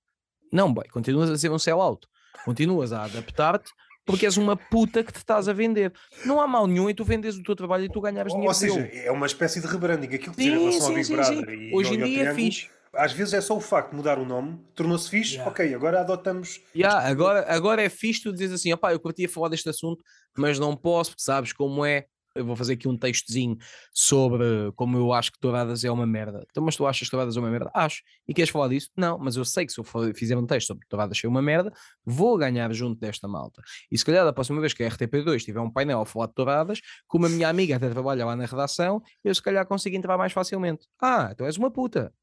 [0.53, 2.05] Não, boy, continuas a ser um sellout.
[2.45, 3.71] Continuas a adaptar-te
[4.05, 5.91] porque és uma puta que te estás a vender.
[6.23, 8.49] Não há mal nenhum em tu vendes o teu trabalho e tu ganhares dinheiro.
[8.49, 10.13] Ou seja, é uma espécie de rebranding.
[10.13, 11.71] Aquilo que sim, em relação sim, ao Big sim, Brother sim.
[11.73, 14.59] Hoje em dia é fixe às vezes é só o facto de mudar o nome,
[14.75, 15.49] tornou-se fixe, yeah.
[15.49, 16.61] ok, agora adotamos.
[16.75, 20.03] Yeah, agora, agora é fixe tu dizes assim, opá, eu curtia falar deste assunto,
[20.37, 22.05] mas não posso, porque sabes como é.
[22.33, 23.57] Eu vou fazer aqui um textozinho
[23.93, 26.45] sobre como eu acho que Touradas é uma merda.
[26.49, 27.69] Então, mas tu achas que Touradas é uma merda?
[27.73, 28.01] Acho.
[28.25, 28.89] E queres falar disso?
[28.95, 29.83] Não, mas eu sei que se eu
[30.13, 31.73] fizer um texto sobre Touradas ser uma merda,
[32.05, 33.61] vou ganhar junto desta malta.
[33.91, 36.33] E se calhar da próxima vez que a RTP2 tiver um painel a falar de
[36.33, 40.17] Touradas, como a minha amiga até trabalha lá na redação, eu se calhar consigo entrar
[40.17, 40.87] mais facilmente.
[41.01, 42.13] Ah, tu és uma puta.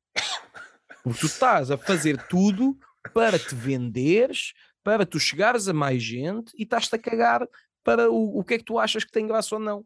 [1.09, 2.77] Porque tu estás a fazer tudo
[3.15, 4.53] para te venderes,
[4.83, 7.47] para tu chegares a mais gente e estás-te a cagar
[7.83, 9.85] para o, o que é que tu achas que tem graça ou não.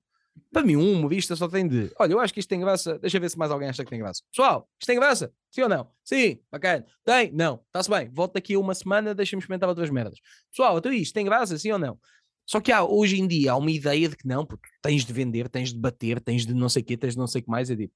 [0.51, 3.21] Para mim, um humorista só tem de, olha, eu acho que isto tem graça, deixa
[3.21, 4.23] ver se mais alguém acha que tem graça.
[4.31, 5.33] Pessoal, isto tem graça?
[5.51, 5.91] Sim ou não?
[6.03, 6.87] Sim, bacana.
[7.05, 7.31] Tem?
[7.33, 7.63] Não.
[7.67, 8.09] Está-se bem.
[8.11, 10.19] Volto daqui a uma semana, deixa-me experimentar outras merdas.
[10.51, 11.59] Pessoal, então isto tem graça?
[11.59, 11.99] Sim ou não?
[12.47, 15.13] Só que há, hoje em dia há uma ideia de que não, porque tens de
[15.13, 17.45] vender, tens de bater, tens de não sei o quê, tens de não sei o
[17.45, 17.71] que mais.
[17.71, 17.95] É tipo,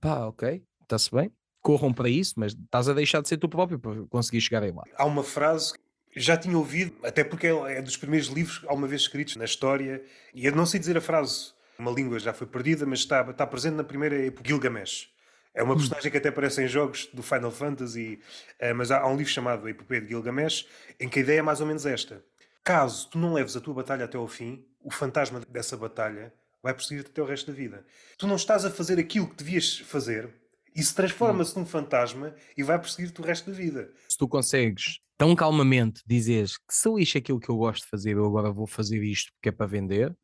[0.00, 1.30] pá, ok, está-se bem
[1.66, 4.70] corram para isso, mas estás a deixar de ser tu próprio para conseguir chegar aí
[4.70, 4.84] lá.
[4.96, 5.74] Há uma frase
[6.16, 10.00] já tinha ouvido, até porque é dos primeiros livros alguma vez escritos na história,
[10.32, 13.44] e eu não sei dizer a frase, uma língua já foi perdida, mas está, está
[13.44, 15.10] presente na primeira época, Gilgamesh.
[15.52, 15.76] É uma hum.
[15.76, 18.20] personagem que até aparece em jogos do Final Fantasy,
[18.60, 20.68] eh, mas há um livro chamado A Epopeia de Gilgamesh,
[21.00, 22.22] em que a ideia é mais ou menos esta.
[22.62, 26.72] Caso tu não leves a tua batalha até ao fim, o fantasma dessa batalha vai
[26.72, 27.84] perseguir-te até o resto da vida.
[28.16, 30.30] Tu não estás a fazer aquilo que devias fazer,
[30.76, 33.90] isso transforma-se num fantasma e vai perseguir-te o resto da vida.
[34.08, 38.12] Se tu consegues tão calmamente dizeres que se lixa aquilo que eu gosto de fazer,
[38.16, 40.14] eu agora vou fazer isto porque é para vender,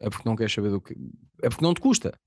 [0.00, 0.96] é porque não queres saber do que.
[1.42, 2.18] É porque não te custa.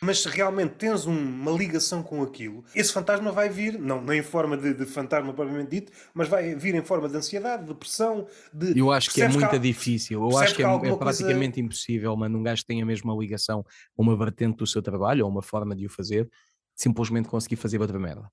[0.00, 4.22] Mas se realmente tens uma ligação com aquilo, esse fantasma vai vir, não, não em
[4.22, 8.26] forma de, de fantasma propriamente dito, mas vai vir em forma de ansiedade, de depressão,
[8.52, 8.78] de.
[8.78, 11.60] Eu acho que é muito que há, difícil, eu acho que, é, é, praticamente coisa...
[11.60, 13.64] impossível, mano, um gajo que tenha a mesma ligação
[13.96, 16.28] a uma vertente do seu trabalho ou uma forma de o fazer,
[16.74, 18.30] simplesmente conseguir fazer outra merda.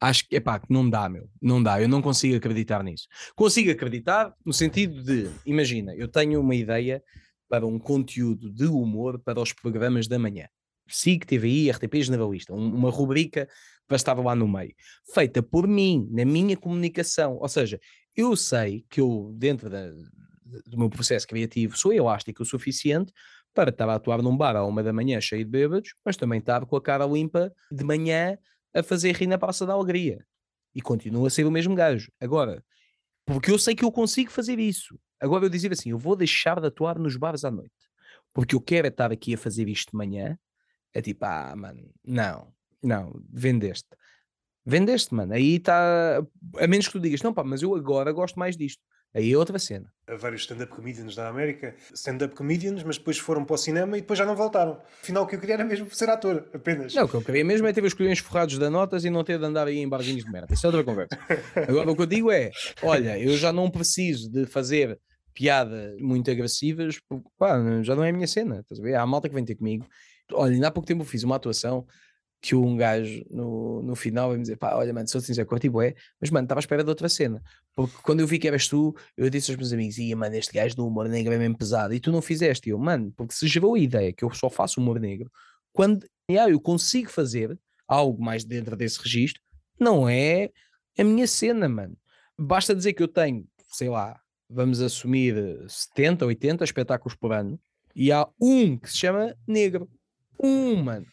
[0.00, 1.28] Acho que, epá, não dá, meu.
[1.40, 1.80] Não dá.
[1.80, 3.06] Eu não consigo acreditar nisso.
[3.34, 7.02] Consigo acreditar no sentido de, imagina, eu tenho uma ideia
[7.48, 10.46] para um conteúdo de humor para os programas da manhã.
[10.88, 12.52] SIC, TVI, RTP Generalista.
[12.52, 13.48] uma rubrica
[13.88, 14.74] que estava lá no meio.
[15.14, 17.38] Feita por mim, na minha comunicação.
[17.40, 17.80] Ou seja,
[18.14, 19.90] eu sei que eu, dentro da,
[20.66, 23.12] do meu processo criativo, sou elástico o suficiente
[23.56, 26.38] para estar a atuar num bar à uma da manhã cheio de bêbados, mas também
[26.38, 28.36] estava com a cara limpa de manhã
[28.74, 30.22] a fazer rir na praça da alegria.
[30.74, 32.12] E continua a ser o mesmo gajo.
[32.20, 32.62] Agora,
[33.24, 35.00] porque eu sei que eu consigo fazer isso.
[35.18, 37.72] Agora eu dizer assim, eu vou deixar de atuar nos bares à noite.
[38.34, 40.38] Porque eu quero é estar aqui a fazer isto de manhã.
[40.92, 42.52] É tipo, ah, mano, não,
[42.82, 43.88] não, vendeste.
[44.66, 45.32] Vendeste, mano.
[45.32, 46.18] Aí está.
[46.58, 48.82] A menos que tu digas, não, pá, mas eu agora gosto mais disto.
[49.14, 49.90] Aí é outra cena.
[50.08, 54.02] Há vários stand-up comedians da América, stand-up comedians, mas depois foram para o cinema e
[54.02, 54.78] depois já não voltaram.
[55.02, 56.94] Afinal, o que eu queria era mesmo ser ator, apenas.
[56.94, 59.24] Não, o que eu queria mesmo é ter os colhões forrados de notas e não
[59.24, 60.52] ter de andar aí em barzinhos de merda.
[60.52, 61.18] Isso é outra conversa.
[61.68, 62.50] Agora, o que eu digo é:
[62.82, 64.98] olha, eu já não preciso de fazer
[65.34, 68.60] piadas muito agressivas, porque pá, já não é a minha cena.
[68.60, 68.94] Estás a ver?
[68.94, 69.86] Há malta que vem ter comigo.
[70.32, 71.86] Olha, ainda há pouco tempo eu fiz uma atuação
[72.40, 75.68] que um gajo no, no final vai me dizer: pá, olha, mano, sou sincero, curti
[75.68, 77.42] bué, mas mano, estava à espera de outra cena.
[77.74, 80.52] Porque quando eu vi que eras tu, eu disse aos meus amigos: ia, mano, este
[80.52, 82.68] gajo do humor negro é mesmo pesado, e tu não fizeste.
[82.68, 85.30] E eu, mano, porque se gerou a ideia que eu só faço humor negro,
[85.72, 89.42] quando yeah, eu consigo fazer, algo mais dentro desse registro,
[89.78, 90.50] não é
[90.98, 91.96] a minha cena, mano.
[92.38, 95.34] Basta dizer que eu tenho, sei lá, vamos assumir
[95.68, 97.58] 70, 80 espetáculos por ano
[97.94, 99.88] e há um que se chama negro.
[100.42, 101.06] Um, mano.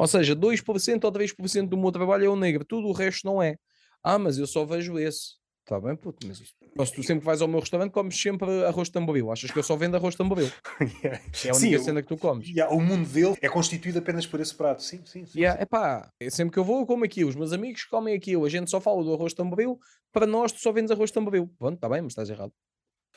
[0.00, 3.42] Ou seja, 2% ou 3% do meu trabalho é o negro, tudo o resto não
[3.42, 3.56] é.
[4.02, 5.38] Ah, mas eu só vejo esse.
[5.62, 8.92] Está bem, puto, mas se tu sempre vais ao meu restaurante, comes sempre arroz de
[8.92, 9.30] tamboril.
[9.30, 10.50] Achas que eu só vendo arroz de tamboril?
[11.04, 11.20] yeah.
[11.44, 12.48] É a única sim, cena que tu comes.
[12.48, 14.82] Yeah, o mundo dele é constituído apenas por esse prato.
[14.82, 15.26] Sim, sim.
[15.26, 15.64] sim, yeah, sim.
[15.64, 17.28] Epá, é sempre que eu vou, eu como aquilo.
[17.28, 18.46] Os meus amigos comem aquilo.
[18.46, 19.78] A gente só fala do arroz de tamboril.
[20.10, 21.50] Para nós, tu só vendes arroz de tamboril.
[21.58, 22.54] Pronto, está bem, mas estás errado.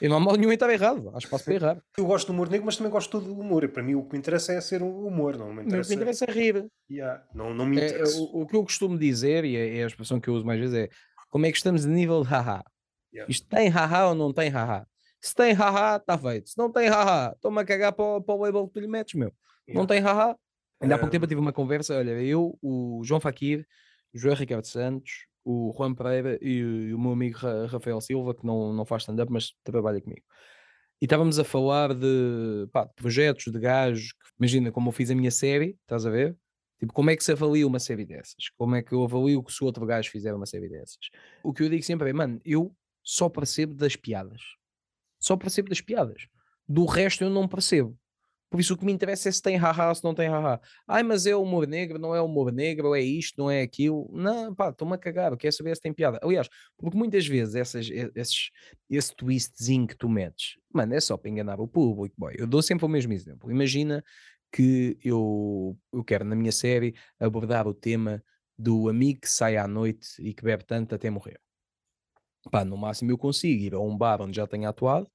[0.02, 1.84] Eu não há mal nenhum em estar errado, há espaço para errar.
[1.98, 3.68] Eu gosto do humor negro, mas também gosto do humor.
[3.70, 5.88] Para mim, o que me interessa é ser o humor, não me interessa.
[5.88, 6.68] O que me interessa é rir.
[6.90, 8.18] Yeah, não, não me interessa.
[8.18, 10.46] É, o, o, que eu costumo dizer, e é, é, a expressão que eu uso
[10.46, 10.90] mais vezes, é
[11.30, 12.64] como é que estamos de nível de haha.
[13.14, 13.32] Yeah.
[13.32, 14.88] Isto tem haha ou não tem haha?
[15.22, 16.50] Se tem haha, está feito.
[16.50, 19.14] Se não tem haha, toma a cagar para, para o label que tu lhe metes,
[19.14, 19.32] meu.
[19.68, 19.80] Yeah.
[19.80, 20.36] Não tem haha.
[20.82, 23.66] Ainda há pouco tempo eu tive uma conversa, olha, eu, o João Faquir,
[24.14, 27.38] o João Ricardo Santos, o Juan Pereira e, o meu amigo
[27.68, 30.24] Rafael Silva, que não, não faz stand-up, mas trabalha comigo.
[31.02, 34.14] E estávamos a falar de, pá, de projetos, de gajos.
[34.40, 36.38] Imagina como eu fiz a minha série, estás a ver?
[36.80, 38.50] Tipo, como é que se avalia uma série dessas?
[38.58, 41.10] Como é que eu avalio que se o outro gajo fizer uma série dessas?
[41.44, 44.42] O que eu digo sempre é, mano, eu só percebo das piadas.
[45.20, 46.28] Só percebo das piadas.
[46.68, 47.98] Do resto eu não percebo.
[48.54, 50.62] Por isso o que me interessa é se tem haha, se não tem haha.
[50.88, 54.08] Ai, mas é humor negro, não é humor negro, é isto, não é aquilo.
[54.14, 56.20] Não, pá, estou-me a cagar, quero saber se tem piada.
[56.22, 56.48] Aliás,
[56.78, 58.52] porque muitas vezes essas, esses,
[58.88, 62.14] esse twistzinho que tu metes, mano, é só para enganar o público.
[62.16, 63.50] Boy, eu dou sempre o mesmo exemplo.
[63.50, 64.04] Imagina
[64.52, 68.24] que eu, eu quero na minha série abordar o tema
[68.56, 71.42] do amigo que sai à noite e que bebe tanto até morrer.
[72.52, 75.10] Pá, no máximo eu consigo ir a um bar onde já tenha atuado,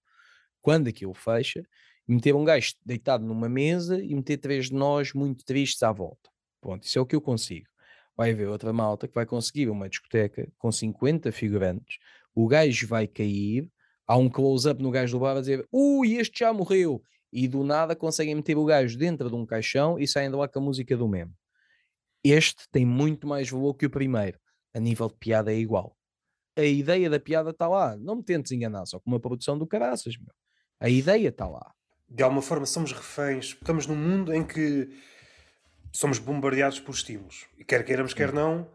[0.61, 1.63] quando aquilo fecha,
[2.09, 6.31] meter um gajo deitado numa mesa e meter três de nós muito tristes à volta.
[6.61, 7.69] Pronto, isso é o que eu consigo.
[8.17, 11.99] Vai haver outra malta que vai conseguir uma discoteca com 50 figurantes,
[12.35, 13.71] o gajo vai cair,
[14.07, 17.03] há um close-up no gajo do bar a dizer ui, este já morreu,
[17.33, 20.49] e do nada conseguem meter o gajo dentro de um caixão e saem de lá
[20.49, 21.33] com a música do meme.
[22.25, 24.39] Este tem muito mais valor que o primeiro.
[24.75, 25.97] A nível de piada é igual.
[26.57, 27.97] A ideia da piada está lá.
[27.97, 30.35] Não me tentes enganar, só com uma produção do caraças, meu.
[30.81, 31.73] A ideia está lá
[32.09, 33.57] de alguma forma somos reféns.
[33.61, 34.89] Estamos num mundo em que
[35.93, 37.47] somos bombardeados por estímulos.
[37.59, 38.69] E quer queiramos, quer não,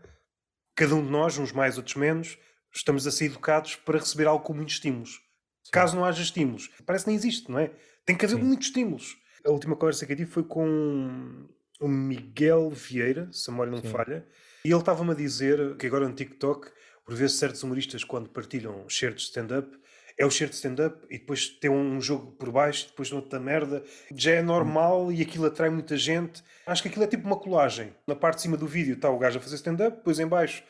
[0.75, 2.37] cada um de nós, uns mais, outros menos,
[2.71, 5.21] estamos a ser educados para receber algo com muitos estímulos.
[5.63, 5.71] Sim.
[5.71, 7.71] Caso não haja estímulos, parece que nem existe, não é?
[8.05, 8.43] Tem que haver Sim.
[8.43, 9.17] muitos estímulos.
[9.45, 11.47] A última conversa que eu tive foi com
[11.79, 13.89] o Miguel Vieira, se a memória não Sim.
[13.89, 14.25] falha,
[14.65, 16.69] e ele estava-me a dizer que agora no TikTok,
[17.05, 19.77] por vezes certos humoristas, quando partilham certos de stand-up,
[20.17, 23.83] é o cheiro de stand-up e depois tem um jogo por baixo, depois outra merda.
[24.15, 26.43] Já é normal e aquilo atrai muita gente.
[26.65, 27.93] Acho que aquilo é tipo uma colagem.
[28.07, 30.63] Na parte de cima do vídeo está o gajo a fazer stand-up, depois em baixo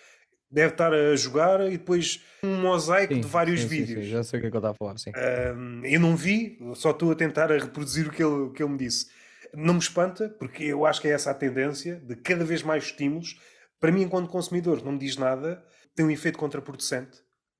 [0.53, 4.05] deve estar a jogar e depois um mosaico sim, de vários sim, vídeos.
[4.05, 5.11] Sim, já sei o que é que eu estava a falar, sim.
[5.57, 8.71] Um, eu não vi, só estou a tentar a reproduzir o que ele, que ele
[8.71, 9.07] me disse.
[9.55, 12.83] Não me espanta, porque eu acho que é essa a tendência de cada vez mais
[12.83, 13.39] estímulos.
[13.79, 15.63] Para mim, enquanto consumidor, não me diz nada,
[15.95, 17.17] tem um efeito contraproducente.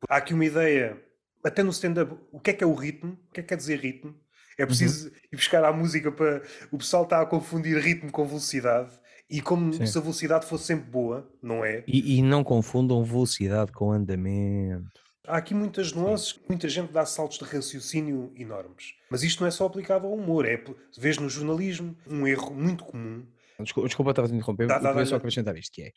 [0.08, 1.02] Há aqui uma ideia
[1.44, 3.18] até no stand-up, o que é que é o ritmo?
[3.30, 4.16] O que é que quer dizer ritmo?
[4.58, 5.16] É preciso uhum.
[5.32, 6.44] ir buscar a música para.
[6.72, 8.92] O pessoal está a confundir ritmo com velocidade
[9.30, 9.86] e como Sim.
[9.86, 11.84] se a velocidade fosse sempre boa, não é?
[11.88, 15.02] E, e, não confundam velocidade com andamento.
[15.26, 18.94] Há aqui muitas nuances, muita gente dá saltos de raciocínio enormes.
[19.10, 20.62] Mas isto não é só aplicado ao humor, é,
[20.98, 23.26] vês no jornalismo, um erro muito comum.
[23.60, 25.92] Desculpa, desculpa estava a interromper, dá, dá, dá, só acrescentar isto, que é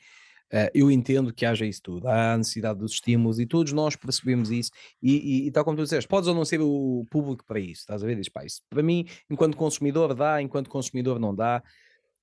[0.53, 3.97] Uh, eu entendo que haja isso tudo, há a necessidade dos estímulos e todos nós
[3.97, 4.71] percebemos isso.
[5.03, 7.81] E, e, e, tal como tu disseste, podes ou não ser o público para isso,
[7.81, 8.17] estás a ver?
[8.17, 11.63] Diz, pá, isso para mim, enquanto consumidor, dá, enquanto consumidor, não dá.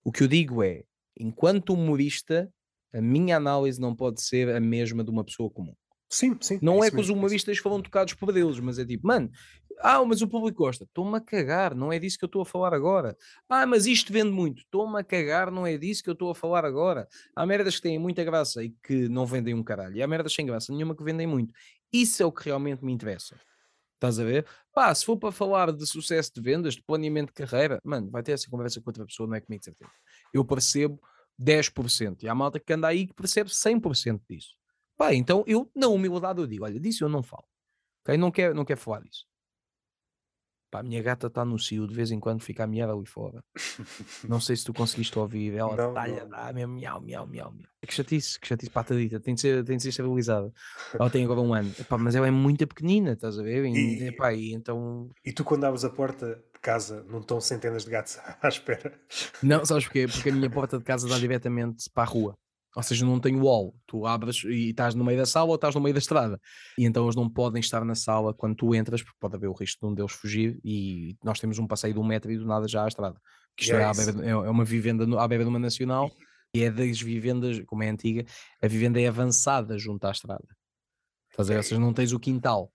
[0.05, 0.83] O que eu digo é,
[1.19, 2.49] enquanto humorista,
[2.93, 5.75] a minha análise não pode ser a mesma de uma pessoa comum.
[6.13, 6.59] Sim, sim.
[6.61, 9.31] Não é, é que os humoristas foram tocados por Deus, mas é tipo, mano,
[9.79, 10.83] ah, mas o público gosta.
[10.83, 13.17] Estou-me a cagar, não é disso que eu estou a falar agora.
[13.49, 14.61] Ah, mas isto vende muito.
[14.61, 17.07] Estou-me a cagar, não é disso que eu estou a falar agora.
[17.35, 19.95] Há merdas que têm muita graça e que não vendem um caralho.
[19.95, 21.51] E há merdas sem graça nenhuma que vendem muito.
[21.91, 23.35] Isso é o que realmente me interessa.
[23.95, 24.45] Estás a ver?
[24.71, 28.21] Pá, se for para falar de sucesso de vendas, de planeamento de carreira, mano, vai
[28.21, 29.89] ter essa conversa com outra pessoa, não é comigo certeza.
[30.31, 30.99] Eu percebo
[31.41, 32.21] 10%.
[32.21, 34.55] E há malta que anda aí que percebe 100% disso.
[34.97, 37.45] Pá, então eu, na humildade, eu digo: olha, disso eu não falo.
[38.03, 38.17] Ok?
[38.17, 39.25] Não quero, não quero falar disso.
[40.73, 43.05] Pá, a minha gata está no cio, de vez em quando fica a miar ali
[43.05, 43.43] fora.
[44.27, 45.53] Não sei se tu conseguiste ouvir.
[45.55, 47.69] Ela talha, dá mesmo miau, miau, miau, miau.
[47.79, 49.19] É que chatice, que chatice patadita.
[49.19, 50.51] Tem de ser, tem de ser estabilizada.
[50.99, 51.71] Ela tem agora um ano.
[51.79, 53.65] Epá, mas ela é muito pequenina, estás a ver?
[53.65, 55.11] E, e, epá, e então.
[55.23, 58.99] E tu, quando abres a porta, casa não estão centenas de gatos à espera.
[59.43, 60.07] Não, sabes porquê?
[60.07, 62.35] Porque a minha porta de casa dá diretamente para a rua.
[62.75, 63.75] Ou seja, não tem wall.
[63.85, 66.39] Tu abres e estás no meio da sala ou estás no meio da estrada.
[66.77, 69.53] E então eles não podem estar na sala quando tu entras, porque pode haver o
[69.53, 70.59] risco de um deles fugir.
[70.63, 73.19] E nós temos um passeio de um metro e do nada já à estrada.
[73.55, 76.11] Que isto é, é, é, uma vivenda à beira de uma nacional
[76.55, 78.25] e é das vivendas, como é antiga,
[78.61, 80.47] a vivenda é avançada junto à estrada.
[81.29, 81.57] Estás a ver?
[81.57, 82.71] Ou seja, não tens o quintal.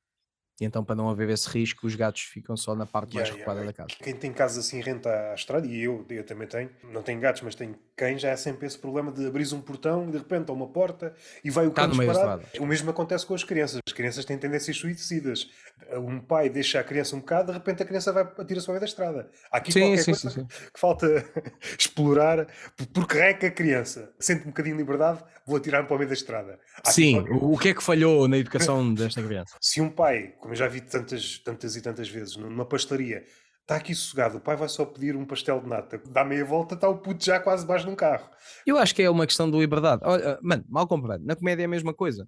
[0.60, 3.38] E então, para não haver esse risco, os gatos ficam só na parte yeah, mais
[3.38, 3.72] recuada yeah.
[3.72, 4.02] da casa.
[4.02, 7.42] Quem tem casas assim renta à estrada, e eu, eu também tenho, não tenho gatos,
[7.42, 10.48] mas tenho cães, já é sempre esse problema de abrir um portão e de repente
[10.48, 12.44] há uma porta e vai o cão disparado.
[12.60, 13.80] O mesmo acontece com as crianças.
[13.86, 15.50] As crianças têm tendências suicidas.
[15.94, 18.80] Um pai deixa a criança um bocado, de repente a criança vai atirar-se ao meio
[18.80, 19.30] da estrada.
[19.50, 21.24] Há aqui sim, qualquer sim, coisa sim, que falta
[21.78, 22.46] explorar,
[22.92, 24.12] porque reca a criança.
[24.18, 26.58] Sente um bocadinho de liberdade, vou atirar-me para o meio da estrada.
[26.84, 27.32] Há sim, qualquer...
[27.32, 29.56] o que é que falhou na educação desta criança?
[29.60, 33.24] Se um pai, como eu já vi tantas, tantas e tantas vezes, numa pastelaria,
[33.68, 36.74] está aqui sossegado, o pai vai só pedir um pastel de nata, dá meia volta,
[36.74, 38.26] está o puto já quase baixo num carro.
[38.66, 40.00] Eu acho que é uma questão de liberdade.
[40.06, 42.26] Olha, mano, mal comparado, na comédia é a mesma coisa.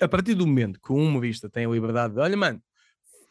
[0.00, 2.60] A partir do momento que um humorista tem a liberdade de, olha, mano,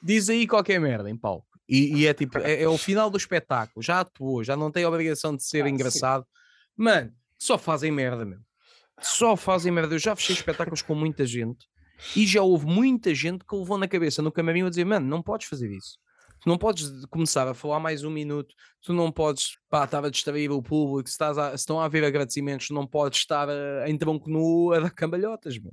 [0.04, 1.48] diz aí qualquer merda em palco.
[1.68, 4.84] E, e é tipo, é, é, o final do espetáculo, já atuou, já não tem
[4.84, 6.24] a obrigação de ser ah, engraçado.
[6.24, 6.30] Sim.
[6.78, 8.40] Mano, só fazem merda, meu.
[9.02, 9.96] Só fazem merda.
[9.96, 11.66] Eu já fechei espetáculos com muita gente
[12.16, 15.24] e já houve muita gente que levou na cabeça no camarim a dizer: Mano, não
[15.24, 15.98] podes fazer isso.
[16.44, 20.10] Tu não podes começar a falar mais um minuto, tu não podes pá, estar a
[20.10, 23.90] distrair o público, se, estás a, se estão a haver agradecimentos, não podes estar a,
[23.90, 25.72] em tronco nu a dar cambalhotas, meu.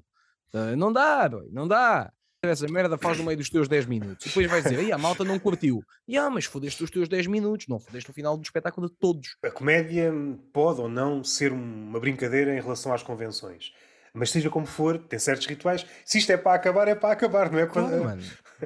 [0.54, 2.12] Uh, não dá, boy, não dá.
[2.44, 4.24] Essa merda faz no meio dos teus 10 minutos.
[4.24, 5.82] E depois vais dizer, a malta não curtiu.
[6.06, 8.94] E ah, mas fodeste os teus 10 minutos, não fodeste o final do espetáculo de
[8.94, 9.36] todos.
[9.42, 10.12] A comédia
[10.52, 13.72] pode ou não ser uma brincadeira em relação às convenções.
[14.14, 15.84] Mas seja como for, tem certos rituais.
[16.04, 17.82] Se isto é para acabar, é para acabar, não é para.
[17.82, 18.22] Claro, mano.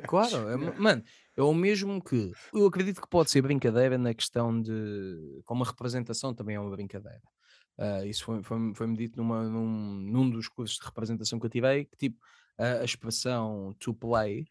[0.07, 1.03] Claro, é, mano.
[1.37, 2.33] É o mesmo que.
[2.53, 5.41] Eu acredito que pode ser brincadeira na questão de.
[5.45, 7.23] Como a representação também é uma brincadeira.
[7.77, 11.51] Uh, isso foi-me foi, foi dito numa, num, num dos cursos de representação que eu
[11.51, 12.19] tirei, que tipo,
[12.57, 14.47] a, a expressão to play,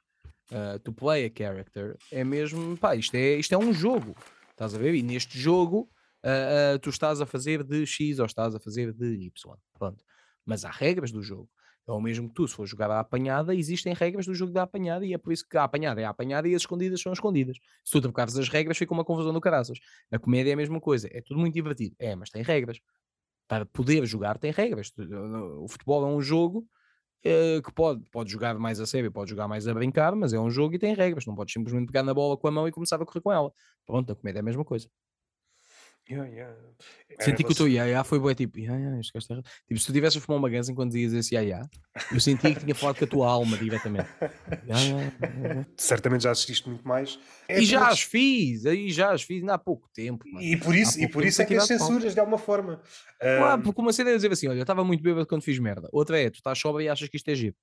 [0.51, 4.13] uh, to play a character, é mesmo, pá, isto é, isto é um jogo,
[4.51, 4.93] estás a ver?
[4.93, 5.89] E neste jogo
[6.23, 9.31] uh, tu estás a fazer de X ou estás a fazer de Y,
[9.79, 10.03] pronto.
[10.45, 11.49] Mas há regras do jogo.
[11.87, 14.63] É o mesmo que tu, se for jogar à apanhada, existem regras do jogo da
[14.63, 17.11] apanhada e é por isso que a apanhada é a apanhada e as escondidas são
[17.11, 17.57] escondidas.
[17.83, 19.77] Se tu trocares as regras, fica uma confusão do caraças.
[20.11, 21.95] A comédia é a mesma coisa, é tudo muito divertido.
[21.99, 22.79] É, mas tem regras.
[23.47, 24.91] Para poder jogar, tem regras.
[25.59, 26.65] O futebol é um jogo
[27.25, 30.39] uh, que pode, pode jogar mais a sério, pode jogar mais a brincar, mas é
[30.39, 31.25] um jogo e tem regras.
[31.25, 33.51] Não podes simplesmente pegar na bola com a mão e começar a correr com ela.
[33.85, 34.87] Pronto, a comédia é a mesma coisa.
[36.09, 36.53] Yeah, yeah.
[37.21, 39.85] Senti que o teu ia, ia foi bué tipo, yeah, yeah, este gajo Tipo, se
[39.85, 41.69] tu tivesse a fumar uma ganza enquanto dizias esse ia, ia,
[42.11, 44.09] eu senti que tinha falado com a tua alma diretamente.
[45.77, 47.17] Certamente já assististe muito mais.
[47.47, 50.27] É e já as fiz, aí já as fiz há pouco tempo.
[50.27, 50.43] Mano.
[50.43, 52.81] E por isso, e por isso é que as censuras de alguma forma.
[53.19, 55.87] Claro, porque uma cena é dizer assim: olha, eu estava muito bêbado quando fiz merda.
[55.93, 57.55] Outra é, tu estás sobra e achas que isto é giro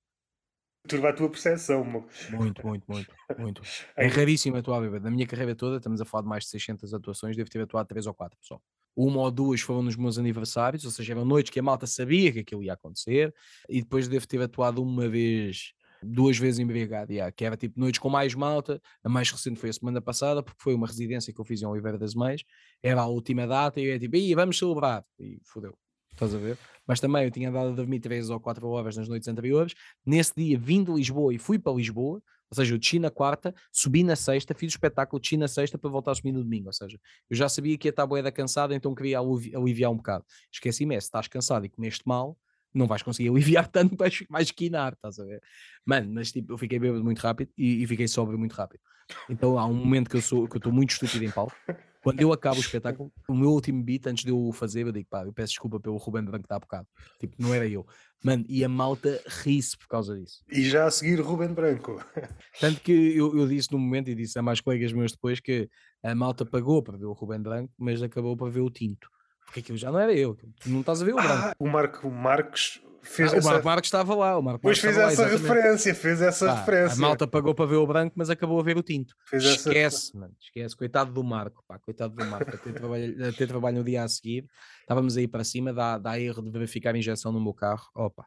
[0.87, 1.83] turva a tua percepção.
[1.83, 3.61] Muito, muito, muito, muito.
[3.95, 5.03] É raríssimo atuar bêbado.
[5.03, 7.87] Na minha carreira toda, estamos a falar de mais de 600 atuações, devo ter atuado
[7.87, 8.59] 3 ou 4 só.
[8.95, 12.31] Uma ou duas foram nos meus aniversários, ou seja, eram noites que a malta sabia
[12.31, 13.33] que aquilo ia acontecer,
[13.69, 15.73] e depois devo ter atuado uma vez,
[16.03, 18.81] duas vezes embriagado, yeah, que era tipo noites com mais malta.
[19.01, 21.65] A mais recente foi a semana passada, porque foi uma residência que eu fiz em
[21.65, 22.43] Oliveira das Mães,
[22.83, 25.77] era a última data, e eu ia tipo, Ih, vamos celebrar, e fodeu.
[26.11, 26.57] Estás a ver?
[26.91, 29.73] Mas também eu tinha andado a dormir 3 ou 4 horas nas noites anteriores.
[30.05, 33.55] Nesse dia vim de Lisboa e fui para Lisboa, ou seja, eu desci na quarta,
[33.71, 36.67] subi na sexta, fiz o espetáculo, desci na sexta para voltar a subir no domingo.
[36.67, 40.25] Ou seja, eu já sabia que ia estar boeda cansada, então queria aliviar um bocado.
[40.51, 42.37] Esqueci-me, é, se estás cansado e comeste mal,
[42.73, 45.41] não vais conseguir aliviar tanto, vais, vais esquinar, estás a ver?
[45.85, 48.81] Mano, mas tipo, eu fiquei bêbado muito rápido e, e fiquei sóbrio muito rápido.
[49.29, 51.55] Então há um momento que eu sou que eu estou muito estúpido em palco,
[52.03, 54.91] quando eu acabo o espetáculo, o meu último beat, antes de eu o fazer, eu
[54.91, 56.87] digo, pá, eu peço desculpa pelo Ruben Branco que há bocado.
[57.19, 57.85] Tipo, não era eu.
[58.23, 60.43] Mano, e a malta ri-se por causa disso.
[60.51, 62.03] E já a seguir Ruben Branco.
[62.59, 65.69] Tanto que eu, eu disse no momento, e disse a mais colegas meus depois, que
[66.03, 69.09] a malta pagou para ver o Ruben Branco, mas acabou para ver o Tinto.
[69.45, 71.47] Porque aquilo já não era eu, tu não estás a ver o branco.
[71.47, 73.39] Ah, o Marco Marcos ah, essa...
[73.39, 74.37] O Marco Marcos estava lá.
[74.37, 76.95] O Marco pois fez essa lá, referência, fez essa ah, referência.
[76.95, 79.15] A malta pagou para ver o branco, mas acabou a ver o tinto.
[79.33, 80.17] Esquece, essa...
[80.17, 80.75] mano, esquece.
[80.75, 82.49] Coitado do Marco, pá, coitado do Marco.
[82.55, 84.45] a, ter trabalho, a ter trabalho no dia a seguir,
[84.81, 87.87] estávamos aí para cima, dá, dá erro de verificar a injeção no meu carro.
[87.95, 88.25] Opa,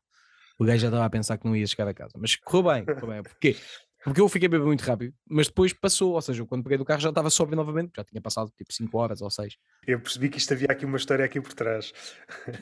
[0.59, 2.15] o gajo já estava a pensar que não ia chegar a casa.
[2.19, 3.23] Mas correu bem, correu bem.
[3.23, 3.57] Porquê?
[4.05, 7.01] Porque eu fiquei bebendo muito rápido, mas depois passou, ou seja, quando peguei do carro
[7.01, 9.57] já estava sóbrio novamente, já tinha passado tipo 5 horas ou 6.
[9.87, 11.91] Eu percebi que isto havia aqui uma história aqui por trás.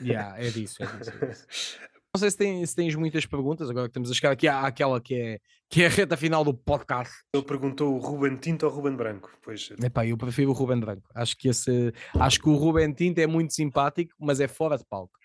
[0.01, 1.11] Yeah, é disso, é disso.
[1.21, 1.77] É disso.
[2.15, 4.67] Não sei se, tem, se tens muitas perguntas, agora que estamos a chegar aqui à,
[4.67, 7.11] àquela que é, que é a reta final do podcast.
[7.33, 9.31] Ele perguntou o Ruben Tinto ou Ruben Branco.
[9.41, 9.71] Pois.
[9.83, 11.09] Epá, eu prefiro o Ruben Branco.
[11.15, 14.85] Acho que, esse, acho que o Ruben Tinto é muito simpático, mas é fora de
[14.85, 15.17] palco.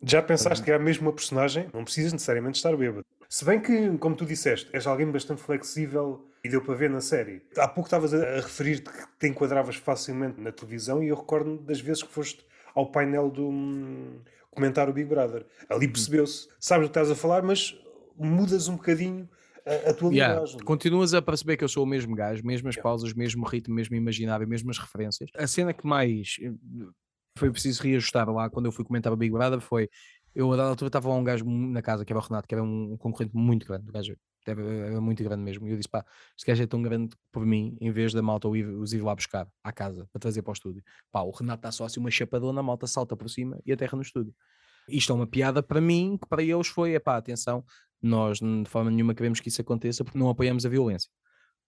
[0.00, 1.68] Já pensaste que é a mesma personagem?
[1.74, 3.04] Não precisas necessariamente estar bêbado.
[3.28, 7.00] Se bem que, como tu disseste, és alguém bastante flexível e deu para ver na
[7.00, 7.42] série.
[7.56, 11.58] Há pouco estavas a, a referir-te que te enquadravas facilmente na televisão e eu recordo
[11.58, 12.46] das vezes que foste
[12.76, 14.20] ao painel do hum,
[14.54, 15.46] comentar o Big Brother.
[15.68, 15.92] Ali uhum.
[15.92, 17.76] percebeu-se, sabes o que estás a falar, mas
[18.16, 19.28] mudas um bocadinho
[19.66, 20.34] a, a tua yeah.
[20.34, 20.60] linguagem.
[20.60, 22.82] Continuas a perceber que eu sou o mesmo gajo, mesmas yeah.
[22.82, 25.30] pausas, mesmo ritmo, mesmo imaginário, mesmas referências.
[25.36, 26.52] A cena que mais eh,
[27.38, 29.88] foi preciso reajustar lá quando eu fui comentar o Big Brother foi
[30.34, 32.62] eu a dada altura estava um gajo na casa que era o Renato, que era
[32.62, 34.16] um concorrente muito grande, o gajo
[34.50, 35.66] era, muito grande mesmo.
[35.66, 36.04] E eu disse: pá,
[36.36, 39.48] este gajo é tão grande por mim, em vez da malta os ir lá buscar
[39.62, 40.82] à casa para trazer para o estúdio.
[41.10, 43.96] Pá, o Renato está só assim uma chapadona, a malta salta por cima e aterra
[43.96, 44.34] no estúdio.
[44.88, 47.64] Isto é uma piada para mim, que para eles foi: é pá, atenção,
[48.02, 51.10] nós de forma nenhuma queremos que isso aconteça porque não apoiamos a violência.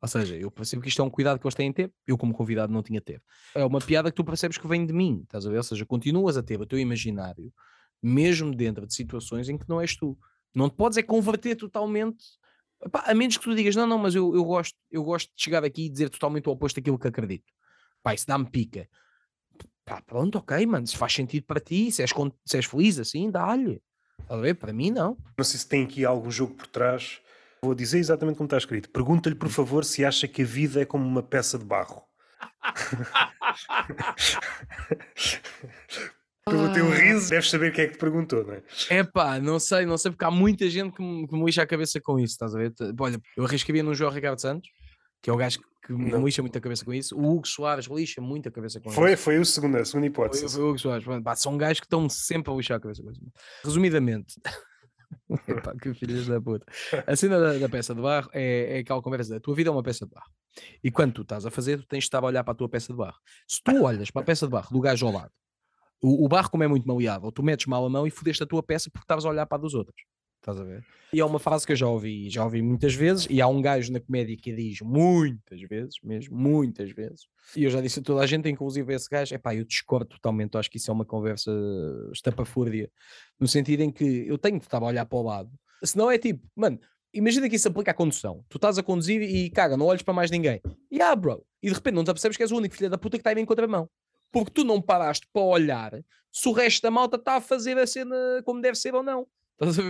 [0.05, 2.19] Ou seja, eu percebo que isto é um cuidado que eles têm a ter, eu
[2.19, 3.23] como convidado não tinha a ter.
[3.55, 5.57] É uma piada que tu percebes que vem de mim, estás a ver?
[5.57, 7.51] Ou seja, continuas a ter o teu imaginário,
[8.03, 10.19] mesmo dentro de situações em que não és tu.
[10.55, 12.23] Não te podes é converter totalmente
[12.85, 15.43] Epá, a menos que tu digas, não, não, mas eu, eu, gosto, eu gosto de
[15.43, 17.51] chegar aqui e dizer totalmente o oposto daquilo que acredito.
[18.03, 18.87] Pá, isso dá-me pica.
[19.85, 22.11] Pá, pronto, ok, mano, se faz sentido para ti, se és,
[22.45, 23.83] se és feliz assim, dá-lhe.
[24.29, 24.55] a ver?
[24.55, 25.17] Para mim, não.
[25.37, 27.21] Não sei se tem aqui algum jogo por trás.
[27.63, 28.91] Vou dizer exatamente como está escrito.
[28.91, 32.03] Pergunta-lhe, por favor, se acha que a vida é como uma peça de barro.
[36.47, 36.95] Pelo teu ah.
[36.95, 38.63] riso, deves saber quem é que te perguntou, não é?
[38.91, 41.63] É pá, não sei, não sei, porque há muita gente que me, que me lixa
[41.63, 42.75] a cabeça com isso, estás a ver?
[43.01, 44.69] Olha, eu arriscaria no João Ricardo Santos,
[45.23, 46.23] que é o gajo que me não.
[46.23, 47.17] lixa muito a cabeça com isso.
[47.17, 49.23] O Hugo Soares lixa muito a cabeça com foi, isso.
[49.23, 50.43] Foi o segundo, a segunda hipótese.
[50.43, 51.07] Foi, foi o Hugo Soares.
[51.23, 53.21] Pá, são gajos que estão sempre a lixar a cabeça com isso.
[53.65, 54.35] Resumidamente.
[55.49, 56.67] Epá, que filhas da puta.
[57.07, 59.37] A cena da, da, peça de barro é, é aquela conversa.
[59.37, 60.31] A tua vida é uma peça de barro.
[60.83, 62.69] E quando tu estás a fazer, tu tens de estar a olhar para a tua
[62.69, 63.17] peça de barro.
[63.49, 65.33] Se tu olhas para a peça de barro do gajo ao lado
[66.03, 68.47] o, o barro, como é muito maleável, tu metes mal a mão e fodeste a
[68.47, 70.05] tua peça porque estavas a olhar para a dos outros.
[70.45, 70.85] Estás a ver?
[71.11, 73.63] E é uma frase que eu já ouvi, já ouvi muitas vezes, e há um
[73.63, 77.23] gajo na comédia que diz muitas vezes, mesmo, muitas vezes,
[77.57, 79.65] e eu já disse a toda a gente, inclusive a esse gajo, é pá, eu
[79.65, 81.51] discordo totalmente, eu acho que isso é uma conversa
[82.13, 82.91] estapafúrdia,
[83.41, 85.51] no sentido em que eu tenho de estar a olhar para o lado,
[85.83, 86.79] senão é tipo, mano,
[87.15, 90.13] imagina que isso aplica à condução, tu estás a conduzir e caga, não olhes para
[90.13, 92.75] mais ninguém, e ah, bro, e de repente não te apercebes que és o único
[92.75, 93.89] filho da puta que está aí em contramão
[94.35, 95.93] porque tu não paraste para olhar
[96.33, 99.29] se o resto da malta está a fazer a cena como deve ser ou não.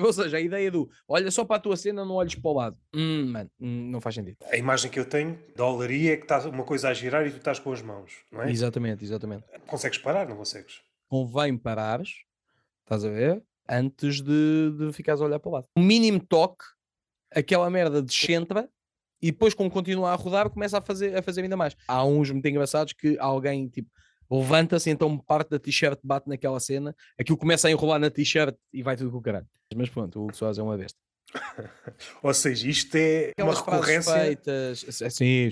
[0.05, 2.53] Ou seja, a ideia do olha só para a tua cena, não olhes para o
[2.53, 2.79] lado.
[2.95, 4.37] Hum, mano, hum, não faz sentido.
[4.53, 7.31] A imagem que eu tenho da olaria é que está uma coisa a girar e
[7.31, 8.51] tu estás com as mãos, não é?
[8.51, 9.45] Exatamente, exatamente.
[9.67, 10.83] Consegues parar, não consegues?
[11.09, 12.11] Convém parares,
[12.83, 13.43] estás a ver?
[13.67, 15.67] Antes de, de ficares a olhar para o lado.
[15.75, 16.65] O mínimo toque,
[17.35, 18.69] aquela merda descentra
[19.23, 21.75] e depois, como continua a rodar, começa a fazer, a fazer ainda mais.
[21.89, 23.89] Há uns muito engraçados que alguém tipo
[24.41, 28.83] levanta-se, então parte da t-shirt bate naquela cena, aquilo começa a enrolar na t-shirt e
[28.83, 29.47] vai tudo com o caralho.
[29.75, 30.99] Mas pronto, o Hugo Soares é uma besta.
[32.23, 34.15] Ou seja, isto é Aquelas uma recorrência.
[34.15, 34.87] Feitas...
[35.11, 35.49] Sim,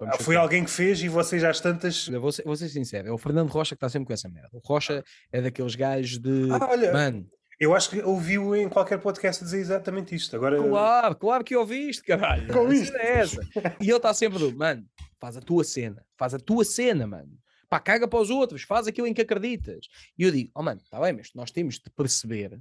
[0.00, 2.08] ah, foi alguém que fez e vocês às tantas.
[2.08, 4.50] vou ser, vou ser sincero, é o Fernando Rocha que está sempre com essa merda.
[4.52, 6.48] O Rocha é daqueles gajos de.
[6.50, 7.26] Ah, olha, Mano.
[7.60, 10.36] Eu acho que ouviu em qualquer podcast dizer exatamente isto.
[10.36, 10.62] Agora...
[10.62, 12.46] Claro, claro que ouviste, caralho.
[12.52, 12.96] Com isto.
[12.96, 13.40] É essa.
[13.80, 14.84] E ele está sempre do, mano,
[15.20, 17.36] faz a tua cena, faz a tua cena, mano
[17.68, 19.88] pá, caga para os outros, faz aquilo em que acreditas.
[20.16, 22.60] E eu digo, oh mano, está bem, mas nós temos de perceber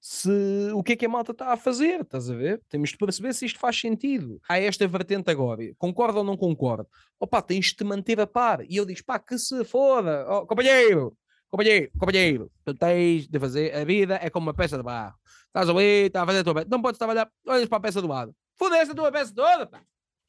[0.00, 2.62] se o que é que a malta está a fazer, estás a ver?
[2.68, 4.40] Temos de perceber se isto faz sentido.
[4.48, 6.86] Há esta vertente agora, concorda ou não concorda?
[7.18, 8.64] Opá, tens de te manter a par.
[8.68, 11.16] E eu digo, pá, que se foda, oh, companheiro,
[11.50, 15.16] companheiro, companheiro, tu tens de fazer, a vida é como uma peça de barro.
[15.46, 18.00] Estás ali, estás a fazer a tua peça, não podes trabalhar, olhas para a peça
[18.00, 18.34] do lado.
[18.56, 19.82] Foda-se a tua peça toda, pá.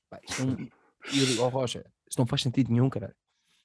[0.10, 0.68] pá não...
[1.14, 3.16] E eu digo, oh Rocha, isto não faz sentido nenhum, caralho.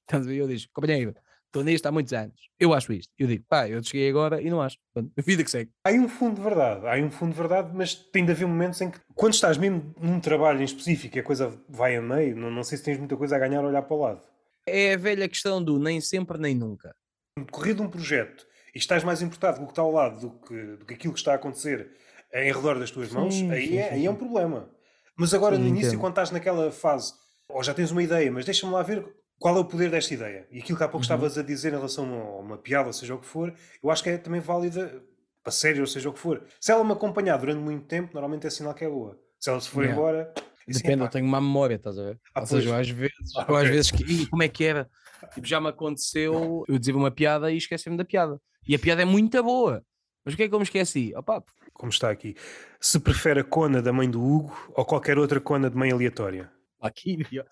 [0.06, 0.36] Estás a ver?
[0.36, 1.14] Eu digo, companheiro,
[1.46, 2.48] estou nisto há muitos anos.
[2.58, 3.12] Eu acho isto.
[3.18, 4.76] Eu digo, pá, eu cheguei agora e não acho.
[4.92, 5.70] Portanto, a vida que segue.
[5.84, 8.80] Há um fundo de verdade, há um fundo de verdade, mas tem de haver momentos
[8.80, 12.36] em que, quando estás mesmo num trabalho em específico e a coisa vai a meio,
[12.36, 14.22] não, não sei se tens muita coisa a ganhar a olhar para o lado.
[14.66, 16.94] É a velha questão do nem sempre nem nunca.
[17.36, 20.76] De um projeto e estás mais importado com o que está ao lado do que,
[20.76, 21.90] do que aquilo que está a acontecer
[22.32, 23.94] em redor das tuas mãos, sim, aí, sim, é, sim.
[23.94, 24.68] aí é um problema.
[25.16, 26.00] Mas agora no início, entendo.
[26.00, 27.12] quando estás naquela fase,
[27.48, 29.06] ou já tens uma ideia, mas deixa-me lá ver
[29.38, 30.46] qual é o poder desta ideia?
[30.50, 31.02] E aquilo que há pouco uhum.
[31.02, 33.52] estavas a dizer em relação a uma piada, seja o que for,
[33.82, 35.02] eu acho que é também válida
[35.42, 36.42] para sério, ou seja o que for.
[36.58, 39.18] Se ela me acompanhar durante muito tempo, normalmente é sinal que é boa.
[39.38, 40.00] Se ela se for yeah.
[40.00, 40.34] embora.
[40.66, 42.20] Depende, eu tenho uma memória, estás a ver?
[42.34, 44.88] Ah, ou seja, às vezes, ah, às vezes que, como é que era?
[45.34, 48.40] Tipo, já me aconteceu, eu dizia uma piada e esqueci-me da piada.
[48.66, 49.84] E a piada é muito boa.
[50.24, 51.12] Mas o que é que eu me esqueci?
[51.14, 51.44] Opa,
[51.74, 52.34] Como está aqui.
[52.80, 56.50] Se prefere a cona da mãe do Hugo ou qualquer outra cona de mãe aleatória?
[56.86, 57.18] Aqui,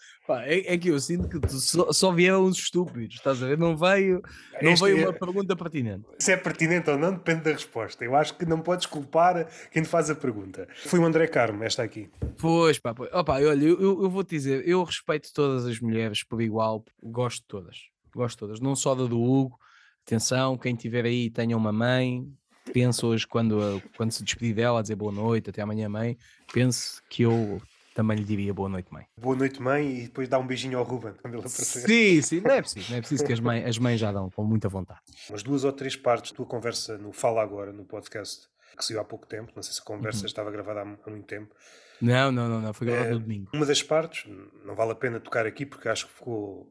[0.45, 3.59] é, é que eu sinto que só, só vieram os estúpidos, estás a ver?
[3.59, 4.23] Não veio,
[4.61, 6.05] não Este veio é- uma pergunta pertinente.
[6.19, 8.05] Se é pertinente ou não, depende da resposta.
[8.05, 10.69] Eu acho que não podes culpar quem te faz a pergunta.
[10.85, 12.11] Foi o André Carmo, esta aqui.
[12.39, 13.13] Pois, pá, pois.
[13.13, 17.41] Opa, olha, eu, eu, eu vou-te dizer, eu respeito todas as mulheres por igual, gosto
[17.41, 17.77] de todas,
[18.15, 19.59] gosto de todas, não só da do Hugo,
[20.07, 22.27] atenção, quem tiver aí tenha uma mãe,
[22.73, 26.17] pense hoje quando, quando se despedir dela, a dizer boa noite, até amanhã mãe,
[26.53, 27.61] pense que eu
[27.94, 29.06] também lhe diria boa noite mãe.
[29.19, 31.86] Boa noite, mãe, e depois dá um beijinho ao Ruben quando ele aparecer.
[31.86, 34.31] Sim, sim, não é preciso, não é preciso que as mães, as mães já dão
[34.31, 35.01] com muita vontade.
[35.28, 39.01] Umas duas ou três partes da tua conversa no Fala Agora, no podcast, que saiu
[39.01, 39.52] há pouco tempo.
[39.55, 40.27] Não sei se a conversa Uhum.
[40.27, 41.55] estava gravada há, há muito tempo.
[42.01, 43.51] Não, não, não, não, foi gravado É, no domingo.
[43.55, 44.28] Uma das partes,
[44.64, 46.69] não vale a pena tocar aqui porque acho que ficou,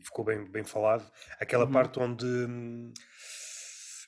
[0.00, 1.04] ficou bem, bem falado.
[1.40, 1.72] Aquela Uhum.
[1.72, 2.92] parte onde hum,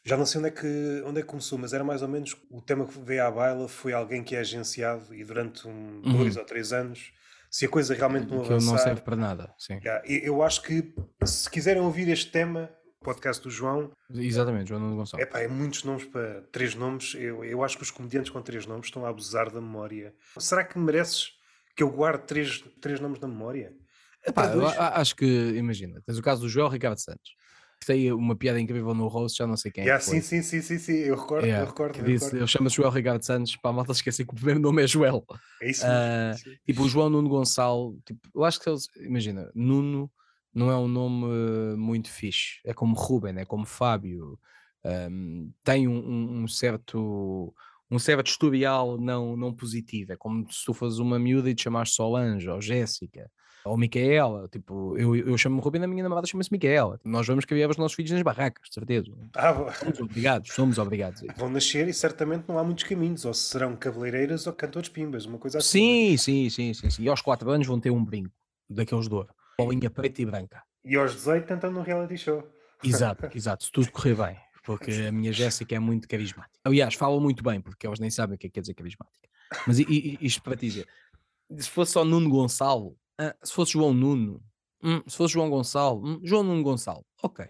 [0.05, 2.36] já não sei onde é, que, onde é que começou, mas era mais ou menos
[2.51, 6.18] o tema que veio à baila foi alguém que é agenciado e durante um, Uhum.
[6.18, 7.12] dois ou três anos,
[7.51, 8.78] se a coisa realmente não Que ele não avançar.
[8.85, 9.78] serve para nada, sim.
[10.06, 10.93] E eu acho que
[11.24, 12.68] se quiserem ouvir este tema,
[13.01, 15.26] podcast do João, Exatamente, João Nuno Gonçalves.
[15.26, 17.14] Epá, é muitos nomes para três nomes.
[17.14, 20.14] Eu, eu acho que os comediantes com três nomes estão a abusar da memória.
[20.39, 21.28] Será que mereces
[21.76, 23.72] que eu guarde três, três nomes na memória?
[24.26, 24.44] Epá,
[24.94, 27.32] acho que, imagina, tens o caso do João Ricardo Santos,
[27.86, 30.62] tem uma piada incrível no roast, já não sei quem é Yeah, sim, sim, sim,
[30.62, 31.94] sim, sim, eu recordo, Yeah, eu recordo.
[31.94, 32.39] que eu disse, recordo.
[32.43, 35.24] ele chama-se João Ricardo Santos, para a malta esquecer que o primeiro nome é Joel.
[35.61, 36.39] É isso mesmo.
[36.39, 36.56] sim.
[36.66, 40.11] Tipo, o João Nuno Gonçalo, tipo, eu acho que eles, imagina, Nuno
[40.55, 41.27] não é um nome
[41.73, 44.39] eh, muito fixe, é como Ruben, é como Fábio,
[44.85, 47.52] ahm, tem um, um- um certo
[47.90, 51.62] um certo historial não, não positivo, é como se tu fores uma miúda e te
[51.65, 53.31] chamares Solange, ou Jéssica,
[53.65, 57.69] ou Micaela, tipo, eu, eu chamo-me Ruben, a minha namorada chama-se Micaela, nós vamos criar
[57.70, 61.35] os nossos filhos nas barracas, de certeza, Ah, somos obrigados, somos obrigados a isso.
[61.36, 63.24] vão nascer e certamente não há muitos caminhos.
[63.24, 65.78] Ou serão cabeleireiras ou cantores pimbas, uma coisa assim.
[65.81, 66.16] não é?
[66.16, 67.03] Sim, sim, sim, sim, sim.
[67.03, 68.31] E aos 4 anos vão ter um brinco
[68.69, 69.28] daqueles de ouro.
[69.59, 70.62] Bolinha preta e branca.
[70.85, 72.47] E aos 18 tentam num reality show.
[72.82, 73.65] Exato, exato.
[73.65, 74.36] Se tudo correr bem.
[74.62, 76.59] Porque a minha Jéssica é muito carismática.
[76.65, 79.28] Aliás, fala muito bem, porque elas nem sabem o que é que quer dizer carismática.
[79.66, 80.89] Mas i- i- isto para te dizer:
[81.59, 84.43] se fosse só Nuno Gonçalo, ah, se fosse João Nuno,
[84.82, 87.47] hum, se fosse João Gonçalo, hum, João Nuno Gonçalo, ok.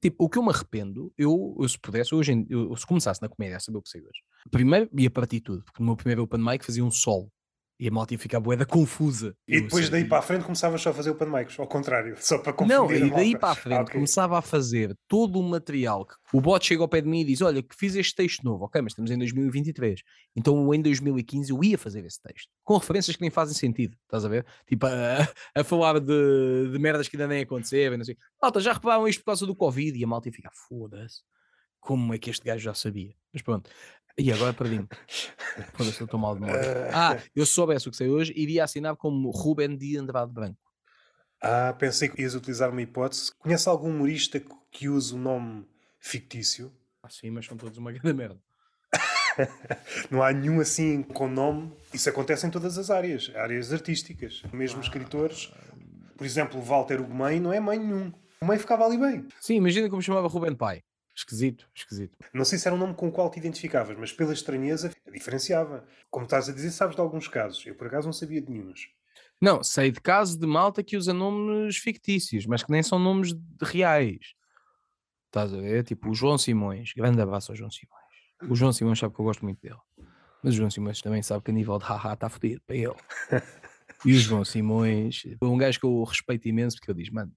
[0.00, 3.28] Tipo, o que eu me arrependo, eu, eu se pudesse, hoje, eu, se começasse na
[3.28, 4.20] comédia a saber o que sei hoje,
[4.50, 7.30] primeiro ia partir tudo, porque no meu primeiro open mic fazia um sol
[7.78, 9.36] e a malta ia ficar boeda confusa.
[9.48, 12.38] E depois daí para a frente começavas só a fazer open mics, ao contrário, só
[12.38, 13.94] para confundir Não, e daí para a frente Ah, ok.
[13.94, 16.06] começava a fazer todo o material.
[16.06, 18.44] que O bot chega ao pé de mim e diz: Olha, que fiz este texto
[18.44, 20.02] novo, ok, mas estamos em 2023.
[20.36, 24.24] Então em 2015 eu ia fazer esse texto, com referências que nem fazem sentido, estás
[24.24, 24.46] a ver?
[24.66, 25.28] Tipo, a,
[25.60, 28.16] a falar de, de merdas que ainda nem aconteceram, sei.
[28.40, 29.98] Malta, já repararam isto por causa do Covid?
[29.98, 31.22] E a malta ia ficar: Foda-se,
[31.80, 33.14] como é que este gajo já sabia?
[33.32, 33.68] Mas pronto,
[34.18, 34.88] e agora perdi-me.
[35.74, 36.88] Foda-se, eu estou mal de memória.
[36.94, 40.58] Ah, eu se soubesse o que sei hoje, iria assinar como Ruben de Andrade Branco.
[41.42, 43.32] Ah, pensei que ias utilizar uma hipótese.
[43.38, 45.66] Conhece algum humorista que- use um nome
[46.00, 46.72] fictício?
[47.02, 48.38] Ah, sim, mas são todos uma grande merda.
[50.10, 51.72] Não há nenhum assim com nome.
[51.92, 54.42] Isso acontece em todas as áreas, áreas artísticas.
[54.52, 55.52] Mesmo escritores.
[56.16, 58.12] Por exemplo, o Walter Ugumem não é mãe nenhum.
[58.40, 59.26] O mãe ficava ali bem.
[59.40, 60.82] Sim, imagina como chamava Ruben Pai.
[61.16, 62.16] Esquisito, esquisito.
[62.32, 65.86] Não sei se era um nome com o qual te identificavas, mas pela estranheza diferenciava.
[66.10, 67.64] Como estás a dizer, sabes de alguns casos.
[67.64, 68.72] Eu por acaso não sabia de nenhum.
[69.40, 73.32] Não, sei de casos de malta que usa nomes fictícios, mas que nem são nomes
[73.32, 74.34] de- reais.
[75.26, 75.84] Estás a ver?
[75.84, 76.92] Tipo o João Simões.
[76.94, 78.02] Grande abraço ao João Simões.
[78.48, 79.78] O João Simões sabe que eu gosto muito dele.
[80.42, 82.94] Mas o João Simões também sabe que a nível de haha está fodido para ele.
[84.04, 87.32] E o João Simões um gajo que eu respeito imenso porque ele diz, mano,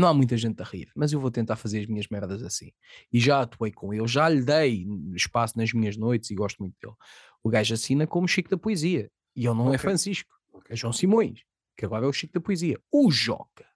[0.00, 2.70] não há muita gente a rir, mas eu vou tentar fazer as minhas merdas assim.
[3.12, 6.74] E já atuei com ele, já lhe dei espaço nas minhas noites e gosto muito
[6.80, 6.94] dele.
[7.42, 9.10] O gajo assina como Chico da Poesia.
[9.36, 9.78] E ele não é Ok.
[9.78, 10.66] Francisco, Ok.
[10.70, 11.42] é João Simões,
[11.76, 12.78] que agora é o Chico da Poesia.
[12.90, 13.66] O Joca.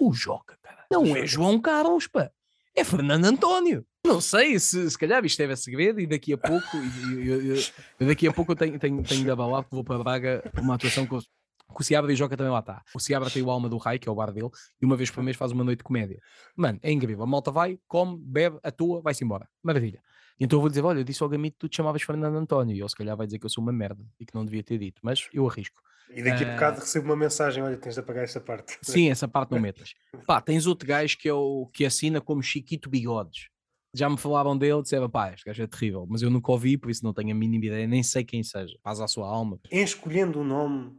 [0.00, 0.84] O Joca, cara.
[0.90, 1.26] Não é.
[1.26, 2.30] João Carlos, pá.
[2.74, 3.86] É Fernando António.
[4.06, 6.76] Não sei se, se calhar isto é segredo e daqui a pouco,
[7.16, 7.62] eu- eu-
[8.00, 10.60] eu daqui a pouco eu tenho, tenho, tenho de abalar porque vou para Braga para
[10.60, 11.18] uma atuação com,
[11.66, 12.82] com o Seabra e o Joca também lá está.
[12.94, 14.50] O Seabra tem o Alma do Rai, que é o bar dele,
[14.80, 16.20] e uma vez por mês faz uma noite de comédia.
[16.56, 17.24] Mano, é incrível.
[17.24, 19.48] A malta vai, come, bebe, atua, vai-se embora.
[19.62, 20.00] Maravilha.
[20.38, 22.74] Então eu vou dizer: olha, eu disse ao Gamito que tu te chamavas Fernando António.
[22.76, 24.62] E ele se calhar vai dizer que eu sou uma merda e que não devia
[24.62, 25.80] ter dito, mas eu arrisco.
[26.10, 26.54] E daqui a Ah.
[26.54, 28.76] bocado recebo uma mensagem: olha, tens de apagar esta parte.
[28.82, 29.94] Sim, essa parte não metas.
[30.26, 33.48] Pá, tens outro gajo que, é o, que assina como Chiquito Bigodes.
[33.96, 36.90] Já me falaram dele, disseram, pá, este gajo é terrível, mas eu nunca ouvi, por
[36.90, 38.76] isso não tenho a mínima ideia, nem sei quem seja.
[38.82, 39.60] Faz à sua alma.
[39.70, 40.98] Em escolhendo um nome,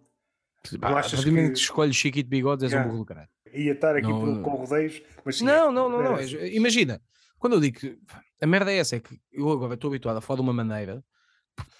[0.79, 2.91] Pá, a achas que- escolhes Chiquito Bigodes, és um Yeah.
[2.91, 3.29] burro do caralho.
[3.53, 4.41] ia estar aqui Não, por- não.
[4.43, 6.17] com rodeios, mas sim, Não, não, não, não.
[6.17, 7.01] é- é- Imagina,
[7.39, 7.97] quando eu digo que
[8.41, 11.01] A merda é essa, é que eu agora estou habituado a falar de uma maneira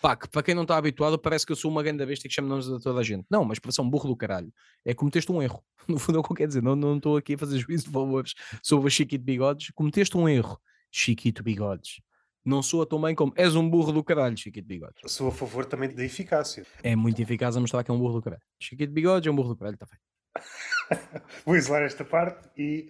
[0.02, 2.34] pá, que para quem não está habituado parece que eu sou uma grande besta que
[2.34, 3.26] chama nomes a toda a gente.
[3.30, 4.50] Não, mas para ser um burro do caralho
[4.86, 5.62] é cometeste um erro.
[5.90, 7.86] No fundo é o que eu quero dizer, não, não estou aqui a fazer juízo
[7.88, 8.34] de valores
[8.64, 10.58] sobre o Chiquito Bigodes, cometeste um erro,
[10.90, 12.00] Chiquito Bigodes.
[12.46, 15.12] Não soa tão bem como és um burro do caralho, Chiquito Bigodes.
[15.12, 16.64] Sou a favor também da eficácia.
[16.84, 18.44] É muito eficaz a mostrar que é um burro do caralho.
[18.60, 20.04] Chiquito Bigodes é um burro do caralho, está feito.
[21.46, 22.90] Vou isolar esta parte e.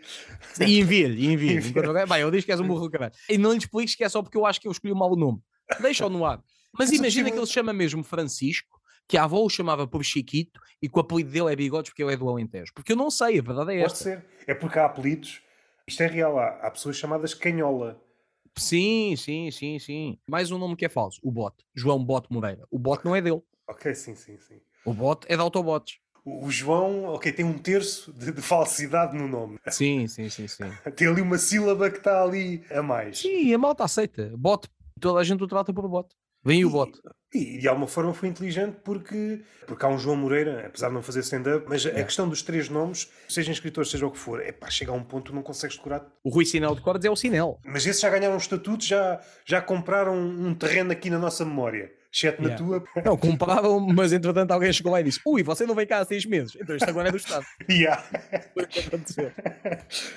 [0.59, 2.05] E envia-lhe, envia-lhe.
[2.05, 3.13] Vai, eu digo que és um burro do caralho.
[3.29, 5.15] E não lhe expliques que é só porque eu acho que eu escolhi mal o
[5.15, 5.39] nome.
[5.79, 6.43] Deixa-o no ar.
[6.77, 10.59] Mas imagina que ele se chama mesmo Francisco, que a avó o chamava por Chiquito
[10.81, 12.73] e que o apelido dele é Bigodes porque ele é do Alentejo.
[12.73, 13.89] Porque eu não sei, a verdade é esta.
[13.89, 14.25] Pode ser.
[14.47, 15.41] É porque há apelidos.
[15.87, 16.37] Isto é real.
[16.37, 18.01] Há, há pessoas chamadas Canhola.
[18.57, 20.17] Sim, sim, sim, sim.
[20.27, 21.19] Mais um nome que é falso.
[21.23, 21.65] O Bote.
[21.75, 22.65] João Bote Moreira.
[22.71, 23.41] O Bote não é dele.
[23.67, 24.61] Ok, sim, sim, sim.
[24.85, 25.99] O Bote é de Autobots.
[26.23, 29.59] O João, ok, tem um terço de, de, falsidade no nome.
[29.69, 30.63] Sim, sim, sim, sim.
[30.95, 33.19] tem ali uma sílaba que está ali a mais.
[33.19, 34.33] Sim, a malta aceita.
[34.35, 34.67] Bote.
[34.99, 36.15] Toda a gente o trata por bote.
[36.43, 36.99] Vem o bote.
[37.35, 41.01] E, de alguma forma foi inteligente porque, porque há um João Moreira, apesar de não
[41.01, 41.99] fazer stand-up, mas é.
[41.99, 44.95] a questão dos três nomes, seja escritor, seja o que for, é pá, chega a
[44.95, 46.05] um ponto que não consegues decorar.
[46.23, 47.59] O Rui Sinel de Cordes é o Sinel.
[47.65, 51.91] Mas esses já ganharam um estatuto, já, já compraram um terreno aqui na nossa memória.
[52.15, 52.63] Exceto yeah.
[52.63, 53.03] na tua.
[53.03, 56.05] Não, compraram, mas entretanto alguém chegou lá e disse: Ui, você não vem cá há
[56.05, 57.45] seis meses, então isto agora é do Estado.
[57.69, 58.01] yeah.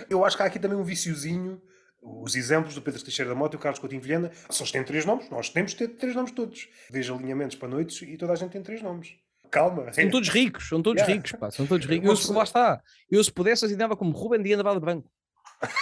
[0.08, 1.60] Eu acho que há aqui também um viciozinho
[2.02, 5.04] os exemplos do Pedro Teixeira da Mota e o Carlos Coutinho Vilhena, só têm três
[5.04, 6.68] nomes, nós temos de ter três nomes todos.
[6.90, 9.16] Veja alinhamentos para noites e toda a gente tem três nomes.
[9.50, 9.92] Calma.
[9.92, 11.14] São todos ricos, são todos yeah.
[11.14, 12.28] ricos, pá, são todos ricos.
[12.28, 12.82] Eu, lá está.
[13.10, 15.10] Eu, se pudesse, assinava como Ruben de Navarro Branco.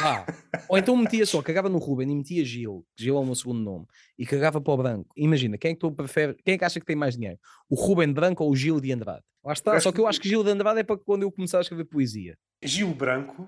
[0.01, 0.25] Ah.
[0.69, 3.61] Ou então metia só, cagava no Ruben e metia Gil, Gil é o meu segundo
[3.61, 3.87] nome,
[4.19, 5.09] e cagava para o branco.
[5.17, 7.39] Imagina, quem é que tu prefere, quem é que acha que tem mais dinheiro?
[7.69, 9.23] O Ruben Branco ou o Gil de Andrade?
[9.45, 11.59] Lá está, só que eu acho que Gil de Andrade é para quando eu começar
[11.59, 12.37] a escrever poesia.
[12.63, 13.47] Gil Branco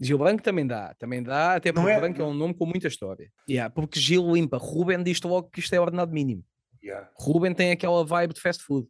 [0.00, 2.88] Gil Branco também dá, também dá, até porque é, Branco é um nome com muita
[2.88, 3.32] história.
[3.48, 6.44] Yeah, porque Gil limpa, Ruben diz logo que isto é ordenado mínimo.
[6.82, 7.10] Yeah.
[7.16, 8.86] Ruben tem aquela vibe de fast food.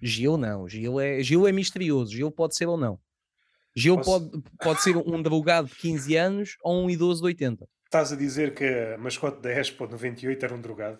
[0.00, 2.98] Gil não, Gil é, Gil é misterioso, Gil pode ser ou não.
[3.74, 4.30] Gil Posso...
[4.30, 7.68] pode, pode ser um drogado de 15 anos ou um idoso de 80.
[7.84, 10.98] Estás a dizer que a mascote da Expo 98 era um drogado?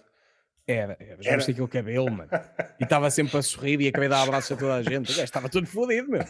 [0.69, 1.23] Era, era.
[1.23, 2.29] Já viste aquele cabelo, mano.
[2.81, 5.17] E estava sempre a sorrir e acabei de dar abraço a toda a gente.
[5.17, 6.25] O estava tudo fodido, meu.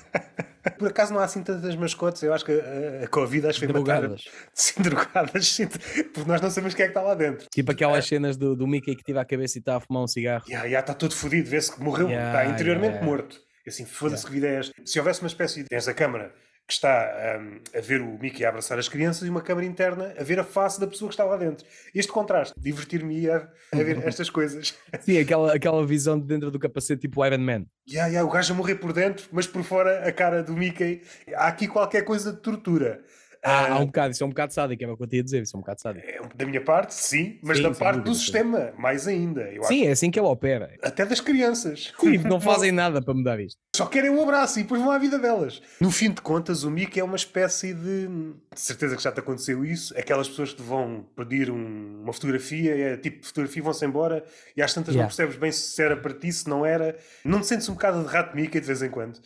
[0.79, 2.23] Por acaso não há assim tantas mascotes?
[2.23, 4.25] Eu acho que a, a Covid acho que foi drogadas.
[4.53, 5.47] Sim, drogadas.
[5.47, 7.47] Sim, porque nós não sabemos quem é que está lá dentro.
[7.51, 8.09] Tipo aquelas é.
[8.09, 10.45] cenas do, do Mickey que tira a cabeça e está a fumar um cigarro.
[10.47, 11.49] Já, yeah, yeah, está todo fodido.
[11.49, 12.09] Vê-se que morreu.
[12.09, 13.41] Yeah, está interiormente yeah, morto.
[13.67, 14.75] Assim, foda-se que vida é esta.
[14.85, 15.69] Se houvesse uma espécie de...
[15.69, 16.33] Tens a câmara
[16.67, 20.13] que está um, a ver o Mickey a abraçar as crianças e uma câmara interna
[20.19, 21.65] a ver a face da pessoa que está lá dentro.
[21.95, 24.75] Este contraste, divertir-me a, a ver estas coisas.
[25.01, 27.67] Sim, aquela, aquela visão de dentro do capacete tipo Iron Man.
[27.89, 31.03] Yeah, yeah, o gajo a morrer por dentro, mas por fora a cara do Mickey.
[31.35, 33.01] Há aqui qualquer coisa de tortura.
[33.49, 35.25] Ah, há um bocado, isso é um bocado sádico, é o que eu tinha a
[35.25, 36.05] dizer, isso é um bocado sádico.
[36.05, 38.83] É, da minha parte, sim, mas sim, da parte dúvida, do sistema, sim.
[38.83, 39.49] mais ainda.
[39.49, 39.89] sim, acho.
[39.89, 40.75] é assim que ele opera.
[40.83, 41.93] Até das crianças.
[42.01, 43.59] Sim, não fazem nada para mudar isto.
[43.77, 45.61] Só querem um abraço e depois vão à vida delas.
[45.81, 48.09] No fim de contas, o Mickey é uma espécie de.
[48.09, 49.97] De certeza que já te aconteceu isso.
[49.99, 54.25] Aquelas pessoas que vão pedir um, uma fotografia, é tipo de fotografia, vão-se embora
[54.57, 55.03] e às tantas yeah.
[55.03, 56.97] não percebes bem se era para ti, se não era.
[57.25, 59.21] Não te sentes um bocado de rato Mickey de vez em quando?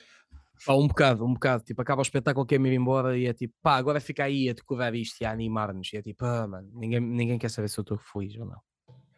[0.64, 1.64] Pá, um bocado, um bocado.
[1.64, 4.48] Tipo, acaba o espetáculo, quer me ir embora e é tipo, pá, agora fica aí
[4.48, 5.92] a decorar isto e a animar-nos.
[5.92, 8.60] E é tipo, ah, mano, ninguém, ninguém quer saber se eu estou feliz ou não.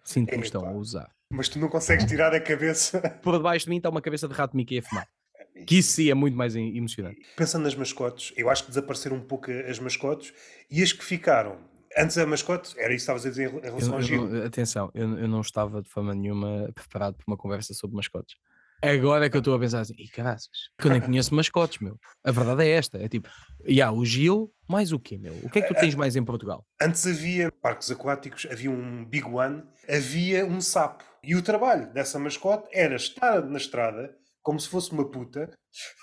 [0.05, 1.11] Sinto que me estão a usar.
[1.31, 3.01] Mas tu não consegues tirar a cabeça.
[3.23, 5.09] Por debaixo de mim está uma cabeça de rato Mickey a fumar.
[5.55, 7.21] É que isso sim é muito mais emocionante.
[7.37, 10.33] Pensando nas mascotes, eu acho que desapareceram um pouco as mascotes
[10.71, 11.59] e as que ficaram.
[11.97, 14.45] Antes a mascote, era isso que estavas a dizer em relação eu, ao Gil.
[14.45, 18.37] Atenção, eu, eu não estava de forma nenhuma preparado para uma conversa sobre mascotes.
[18.83, 21.79] Agora é que eu estou a pensar assim, e caraças, que eu nem conheço mascotes,
[21.79, 21.97] meu.
[22.25, 23.29] A verdade é esta: é tipo,
[23.65, 25.35] e há o Gil, mais o quê, meu?
[25.45, 26.67] O que é que tu tens mais em Portugal?
[26.81, 31.05] Antes havia parques aquáticos, havia um Big One, havia um sapo.
[31.23, 35.49] E o trabalho dessa mascote era estar na estrada, como se fosse uma puta,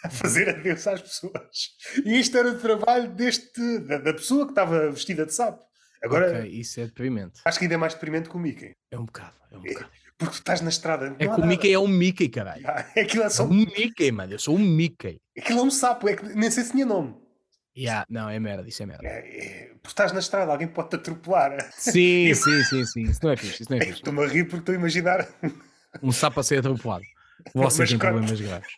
[0.05, 1.49] a fazer adeus às pessoas.
[2.05, 5.61] E isto era o trabalho deste, da, da pessoa que estava vestida de sapo.
[6.01, 7.41] Agora, okay, isso é deprimente.
[7.43, 8.71] Acho que ainda é mais deprimente que o Mickey.
[8.89, 9.91] É um bocado, é um bocado.
[10.19, 11.15] Porque tu estás na estrada.
[11.17, 12.61] É que o Mickey é um Mickey, caralho.
[12.67, 14.33] Ah, aquilo é só um Mickey, mano.
[14.33, 15.21] Eu sou um Mickey.
[15.37, 17.15] Aquilo é um sapo, é que nem sei se tinha nome.
[17.75, 19.07] Yeah, não, é merda, isso é merda.
[19.07, 21.71] É, é, porque estás na estrada, alguém pode te atropelar.
[21.71, 23.01] Sim, sim, sim, sim.
[23.03, 23.63] Isso não é fixe.
[23.63, 23.93] Isso não é fixe.
[23.93, 25.25] Estou-me a rir porque estou a imaginar.
[26.03, 27.05] Um sapo a ser atropelado.
[27.55, 28.73] Você tem problemas graves.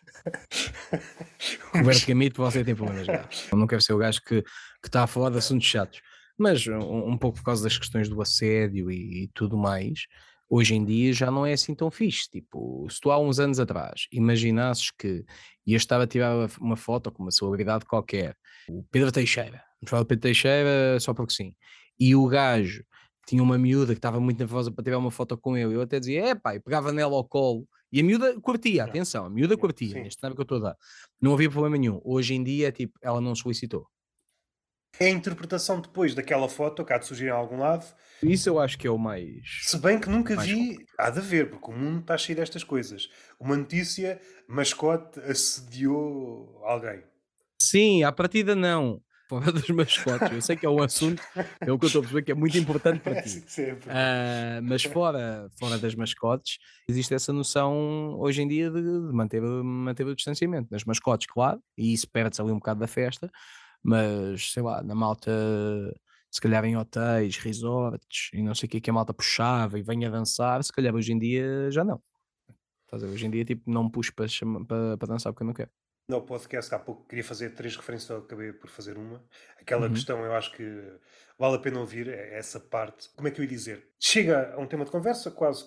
[1.74, 3.48] Roberto Camito, você tem problemas graves.
[3.52, 6.00] Não quero ser o gajo que, que está a falar de assuntos chatos.
[6.38, 10.06] Mas um, um pouco por causa das questões do assédio e, e tudo mais,
[10.52, 12.28] hoje em dia já não é assim tão fixe.
[12.28, 15.24] Tipo, se tu há uns anos atrás imaginasses que
[15.66, 18.36] ias estar a tirar uma foto com uma celebridade qualquer,
[18.68, 21.54] o Pedro Teixeira, vamos falar do Pedro Teixeira só porque sim,
[21.98, 22.84] e o gajo
[23.26, 25.72] tinha uma miúda que estava muito nervosa para tirar uma foto com eu.
[25.72, 27.66] Eu até dizia, é pai, pegava nela ao colo.
[27.90, 30.76] E a miúda curtia, atenção, a miúda curtia, neste tempo que eu estou a dar.
[31.20, 32.00] Não havia problema nenhum.
[32.04, 33.86] Hoje em dia, tipo, ela não solicitou.
[34.98, 37.84] É a interpretação depois daquela foto que há de surgir em algum lado.
[38.22, 39.62] Isso eu acho que é o mais.
[39.62, 43.08] Se bem que nunca vi, há de haver, porque o mundo está cheio destas coisas.
[43.40, 47.02] Uma notícia, mascote assediou alguém.
[47.60, 49.00] Sim, à partida não.
[49.32, 50.30] Fora dos mascotes.
[50.30, 51.22] Eu sei que é um assunto,
[51.58, 53.42] é o que eu estou a perceber que é muito importante para ti.
[53.82, 56.58] Uh, mas fora, fora das mascotes,
[56.88, 60.68] existe essa noção hoje em dia de, de manter, manter o distanciamento.
[60.70, 63.30] Nas mascotes, claro, e isso perde-se ali um bocado da festa,
[63.82, 65.30] mas sei lá, na malta,
[66.30, 69.82] se calhar em hotéis, resorts e não sei o que, que a malta puxava e
[69.82, 72.00] venha dançar, se calhar hoje em dia já não.
[72.92, 74.26] Hoje em dia, tipo, não me puxo para,
[74.68, 75.70] para, para dançar porque eu não quero.
[76.08, 79.24] No podcast há pouco queria fazer três referências, eu acabei por fazer uma.
[79.58, 79.92] Aquela uhum.
[79.94, 80.92] questão eu acho que
[81.38, 83.08] vale a pena ouvir, é essa parte.
[83.16, 83.88] Como é que eu ia dizer?
[83.98, 85.64] Chega a um tema de conversa, quase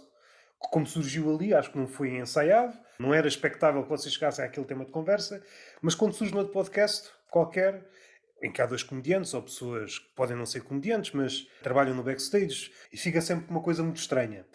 [0.59, 4.65] como surgiu ali, acho que não foi ensaiado, não era expectável que vocês chegassem àquele
[4.65, 5.43] tema de conversa,
[5.81, 7.87] mas quando surge no podcast qualquer,
[8.45, 12.03] em que há dois comediantes ou pessoas que podem não ser comediantes, mas trabalham no
[12.03, 14.45] backstage e fica sempre uma coisa muito estranha.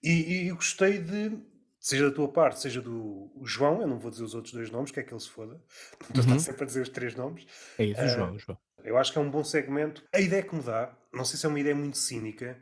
[0.00, 1.36] E, e gostei de,
[1.80, 4.92] seja da tua parte, seja do João, eu não vou dizer os outros dois nomes,
[4.92, 5.60] que é que ele se foda,
[6.14, 6.38] estou uhum.
[6.38, 7.44] sempre a dizer os três nomes.
[7.76, 8.58] É isso, uh, João, João.
[8.84, 10.02] Eu acho que é um bom segmento.
[10.14, 12.56] A ideia que me dá, não sei se é uma ideia muito cínica,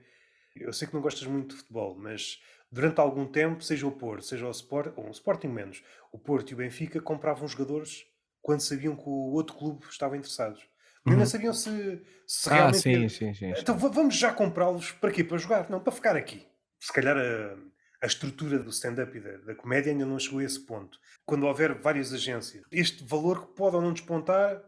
[0.56, 2.40] eu sei que não gostas muito de futebol, mas
[2.72, 6.50] durante algum tempo, seja o Porto, seja o Sport, ou o Sporting menos, o Porto
[6.50, 8.06] e o Benfica compravam jogadores
[8.40, 10.66] quando sabiam que o outro clube estava interessados.
[11.12, 11.18] Uhum.
[11.18, 12.80] Não sabiam se, se ah, realmente.
[12.80, 15.24] Sim, sim, sim, então vamos já comprá-los para quê?
[15.24, 15.70] Para jogar?
[15.70, 16.46] Não, para ficar aqui.
[16.80, 17.56] Se calhar a,
[18.02, 20.98] a estrutura do stand-up e da, da, comédia ainda não chegou a esse ponto.
[21.24, 24.62] Quando houver várias agências, este valor que pode ou não despontar.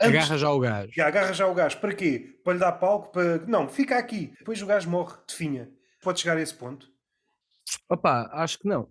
[0.00, 0.92] Antes, agarra já o gajo.
[0.94, 1.78] Já, agarra já o gajo.
[1.78, 2.40] Para quê?
[2.42, 3.12] Para lhe dar palco?
[3.12, 3.38] Para...
[3.46, 4.32] Não, fica aqui.
[4.38, 5.70] Depois o gajo morre, definha.
[6.02, 6.88] Pode chegar a esse ponto?
[7.88, 8.88] Opa, acho que não.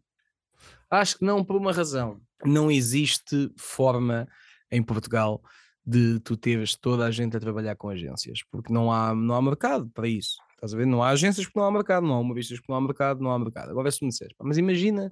[0.89, 2.21] Acho que não por uma razão.
[2.45, 4.27] Não existe forma
[4.71, 5.41] em Portugal
[5.85, 9.41] de tu teres toda a gente a trabalhar com agências, porque não há, não há
[9.41, 10.37] mercado para isso.
[10.53, 10.85] Estás a ver?
[10.85, 13.31] Não há agências porque não há mercado, não há humoristas porque não há mercado, não
[13.31, 13.71] há mercado.
[13.71, 15.11] Agora se me disseres, mas imagina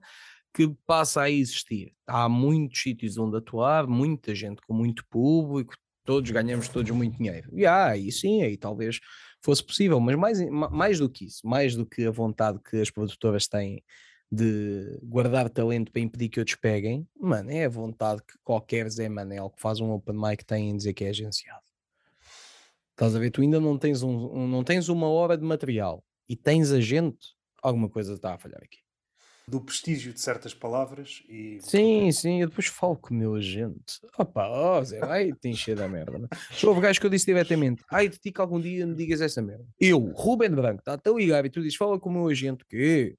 [0.54, 1.94] que passa a existir.
[2.06, 5.74] Há muitos sítios onde atuar, muita gente com muito público,
[6.04, 7.50] todos ganhamos todos muito dinheiro.
[7.54, 9.00] E ah, aí sim, aí talvez
[9.44, 12.90] fosse possível, mas mais, mais do que isso, mais do que a vontade que as
[12.90, 13.84] produtoras têm
[14.32, 19.10] de guardar talento para impedir que outros peguem, mano, é a vontade que qualquer Zé
[19.10, 21.64] Manel que faz um open mic tem em dizer que é agenciado.
[22.92, 23.32] Estás a ver?
[23.32, 27.30] Tu ainda não tens, um, um, não tens uma hora de material e tens agente,
[27.64, 28.80] alguma coisa está a falhar aqui.
[29.48, 31.58] Do prestígio de certas palavras e.
[31.62, 34.00] Sim, sim, eu depois falo com o meu agente.
[34.16, 36.30] Opa, ó Zé, vai te encher da merda.
[36.64, 39.42] Houve gajos que eu disse diretamente: ai de ti que algum dia me digas essa
[39.42, 39.66] merda.
[39.80, 43.18] Eu, Ruben Branco, está tão ligado e tu dizes: fala com o meu agente, que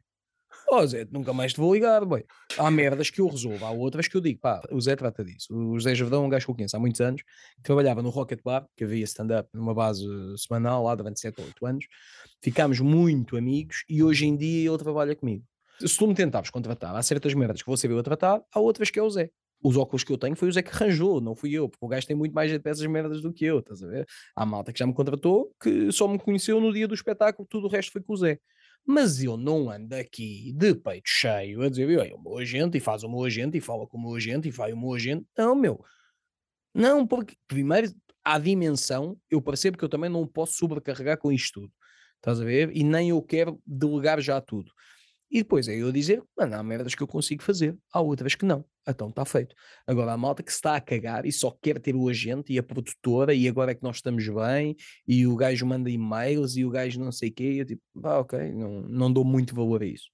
[0.68, 2.24] oh, Zé, nunca mais te vou ligar, boy.
[2.58, 5.54] Há merdas que eu resolvo, há outras que eu digo, pá, o Zé trata disso.
[5.54, 7.22] O José Jordão é um gajo que eu conheço há muitos anos,
[7.62, 10.04] trabalhava no Rocket Bar, que havia stand-up numa base
[10.36, 11.86] semanal lá durante 7 ou 8 anos.
[12.42, 15.44] Ficámos muito amigos e hoje em dia ele trabalha comigo.
[15.80, 18.90] Se tu me tentares contratar, há certas merdas que vou saber eu tratar, há outras
[18.90, 19.30] que é o Zé.
[19.62, 21.88] Os óculos que eu tenho foi o Zé que arranjou, não fui eu, porque o
[21.88, 24.06] gajo tem muito mais dessas merdas do que eu, estás a ver?
[24.34, 27.66] Há malta que já me contratou, que só me conheceu no dia do espetáculo, tudo
[27.66, 28.38] o resto foi com o Zé.
[28.86, 32.80] Mas eu não ando aqui de peito cheio a dizer, é o meu agente e
[32.80, 35.26] faz o meu agente e fala com o meu agente e vai o meu agente.
[35.36, 35.84] Não, meu.
[36.74, 37.92] Não, porque primeiro
[38.24, 41.72] a dimensão, eu percebo que eu também não posso sobrecarregar com isto tudo.
[42.16, 42.70] Estás a ver?
[42.76, 44.70] E nem eu quero delegar já tudo.
[45.30, 48.44] E depois é eu dizer, mano, há merdas que eu consigo fazer, há outras que
[48.44, 48.64] não.
[48.88, 49.54] Então está feito.
[49.86, 52.62] Agora, a malta que está a cagar e só quer ter o agente e a
[52.62, 54.74] produtora e agora é que nós estamos bem
[55.06, 58.18] e o gajo manda e-mails e o gajo não sei o quê, eu tipo, ah,
[58.18, 60.10] ok, não, não dou muito valor a isso.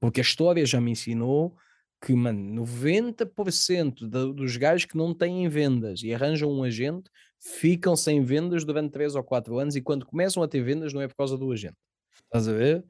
[0.00, 1.56] Porque a história já me ensinou
[2.00, 7.94] que, mano, 90% de, dos gajos que não têm vendas e arranjam um agente ficam
[7.94, 11.08] sem vendas durante 3 ou 4 anos e quando começam a ter vendas não é
[11.08, 11.76] por causa do agente.
[12.24, 12.84] Estás a ver?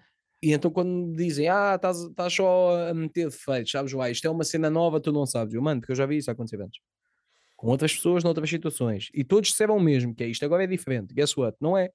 [0.44, 4.30] E então quando me dizem, ah, estás só a meter defeitos, sabes lá, isto é
[4.30, 5.54] uma cena nova, tu não sabes.
[5.54, 6.82] Eu, mano, porque eu já vi isso acontecer antes.
[7.56, 9.08] Com outras pessoas, noutras situações.
[9.14, 11.14] E todos disseram o mesmo, que é isto agora é diferente.
[11.14, 11.56] Guess what?
[11.58, 11.88] Não é.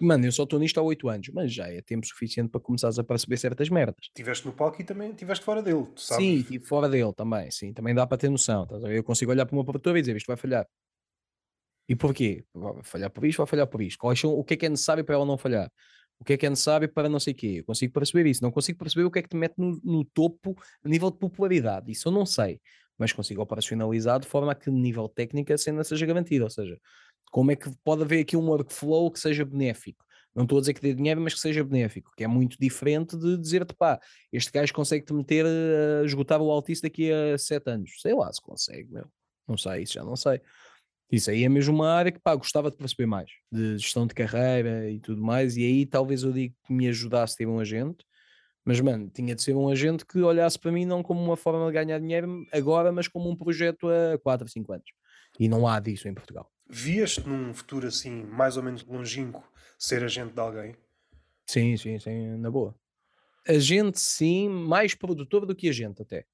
[0.00, 2.98] Mano, eu só estou nisto há 8 anos, mas já é tempo suficiente para começares
[2.98, 4.00] a perceber certas merdas.
[4.00, 6.24] Estiveste no palco e também estiveste fora dele, tu sabes?
[6.24, 7.74] Sim, estive fora dele também, sim.
[7.74, 8.62] Também dá para ter noção.
[8.62, 8.82] Estás?
[8.82, 10.66] Eu consigo olhar para uma produtora e dizer isto vai falhar.
[11.86, 12.46] E porquê?
[12.54, 13.98] Vai falhar por isto, vai falhar por isto.
[13.98, 15.70] Quais são, o que é que é necessário para ela não falhar?
[16.22, 17.56] O que é que é necessário para não sei o quê.
[17.58, 18.44] Eu consigo perceber isso.
[18.44, 21.18] Não consigo perceber o que é que te mete no, no topo a nível de
[21.18, 21.90] popularidade.
[21.90, 22.60] Isso eu não sei.
[22.96, 26.44] Mas consigo operacionalizar de forma a que nível técnico a cena seja garantida.
[26.44, 26.78] Ou seja,
[27.32, 30.04] como é que pode haver aqui um workflow que seja benéfico?
[30.32, 33.18] Não estou a dizer que dê dinheiro, mas que seja benéfico, que é muito diferente
[33.18, 33.98] de dizer-te, pá,
[34.32, 38.00] este gajo consegue-te meter a esgotar o Altice daqui a sete anos.
[38.00, 39.06] Sei lá se consegue, meu.
[39.48, 40.40] Não sei, isso já não sei.
[41.12, 44.14] Isso aí é mesmo uma área que, pá, gostava de perceber mais, de gestão de
[44.14, 47.60] carreira e tudo mais, e aí talvez eu diga que me ajudasse a ter um
[47.60, 48.02] agente,
[48.64, 51.66] mas, mano, tinha de ser um agente que olhasse para mim não como uma forma
[51.66, 54.86] de ganhar dinheiro agora, mas como um projeto a 4 ou 5 anos.
[55.38, 56.50] E não há disso em Portugal.
[56.66, 59.46] Vias-te num futuro assim, mais ou menos longínquo,
[59.78, 60.76] ser agente de alguém?
[61.46, 62.74] Sim, sim, sim, na boa.
[63.46, 66.24] Agente, sim, mais produtor do que agente até.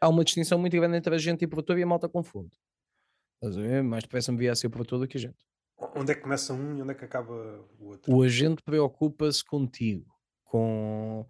[0.00, 2.52] Há uma distinção muito grande entre agente e produtor e a malta confunde.
[3.42, 3.82] Estás a ver?
[3.82, 5.44] Mais depressa me via a ser produtor do que agente.
[5.96, 7.32] Onde é que começa um e onde é que acaba
[7.80, 8.14] o outro?
[8.14, 10.06] O agente preocupa-se contigo,
[10.44, 11.26] com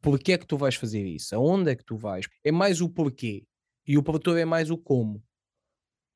[0.00, 2.26] porquê é que tu vais fazer isso, aonde é que tu vais.
[2.42, 3.46] É mais o porquê.
[3.86, 5.22] E o produtor é mais o como.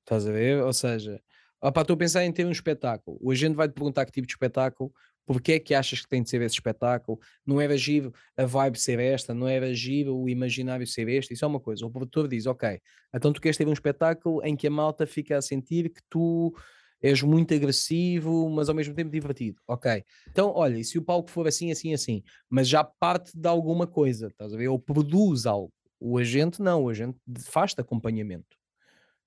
[0.00, 0.64] Estás a ver?
[0.64, 1.22] Ou seja,
[1.62, 3.16] estou a pensar em ter um espetáculo.
[3.20, 4.92] O agente vai-te perguntar que tipo de espetáculo,
[5.26, 7.18] porque é que achas que tem de ser esse espetáculo?
[7.44, 11.44] Não era giro a vibe ser esta, não era giro o imaginário ser este, isso
[11.44, 11.84] é uma coisa.
[11.84, 12.80] O produtor diz, ok,
[13.12, 16.54] então tu queres ter um espetáculo em que a malta fica a sentir que tu
[17.02, 19.60] és muito agressivo, mas ao mesmo tempo divertido.
[19.66, 20.02] Ok.
[20.28, 23.86] Então, olha, e se o palco for assim, assim, assim, mas já parte de alguma
[23.86, 24.68] coisa, estás a ver?
[24.68, 25.72] Ou produz algo.
[26.00, 28.55] O agente não, o agente faz-te acompanhamento.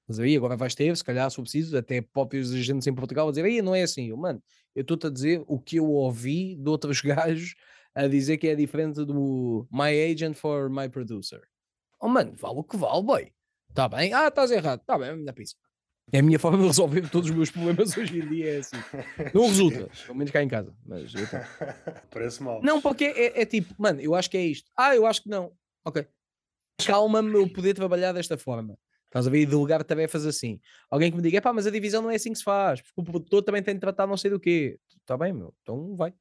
[0.10, 3.28] Mas aí agora vais ter, se calhar, se for preciso, até próprios agentes em Portugal
[3.28, 4.42] a dizer, aí não é assim, eu, mano,
[4.76, 7.54] eu estou-te a dizer o que eu ouvi de outros gajos
[7.94, 11.42] a dizer que é diferente do my agent for my producer.
[12.02, 13.32] Oh, mano, vale o que vale, boy.
[13.70, 14.12] Está bem?
[14.12, 14.82] Ah, estás errado.
[14.82, 15.56] Está bem, na pizza.
[16.12, 18.78] É a minha forma de resolver todos os meus problemas hoje em dia, é assim.
[19.32, 20.76] Não resulta, pelo menos cá em casa.
[20.84, 21.22] Mas eu
[22.10, 22.64] Parece mal.
[22.64, 24.72] Não, porque é, é, tipo, mano, eu acho que é isto.
[24.76, 25.52] Ah, eu acho que não.
[25.86, 26.08] Ok.
[26.84, 28.76] Calma-me eu poder trabalhar desta forma.
[29.10, 29.42] Estás a ver?
[29.42, 30.62] E delegar tarefas assim.
[30.90, 33.02] Alguém que me diga, pá, mas a divisão não é assim que se faz, porque
[33.02, 34.80] o produtor também tem de tratar não sei do quê.
[35.02, 36.14] Está bem, meu, então vai.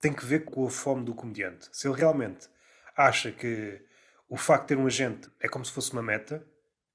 [0.00, 1.68] Tem que ver com a fome do comediante.
[1.72, 2.48] Se ele realmente
[2.96, 3.80] acha que
[4.28, 6.44] o facto de ter um agente é como se fosse uma meta,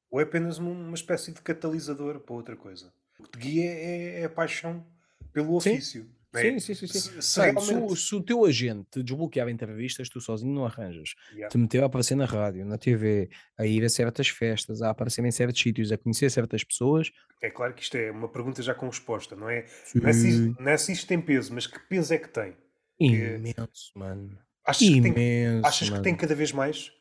[0.10, 2.94] ou é apenas uma espécie de catalisador para outra coisa.
[3.18, 4.86] O que te guia é, é a paixão
[5.32, 6.04] pelo ofício.
[6.04, 6.21] Sim.
[6.34, 6.88] Sim, sim, sim.
[6.88, 7.00] sim.
[7.00, 7.96] Se, se, realmente...
[7.96, 11.14] se, se, o teu agente te desbloqueava entrevistas, tu sozinho não arranjas.
[11.32, 11.50] Yeah.
[11.50, 15.26] Te meteu a aparecer na rádio, na TV, a ir a certas festas, a aparecer
[15.26, 17.12] em certos sítios, a conhecer certas pessoas.
[17.42, 19.66] É claro que isto é uma pergunta já com resposta, não é?
[19.94, 22.56] Não é, se, não é se isto tem peso, mas que peso é que tem?
[23.00, 24.00] Imenso, que...
[24.00, 24.38] mano.
[24.66, 26.02] Achas, Imenso, que tem, achas mano.
[26.02, 26.92] que tem cada vez mais?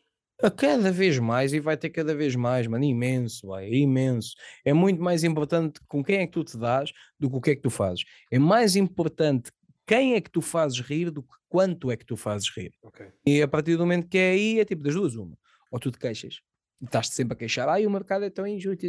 [0.43, 4.35] A cada vez mais e vai ter cada vez mais, mano, imenso, vai, imenso.
[4.65, 7.51] É muito mais importante com quem é que tu te dás do que o que
[7.51, 8.05] é que tu fazes.
[8.31, 9.51] É mais importante
[9.87, 12.73] quem é que tu fazes rir do que quanto é que tu fazes rir.
[12.83, 13.09] Okay.
[13.27, 15.37] E a partir do momento que é aí, é tipo das duas, uma.
[15.71, 16.41] Ou tu te queixas
[16.81, 18.87] e estás-te sempre a queixar, ai, o mercado é tão injusto,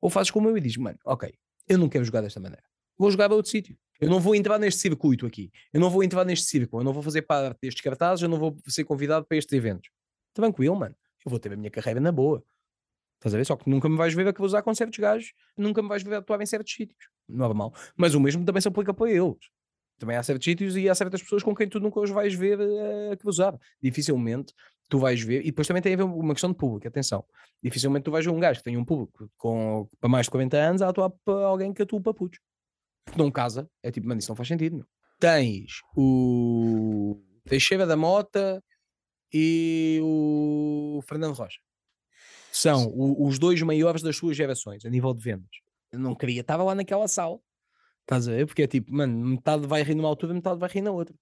[0.00, 1.32] ou fazes como eu e dizes, mano, ok,
[1.66, 2.62] eu não quero jogar desta maneira,
[2.98, 3.76] vou jogar a outro sítio.
[4.00, 5.50] Eu não vou entrar neste circuito aqui.
[5.72, 6.82] Eu não vou entrar neste círculo.
[6.82, 8.22] Eu não vou fazer parte destes cartazes.
[8.22, 9.90] Eu não vou ser convidado para estes eventos.
[10.32, 10.94] Tranquilo, mano.
[11.24, 12.44] Eu vou ter a minha carreira na boa.
[13.16, 13.44] Estás a ver?
[13.44, 15.32] Só que nunca me vais ver a cruzar com certos gajos.
[15.56, 17.08] Nunca me vais ver a atuar em certos sítios.
[17.28, 17.72] Normal.
[17.96, 19.38] Mas o mesmo também se aplica para eles.
[19.98, 22.58] Também há certos sítios e há certas pessoas com quem tu nunca os vais ver
[22.60, 23.56] eh, a cruzar.
[23.80, 24.52] Dificilmente
[24.88, 25.40] tu vais ver.
[25.40, 26.86] E depois também tem a ver uma questão de público.
[26.86, 27.24] Atenção.
[27.62, 30.56] Dificilmente tu vais ver um gajo que tem um público com, para mais de 40
[30.56, 32.40] anos a atuar para alguém que atua para putos
[33.04, 33.68] porque não casa.
[33.82, 34.86] É tipo, mano, isso não faz sentido, meu.
[35.20, 38.62] Tens o Teixeira da Mota
[39.32, 41.58] e o Fernando Rocha.
[42.52, 45.50] São o, os dois maiores das suas gerações, a nível de vendas.
[45.92, 47.38] Eu não queria, estava lá naquela sala.
[48.02, 48.46] Estás a ver?
[48.46, 51.14] Porque é tipo, mano, metade vai rir numa altura, metade vai rir na outra.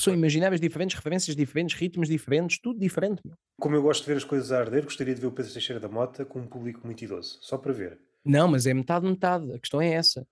[0.00, 3.20] São imagináveis diferentes, referências diferentes, ritmos diferentes, tudo diferente.
[3.24, 3.36] Meu.
[3.58, 5.80] Como eu gosto de ver as coisas a arder, gostaria de ver o Pedro Teixeira
[5.80, 8.00] da Mota com um público muito idoso, só para ver.
[8.24, 9.52] Não, mas é metade, metade.
[9.52, 10.24] A questão é essa.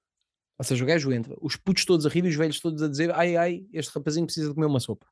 [0.59, 2.89] Ou seja, o gajo entra, os putos todos a rir e os velhos todos a
[2.89, 5.07] dizer ai ai, este rapazinho precisa de comer uma sopa.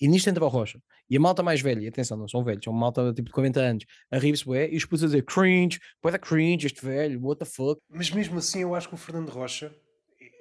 [0.00, 0.80] E nisto entra o Rocha.
[1.08, 3.60] E a malta mais velha, e atenção, não são velhos, são malta tipo de 40
[3.60, 7.38] anos, a rir-se bué, e os putos a dizer cringe, da cringe, este velho, what
[7.38, 7.80] the fuck.
[7.88, 9.72] Mas mesmo assim eu acho que o Fernando Rocha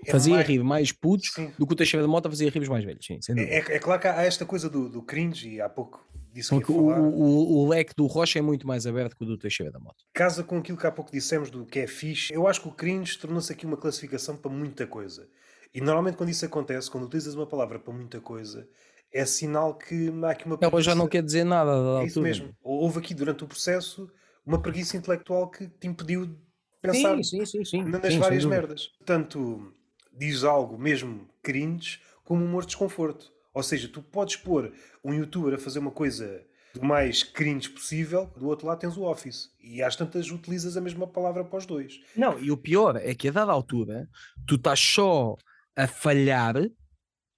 [0.06, 0.48] é fazia mais...
[0.48, 1.53] rir mais putos sim.
[1.57, 3.80] do que o Teixeira da Mota fazia rir os mais velhos, sim, é, é, é,
[3.80, 6.03] claro que há esta coisa do, do cringe, e há pouco
[6.34, 9.38] disse que o, o, o, leque do Rocha é muito mais aberto que o do
[9.38, 10.03] Teixeira da Mota.
[10.14, 12.72] Casa com aquilo que há pouco dissemos do que é fixe, eu acho que o
[12.72, 15.27] cringe tornou-se aqui uma classificação para muita coisa.
[15.73, 18.68] E normalmente quando isso acontece, quando utilizas uma palavra para muita coisa,
[19.11, 20.76] é sinal que há aqui uma preguiça.
[20.76, 22.03] Ela já não quer dizer nada da altura.
[22.03, 22.49] É isso mesmo.
[22.61, 24.10] Houve aqui durante o processo
[24.45, 26.35] uma preguiça intelectual que te impediu de
[26.81, 28.89] pensar sim, sim, sim, nas várias merdas.
[29.05, 29.72] Tanto
[30.11, 33.32] diz algo mesmo cringe como humor de desconforto.
[33.53, 34.73] Ou seja, tu podes pôr
[35.03, 36.43] um youtuber a fazer uma coisa
[36.80, 39.51] o mais cringe possível, do outro lado tens o Office.
[39.61, 42.01] E às tantas utilizas a mesma palavra para os dois.
[42.15, 44.09] Não, e o pior é que a dada altura
[44.47, 45.35] tu estás só
[45.75, 46.55] a falhar,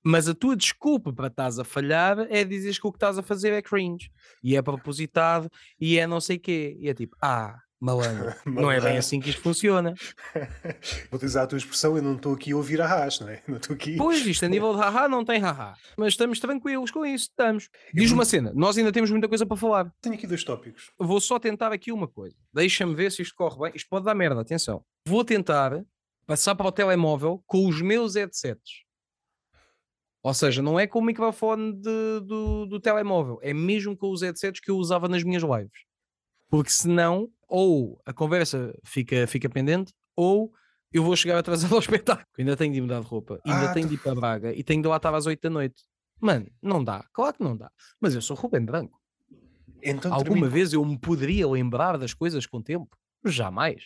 [0.04, 3.24] mas a tua desculpa para estás a falhar é dizeres que o que estás a
[3.24, 4.10] fazer é cringe
[4.44, 6.78] e é propositado e é não sei quê.
[6.80, 9.94] E é tipo, ah, malandro, não é bem assim que isto funciona.
[11.10, 13.42] Vou utilizar a tua expressão, eu não estou aqui a ouvir arras, não é?
[13.48, 13.98] Não estou aqui.
[13.98, 17.70] Pois, isto a nível de haha não tem haha, mas estamos tranquilos com isso, estamos.
[17.94, 19.92] Diz uma cena, nós ainda temos muita coisa para falar.
[20.02, 20.92] Tenho aqui dois tópicos.
[20.98, 22.36] Vou só tentar aqui uma coisa.
[22.54, 23.72] Deixa-me ver se isto corre bem.
[23.76, 24.84] Isto pode dar merda, atenção.
[25.08, 25.84] Vou tentar
[26.26, 28.86] passar para o telemóvel com os meus headsets.
[30.26, 34.24] Ou seja, não é com o microfone de, do, do telemóvel, é mesmo com os
[34.24, 35.86] headsets que eu usava nas minhas lives.
[36.50, 40.52] Porque senão, ou a conversa fica, fica pendente, ou
[40.92, 42.26] eu vou chegar atrasado ao espetáculo.
[42.38, 44.64] Ainda tenho de mudar de roupa, ainda Ah, tenho tu- de ir para Braga e
[44.64, 45.84] tenho de lá estar às 8 da noite.
[46.22, 47.70] Mano, não dá, claro que não dá.
[48.00, 49.00] Mas eu sou Rubem Branco.
[49.84, 52.98] Então Alguma termino- vez eu me poderia lembrar das coisas com o tempo?
[53.26, 53.84] Jamais.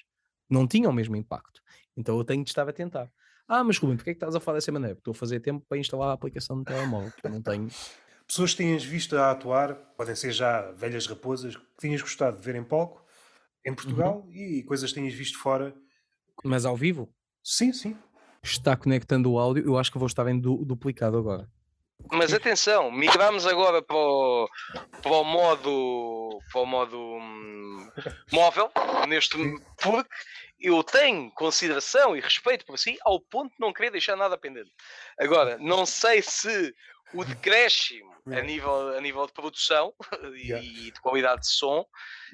[0.50, 1.60] Não tinha o mesmo impacto.
[1.98, 3.10] Então eu tenho de estar a tentar.
[3.48, 4.96] Ah, mas Rubem, porquê é que estás a falar dessa maneira?
[4.96, 7.12] Porque estou a fazer tempo para instalar a aplicação no telemóvel.
[7.12, 7.68] porque eu não tenho.
[8.28, 12.44] Pessoas que tenhas visto a atuar, podem ser já velhas raposas, que tenhas gostado de
[12.44, 13.04] ver em palco,
[13.70, 14.32] em Portugal, Uhum.
[14.34, 15.74] e coisas que tenhas visto fora.
[16.44, 17.10] Mas ao vivo,
[17.44, 17.98] Sim, sim.
[18.44, 19.66] está conectando o áudio.
[19.66, 21.50] Eu acho que vou estar em du- duplicado agora.
[22.12, 24.50] Mas atenção, migramos agora para o,
[25.02, 27.90] para o modo, para o modo hum,
[28.32, 28.72] móvel,
[29.08, 29.36] neste,
[29.82, 30.10] porque
[30.62, 34.72] eu tenho consideração e respeito por si ao ponto de não querer deixar nada pendente.
[35.20, 36.74] Agora, não sei se
[37.14, 38.48] o decréscimo a Yeah.
[38.48, 39.94] nível, a nível de produção
[40.36, 40.64] e, Yeah.
[40.66, 41.84] e de qualidade de som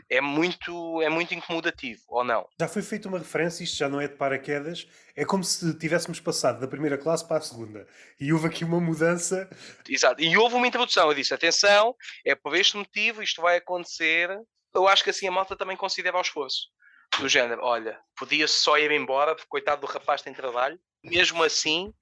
[0.09, 2.45] é muito, é muito incomodativo, ou não?
[2.59, 6.19] Já foi feita uma referência, isto já não é de paraquedas, é como se tivéssemos
[6.19, 7.87] passado da primeira classe para a segunda.
[8.19, 9.49] E houve aqui uma mudança.
[9.87, 10.21] Exato.
[10.21, 11.07] E houve uma introdução.
[11.07, 11.95] Eu disse: atenção,
[12.25, 14.29] é por este motivo, isto vai acontecer.
[14.73, 16.67] Eu acho que assim a malta também considera o esforço.
[17.19, 20.77] Do género, olha, podia-se só ir embora, porque coitado do rapaz tem trabalho.
[21.01, 21.93] Mesmo assim,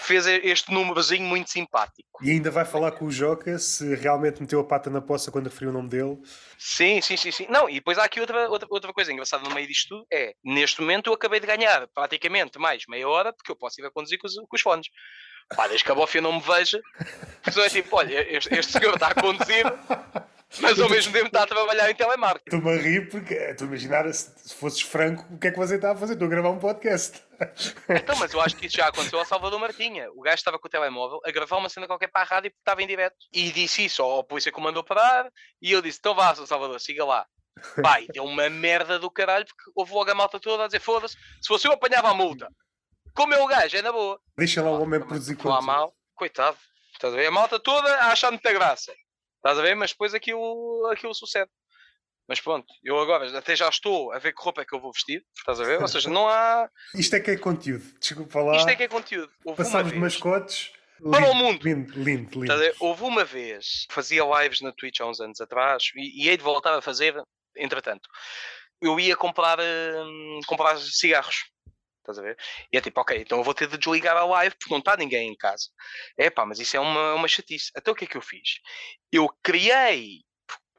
[0.00, 2.08] fez este númerozinho muito simpático.
[2.22, 5.46] E ainda vai falar com o Joca se realmente meteu a pata na poça quando
[5.46, 6.18] referiu o nome dele.
[6.58, 7.46] Sim, sim, sim, sim.
[7.48, 10.34] Não, e depois há aqui outra, outra, outra coisa engraçada no meio disto tudo: é
[10.44, 13.90] neste momento eu acabei de ganhar praticamente mais meia hora, porque eu posso ir a
[13.90, 14.88] conduzir com os, com os fones.
[15.56, 18.72] Pá, desde que a bofia não me veja, a pessoa é tipo: olha, este, este
[18.72, 19.64] senhor está a conduzir,
[20.58, 22.56] mas ao mesmo tempo está a trabalhar em telemarketing.
[22.56, 25.58] Estou-me a rir porque estou a imaginar se, se fosses franco o que é que
[25.58, 26.14] você está a fazer.
[26.14, 27.22] Estou a gravar um podcast.
[27.88, 30.10] Então, mas eu acho que isso já aconteceu ao Salvador Martinha.
[30.12, 32.60] O gajo estava com o telemóvel a gravar uma cena qualquer para a rádio porque
[32.60, 33.16] estava em direto.
[33.32, 35.30] E disse isso ao polícia que o mandou parar.
[35.62, 36.34] E eu disse: então vá.
[36.34, 37.26] Salvador, siga lá.
[37.82, 41.14] Pai, deu uma merda do caralho porque houve logo a malta toda a dizer: foda-se,
[41.14, 42.48] se fosse eu apanhava a multa.
[43.14, 44.20] Como é o gajo, é na boa.
[44.36, 45.62] Deixa lá o homem produzir conteúdo.
[45.62, 46.56] mal, coitado.
[46.92, 47.26] Estás a ver?
[47.26, 48.92] A malta toda a achar muita graça.
[49.40, 49.74] Estás a ver?
[49.74, 51.50] Mas depois aquilo, aquilo sucede.
[52.28, 54.92] Mas pronto, eu agora até já estou a ver que roupa é que eu vou
[54.92, 55.24] vestir.
[55.36, 55.80] Estás a ver?
[55.80, 56.70] Ou seja, não há.
[56.94, 57.84] Isto é que é conteúdo.
[57.98, 58.56] Desculpa lá.
[58.56, 59.32] Isto é que é conteúdo.
[59.44, 60.72] Houve uma Passámos de mascotes.
[61.10, 61.64] Para o mundo.
[61.64, 62.74] Lindo, lindo, lindo.
[62.78, 66.42] Houve uma vez, fazia lives na Twitch há uns anos atrás e, e hei de
[66.42, 67.20] voltar a fazer,
[67.56, 68.06] entretanto.
[68.80, 71.50] Eu ia comprar, hum, comprar cigarros.
[72.00, 72.36] Estás a ver?
[72.72, 74.96] E é tipo, ok, então eu vou ter de desligar a live porque não está
[74.96, 75.66] ninguém em casa.
[76.18, 77.70] É pá, mas isso é uma, uma chatice.
[77.76, 78.58] Então o que é que eu fiz?
[79.12, 80.22] Eu criei.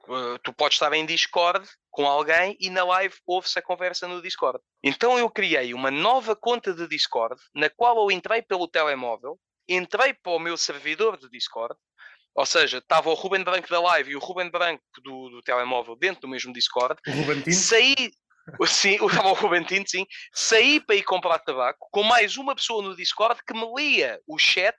[0.08, 4.22] uh, tu podes estar em Discord com alguém e na live ouve-se a conversa no
[4.22, 4.60] Discord.
[4.84, 9.40] Então eu criei uma nova conta de Discord na qual eu entrei pelo telemóvel,
[9.70, 11.76] entrei para o meu servidor de Discord,
[12.34, 15.96] ou seja, estava o Ruben Branco da live e o Ruben Branco do, do telemóvel
[15.98, 17.54] dentro do mesmo Discord, O Rubantino.
[17.54, 17.94] saí,
[18.66, 22.96] sim, o Ruben Tinto, sim, saí para ir comprar tabaco com mais uma pessoa no
[22.96, 24.78] Discord que me lia o chat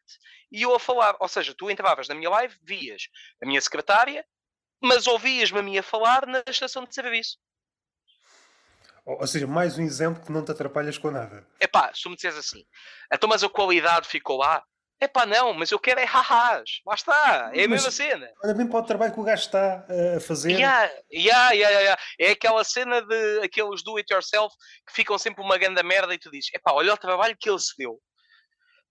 [0.50, 1.16] e eu a falar.
[1.20, 3.08] Ou seja, tu entravas na minha live, vias
[3.42, 4.24] a minha secretária,
[4.82, 7.38] mas ouvias-me a mim a falar na estação de serviço.
[9.04, 11.46] Ou, ou seja, mais um exemplo que não te atrapalhas com nada.
[11.60, 12.64] Epá, se tu me disseres assim,
[13.12, 14.62] então mas a qualidade ficou lá?
[15.04, 16.80] Epá, não, mas eu quero é hahás.
[16.86, 18.30] Lá está, é a Mas- mesma cena.
[18.44, 20.52] Olha bem para o trabalho que o gajo está uh, a fazer.
[20.52, 22.02] Yeah, yeah, yeah, yeah.
[22.20, 24.54] É aquela cena de aqueles do it yourself
[24.86, 27.58] que ficam sempre uma grande merda e tu dizes: epá, olha o trabalho que ele
[27.58, 27.98] se deu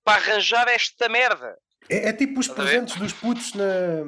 [0.03, 1.55] para arranjar esta merda.
[1.89, 4.03] É, é tipo os Estás presentes dos putos na,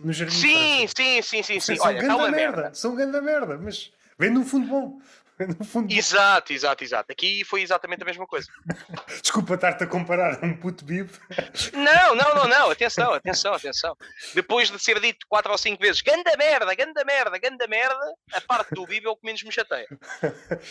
[0.00, 0.34] no jardim.
[0.34, 1.76] de Sim, sim, sim, sim, sim.
[1.76, 2.56] São Olha, ganda uma merda.
[2.62, 2.74] merda.
[2.74, 4.98] São ganda merda, mas vem num fundo bom.
[5.58, 5.92] Num fundo.
[5.92, 7.12] Exato, exato, exato.
[7.12, 8.48] Aqui foi exatamente a mesma coisa.
[9.20, 11.12] Desculpa estar-te a comparar a um puto bibo.
[11.72, 12.70] Não, não, não, não.
[12.70, 13.96] Atenção, atenção, atenção.
[14.34, 18.40] Depois de ser dito quatro ou cinco vezes ganda merda, ganda merda, ganda merda, a
[18.40, 19.86] parte do Bíblia é o que menos me chateia.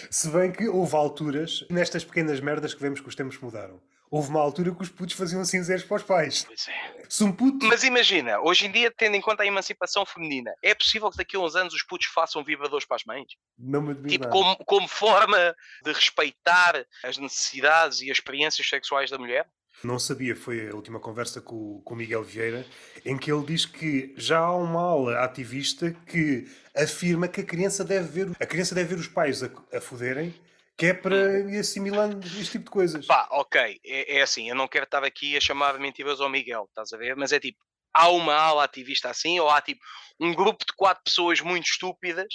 [0.09, 3.79] Se bem que houve alturas, nestas pequenas merdas que vemos que os tempos mudaram.
[4.09, 6.43] Houve uma altura que os putos faziam cinzeiros para os pais.
[6.45, 7.03] Pois é.
[7.09, 7.65] Se um puto.
[7.65, 11.35] Mas imagina, hoje em dia, tendo em conta a emancipação feminina, é possível que daqui
[11.35, 13.27] a uns anos os putos façam vibradores para as mães?
[13.57, 19.09] Não me admiro Tipo, como, como forma de respeitar as necessidades e as experiências sexuais
[19.09, 19.47] da mulher?
[19.83, 22.65] Não sabia, foi a última conversa com, com o Miguel Vieira,
[23.05, 27.83] em que ele diz que já há uma ala ativista que afirma que a criança
[27.83, 30.33] deve ver, a criança deve ver os pais a, a foderem,
[30.77, 33.05] que é para ir assimilando este tipo de coisas.
[33.05, 36.65] Pá, ok, é, é assim, eu não quero estar aqui a chamar mentiroso ao Miguel,
[36.67, 37.15] estás a ver?
[37.15, 37.59] Mas é tipo,
[37.93, 39.79] há uma ala ativista assim, ou há tipo
[40.19, 42.27] um grupo de quatro pessoas muito estúpidas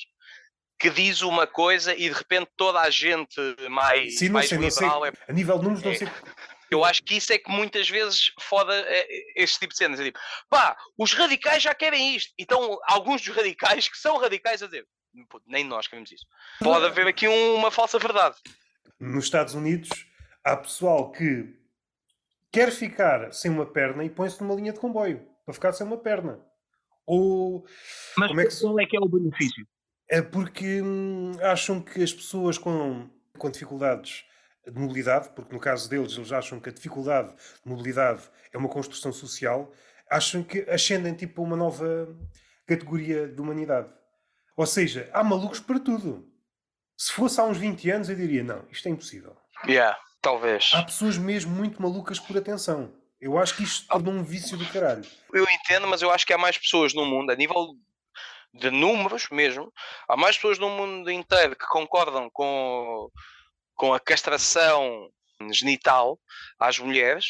[0.79, 3.39] que diz uma coisa e de repente toda a gente
[3.69, 4.83] mais, Sim, não mais sei, não sei.
[4.87, 5.95] liberal é A nível de números, não É.
[5.97, 6.09] sei.
[6.71, 9.99] Eu acho que isso é que muitas vezes foda eh, este tipo de cenas.
[9.99, 12.33] É tipo, pá, os radicais já querem isto.
[12.39, 14.89] Então, alguns dos radicais que são radicais a dizer, "Pô,
[15.47, 16.27] nem nós queremos isso.
[16.61, 18.37] Pode haver aqui um- uma falsa verdade.
[18.99, 19.89] Nos Estados Unidos,
[20.45, 21.55] há pessoal que
[22.53, 25.97] quer ficar sem uma perna e põe-se numa linha de comboio para ficar sem uma
[25.99, 26.41] perna.
[27.07, 27.65] Ou
[28.17, 29.67] Mas Como é que qual é que é o benefício?
[30.09, 33.09] é porque hum, acham que as pessoas com,
[33.39, 34.25] com dificuldades
[34.67, 38.23] de mobilidade, porque no caso deles eles acham que a dificuldade de mobilidade
[38.53, 39.73] é uma construção social,
[40.11, 42.09] acham que ascendem tipo a uma nova
[42.67, 43.89] categoria de humanidade.
[44.61, 46.31] Ou seja, há malucos para tudo.
[46.95, 49.35] Se fosse há uns 20 anos eu diria, não, isto é impossível.
[49.67, 50.71] Yeah, talvez.
[50.75, 52.93] Há pessoas mesmo muito malucas por atenção.
[53.19, 55.03] Eu acho que isto tornou um vício do caralho.
[55.33, 57.75] Eu entendo, mas eu acho que há mais pessoas no mundo, a nível
[58.53, 59.73] de números mesmo,
[60.07, 63.09] há mais pessoas no mundo inteiro que concordam com,
[63.75, 65.09] com a castração
[65.53, 66.21] genital
[66.59, 67.25] às mulheres,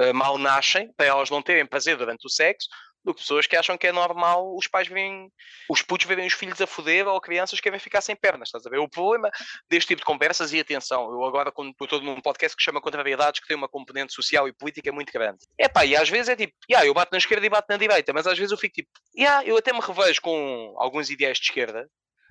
[0.00, 2.70] eh, mal nascem, para elas não terem prazer durante o sexo,
[3.04, 5.30] do que pessoas que acham que é normal os pais verem,
[5.68, 8.66] os putos verem os filhos a foder ou crianças que querem ficar sem pernas, estás
[8.66, 8.78] a ver?
[8.78, 9.30] O problema
[9.68, 13.40] deste tipo de conversas, e atenção, eu agora estou todo num podcast que chama Contrariedades,
[13.40, 15.38] que tem uma componente social e política muito grande.
[15.58, 17.76] É pá, e às vezes é tipo, yeah, eu bato na esquerda e bato na
[17.76, 21.38] direita, mas às vezes eu fico tipo, yeah, eu até me revejo com alguns ideais
[21.38, 21.88] de esquerda,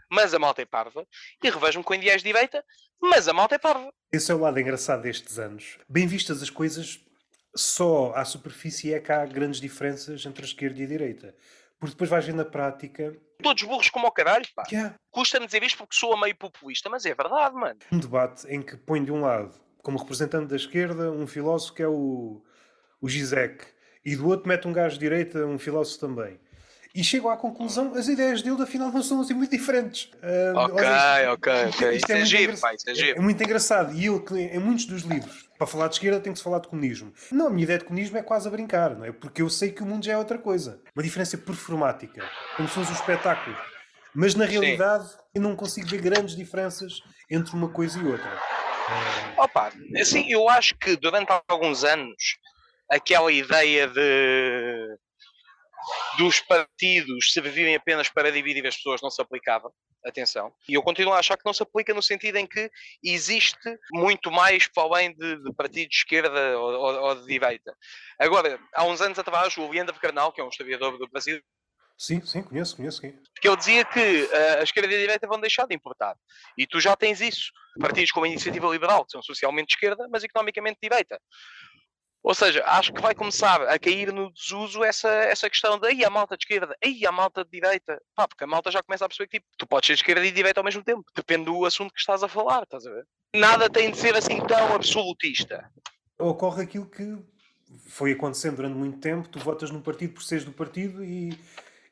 [0.10, 1.06] mas a malta é parva,
[1.44, 2.64] e revejo-me com ideais de direita,
[3.02, 3.92] mas a malta é parva.
[4.12, 5.78] Esse é o lado engraçado destes anos.
[5.90, 7.00] Bem vistas as coisas,
[7.56, 11.36] só à superfície é que há grandes diferenças entre a esquerda e a direita.
[11.80, 14.64] Porque depois vais ver na prática Todos burros como o caralho, pá.
[14.78, 17.78] há Custa-me dizer isto porque soa meio populista, mas é verdade, mano.
[17.92, 21.84] um debate em que põe de um lado, como representante da esquerda, um filósofo que
[21.84, 22.42] é o,
[23.02, 23.66] o Gizek,
[24.06, 26.40] e do outro mete um gajo de direita, um filósofo também.
[26.96, 30.12] E chegam à conclusão, as ideias dele afinal não são assim muito diferentes.
[30.22, 31.92] Ah, Ok, olha, ok, ok.
[31.96, 33.18] isto é muito giro, isso é É, giro.
[33.18, 33.94] é muito engraçado.
[33.96, 36.60] E ele, que em muitos dos livros, para falar de esquerda, tem que se falar
[36.60, 37.12] de comunismo.
[37.32, 39.12] Não, a minha ideia de comunismo é quase a brincar, não é?
[39.12, 40.82] Porque eu sei que o mundo já é outra coisa.
[40.96, 42.24] Uma diferença performática,
[42.56, 43.58] como se fosse um espetáculo.
[44.14, 48.40] Mas na realidade, eu não consigo ver grandes diferenças entre uma coisa e outra.
[49.38, 52.38] Opa, assim, eu acho que durante alguns anos
[52.88, 54.96] aquela ideia de
[56.18, 59.72] dos partidos servirem apenas para dividir as pessoas não se aplicava.
[60.06, 60.54] Atenção.
[60.68, 62.70] E eu continuo a achar que não se aplica no sentido em que
[63.02, 63.58] existe
[63.92, 67.74] muito mais para além de, de partidos de esquerda ou, ou- ou de direita.
[68.20, 71.42] Agora, há uns anos atrás, o Leandro Carnal, que é um historiador do Brasil,
[71.96, 73.00] Sim, sim, conheço, conheço.
[73.02, 73.14] sim.
[73.40, 74.00] que ele dizia que
[74.32, 76.16] eh, a esquerda e a direita vão deixar de importar.
[76.58, 77.52] E tu já tens isso.
[77.80, 81.20] Partidos como a Iniciativa Liberal, que são socialmente de esquerda, mas economicamente de direita.
[82.24, 86.06] Ou seja, acho que vai começar a cair no desuso essa, essa questão de aí
[86.06, 88.02] a malta de esquerda, aí a malta de direita.
[88.16, 90.32] Pá, porque a malta já começa a perceber que tipo, tu podes ser esquerda e
[90.32, 91.04] direita ao mesmo tempo.
[91.14, 93.06] Depende do assunto que estás a falar, estás a ver?
[93.36, 95.70] Nada tem de ser assim tão absolutista.
[96.18, 97.18] Ocorre aquilo que
[97.88, 99.28] foi acontecendo durante muito tempo.
[99.28, 101.38] Tu votas num partido por seres do partido e,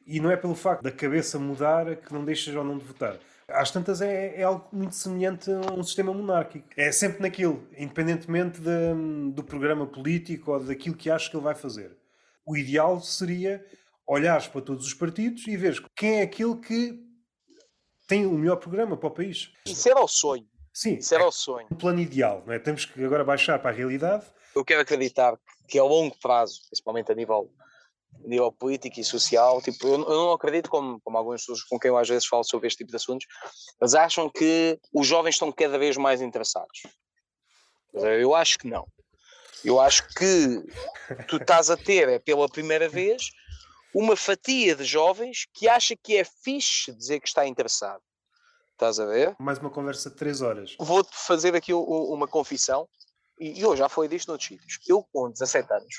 [0.07, 3.17] e não é pelo facto da cabeça mudar que não deixas ou não de votar.
[3.53, 6.67] Às tantas é, é algo muito semelhante a um sistema monárquico.
[6.77, 11.55] É sempre naquilo, independentemente de- do programa político ou daquilo que achas que ele vai
[11.55, 11.97] fazer.
[12.45, 13.65] O ideal seria
[14.07, 16.99] olhares para todos os partidos e veres quem é aquele que
[18.07, 19.51] tem o melhor programa para o país.
[19.65, 20.45] Isso era o sonho.
[20.73, 21.67] Sim, Isso era o sonho.
[21.71, 22.59] um plano ideal, não é?
[22.59, 25.37] Temos que agora baixar para a realidade eu quero acreditar
[25.67, 27.49] que a longo prazo, principalmente a nível,
[28.23, 31.89] a nível político e social, tipo, eu, não acredito como, como algumas pessoas com quem
[31.89, 33.27] eu às vezes falo sobre este tipo de assuntos,
[33.79, 36.83] mas acham que os jovens estão cada vez mais interessados.
[37.93, 38.87] Eu acho que não.
[39.63, 40.63] Eu acho que
[41.27, 43.29] tu estás a ter, é pela primeira vez,
[43.93, 48.01] uma fatia de jovens que acha que é fixe dizer que está interessado.
[48.73, 49.35] Estás a ver?
[49.39, 50.75] mais uma conversa de 3 horas.
[50.79, 52.87] vou-te fazer aqui uma confissão,
[53.39, 54.79] e e eu já falei disto noutros sítios.
[54.87, 55.95] Eu, com 17 anos,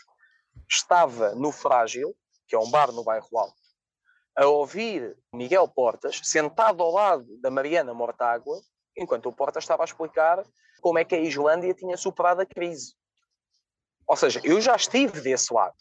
[0.69, 2.15] estava no Frágil,
[2.47, 3.55] que é um bar no bairro Alto,
[4.37, 8.61] a ouvir Miguel Portas, sentado ao lado da Mariana Mortágua,
[8.97, 10.43] enquanto o Portas estava a explicar
[10.81, 12.95] como é que a Islândia tinha superado a crise.
[14.07, 15.77] Ou seja, eu já estive desse lado.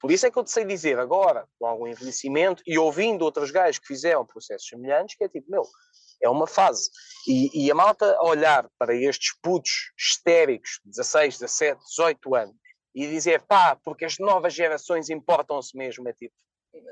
[0.00, 3.50] Por isso é que eu te sei dizer agora, com algum envelhecimento, e ouvindo outros
[3.50, 5.62] gajos que fizeram processos semelhantes, que é tipo, meu,
[6.22, 6.90] é uma fase.
[7.28, 12.56] E, e a malta olhar para estes putos histéricos, 16, 17, 18 anos,
[12.94, 16.08] e dizer pá, porque as novas gerações importam-se mesmo.
[16.08, 16.34] É tipo,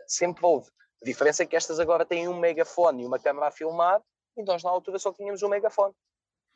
[0.06, 0.68] sempre houve.
[1.02, 4.00] A diferença é que estas agora têm um megafone e uma câmera a filmar,
[4.36, 5.94] e nós na altura só tínhamos um megafone.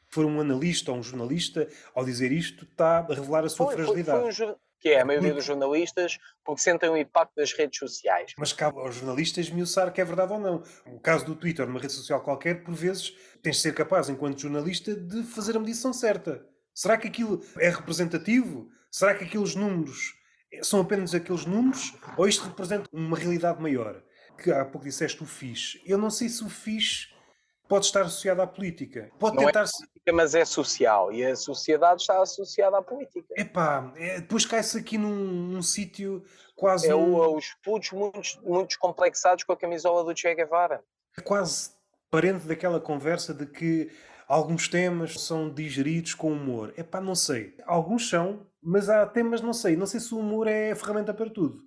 [0.08, 3.74] For um analista ou um jornalista, ao dizer isto, está a revelar a sua Foi-
[3.76, 4.18] foi- fragilidade.
[4.20, 7.78] foi um jor- que é a maioria dos jornalistas, porque sentem o impacto das redes
[7.78, 8.32] sociais.
[8.36, 10.60] Mas cabe aos jornalistas miuçar que é verdade ou não.
[10.86, 14.40] O caso do Twitter, numa rede social qualquer, por vezes, tens de ser capaz, enquanto
[14.40, 16.44] jornalista, de fazer a medição certa.
[16.74, 18.68] Será que aquilo é representativo?
[18.92, 20.14] Será que aqueles números
[20.62, 21.94] são apenas aqueles números?
[22.16, 24.02] Ou isto representa uma realidade maior?
[24.36, 25.80] Que há pouco disseste o FIS.
[25.86, 27.08] Eu não sei se o FIS
[27.66, 29.10] pode estar associado à política.
[29.18, 29.64] Pode Não é tentar...
[30.12, 33.32] Mas é social e a sociedade está associada à política.
[33.36, 36.22] Epá, é, depois cai-se aqui num, num sítio
[36.54, 36.86] quase...
[36.90, 40.84] É um- o, os putos muito, muito descomplexados com a camisola do Che Guevara.
[41.16, 41.70] É quase
[42.10, 43.90] parente daquela conversa de que
[44.28, 46.74] alguns temas são digeridos com humor.
[46.76, 47.54] É pá, não sei.
[47.64, 49.76] Alguns são, mas há temas, não sei.
[49.76, 51.60] Não sei se o humor é a ferramenta para tudo.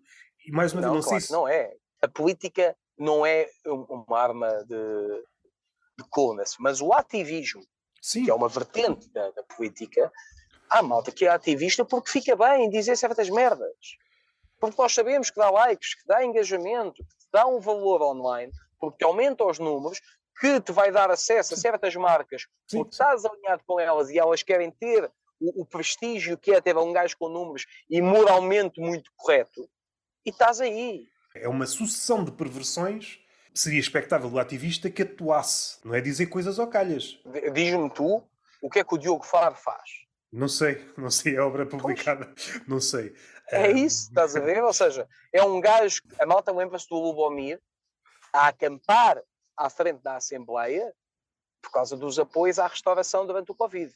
[0.46, 1.34] E mais uma vez, Não, não, claro sei se.
[1.34, 1.74] não é.
[2.02, 5.24] A política não é um- uma arma de,
[5.98, 7.64] de coolness, mas o ativismo,
[8.02, 10.12] Sim, que é uma vertente da, da política,
[10.70, 13.76] há malta que é ativista porque fica bem em dizer certas merdas.
[14.60, 19.04] Porque nós sabemos que dá likes, que dá engajamento, que dá um valor online, porque
[19.04, 20.00] aumenta os números,
[20.40, 24.20] que te vai dar acesso a certas marcas, Sim, porque estás alinhado com elas e
[24.20, 28.80] elas querem ter o, o prestígio que é ter um gajo com números e moralmente
[28.80, 29.70] muito correto,
[30.26, 31.08] e estás aí.
[31.36, 33.20] é uma sucessão de perversões.
[33.54, 37.18] Seria expectável do ativista que atuasse, não é dizer coisas ao calhas.
[37.54, 38.22] Diz-me tu
[38.62, 40.06] o que é que o Diogo Faro faz.
[40.30, 42.34] Não sei, não sei a obra publicada,
[42.68, 43.16] não sei.
[43.50, 44.62] É isso, estás a ver?
[44.62, 46.02] Ou seja, é um gajo.
[46.20, 47.62] A malta lembra-se do Lubomir
[48.34, 49.22] a acampar
[49.56, 50.94] à frente da Assembleia
[51.62, 53.96] por causa dos apoios à restauração durante o Covid.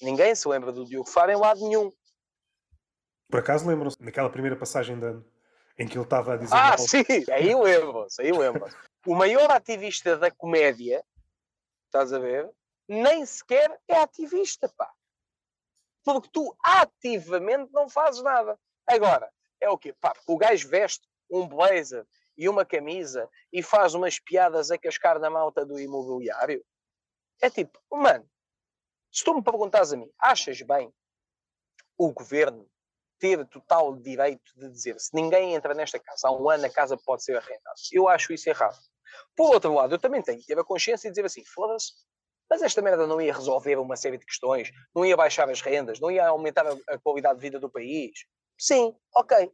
[0.00, 1.92] Ninguém se lembra do Diogo Faro em lado nenhum.
[3.30, 5.32] Por acaso lembram-se daquela primeira passagem de ano
[5.78, 6.54] em que ele estava a dizer.
[6.54, 8.76] Ah, sim, aí lembram-se, aí lembram-se.
[9.06, 11.04] O maior ativista da comédia,
[11.86, 12.50] estás a ver?
[12.88, 14.92] Nem sequer é ativista, pá.
[16.04, 18.58] Porque tu ativamente não fazes nada.
[18.86, 19.94] Agora, é o quê?
[20.00, 22.06] Pá, o gajo veste um blazer
[22.36, 26.64] e uma camisa e faz umas piadas a cascar na malta do imobiliário.
[27.40, 28.28] É tipo, mano,
[29.12, 30.92] se tu me perguntas a mim, achas bem
[31.98, 32.68] o governo
[33.18, 36.96] ter total direito de dizer se ninguém entra nesta casa há um ano a casa
[36.96, 37.76] pode ser arrendada?
[37.92, 38.78] Eu acho isso errado.
[39.36, 41.92] Por outro lado, eu também tenho que ter a consciência de dizer assim, foda-se,
[42.50, 46.00] mas esta merda não ia resolver uma série de questões, não ia baixar as rendas,
[46.00, 48.12] não ia aumentar a, qualidade de vida do país.
[48.58, 49.50] Sim, ok.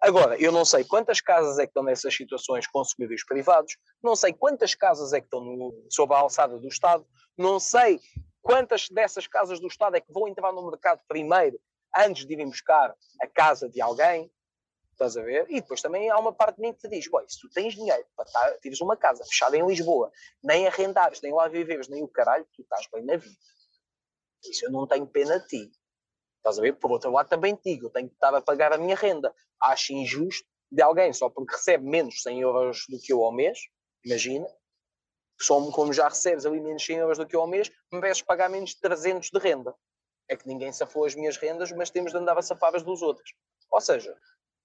[0.00, 2.82] Agora, eu não sei quantas casas é que estão nessas situações com
[3.26, 7.06] privados, não sei quantas casas é que estão no, sob a alçada do Estado,
[7.36, 8.00] não sei
[8.44, 11.58] quantas dessas casas do Estado é que vão entrar no mercado primeiro
[11.96, 14.30] antes de irem buscar a casa de alguém.
[14.92, 15.46] Estás a ver?
[15.48, 17.74] E depois também há uma parte de mim que te diz: "Bom, se tu tens
[17.74, 20.12] dinheiro para estar, tires uma casa fechada em Lisboa,
[20.42, 23.34] nem arrendares, nem lá viveres, nem o caralho, tu estás bem na vida.
[24.44, 25.72] Isso eu não tenho pena de ti.
[26.36, 26.74] Estás a ver?
[26.74, 29.34] Por outro lado, também te digo: eu tenho que estar a pagar a minha renda.
[29.60, 33.58] Acho injusto de alguém só porque recebe menos 100 euros do que eu ao mês,
[34.04, 34.46] imagina,
[35.44, 38.48] só como já recebes ali menos 100 euros do que ao mês, me vais pagar
[38.48, 39.74] menos de 300 de renda.
[40.28, 43.02] É que ninguém safou as minhas rendas, mas temos de andar a safar as dos
[43.02, 43.34] outros.
[43.70, 44.16] Ou seja,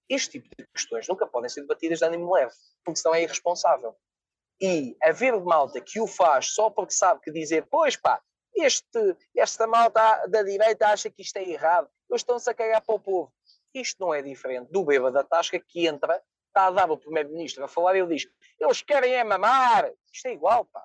[0.08, 2.52] este tipo de questões nunca podem ser debatidas de ânimo leve,
[2.84, 3.94] porque senão é irresponsável.
[4.60, 8.20] E haver malta que o faz só porque sabe que dizer, pois pá,
[8.54, 12.94] este, esta malta da direita acha que isto é errado, eles estão-se a cagar para
[12.94, 13.32] o povo.
[13.72, 16.20] Isto não é diferente do bêbado da tasca que entra,
[16.50, 18.28] está a dar o primeiro-ministro a falar e ele diz,
[18.58, 19.90] eles querem é mamar.
[20.12, 20.84] Isto é igual, pá.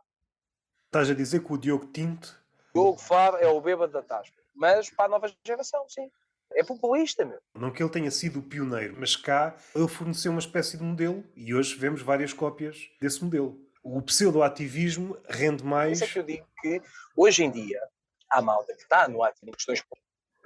[0.85, 4.35] Estás a dizer que o Diogo Tinto Diogo Faro é o bêbado da tasca.
[4.53, 6.11] Mas para a nova geração, sim.
[6.53, 7.39] É populista, meu.
[7.55, 11.23] Não que ele tenha sido o pioneiro, mas cá ele forneceu uma espécie de modelo
[11.35, 13.59] e hoje vemos várias cópias desse modelo.
[13.81, 16.01] O pseudo-ativismo rende mais.
[16.01, 16.81] isso é que eu digo que
[17.15, 17.81] hoje em dia
[18.29, 19.83] há malta que está no ativo em questões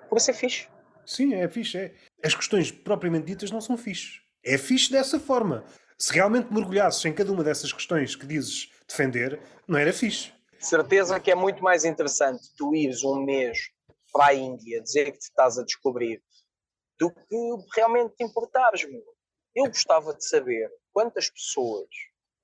[0.08, 0.68] por ser fixe.
[1.06, 1.78] Sim, é fixe.
[1.78, 1.96] É.
[2.24, 4.22] As questões propriamente ditas não são fixe.
[4.44, 5.66] É fixe dessa forma.
[5.98, 10.32] Se realmente mergulhasses em cada uma dessas questões que dizes defender, não era fixe.
[10.60, 13.58] Certeza que é muito mais interessante tu ires um mês
[14.12, 16.22] para a Índia dizer que te estás a descobrir
[17.00, 17.26] do que
[17.76, 19.04] realmente te importares, meu.
[19.56, 21.88] Eu gostava de saber quantas pessoas,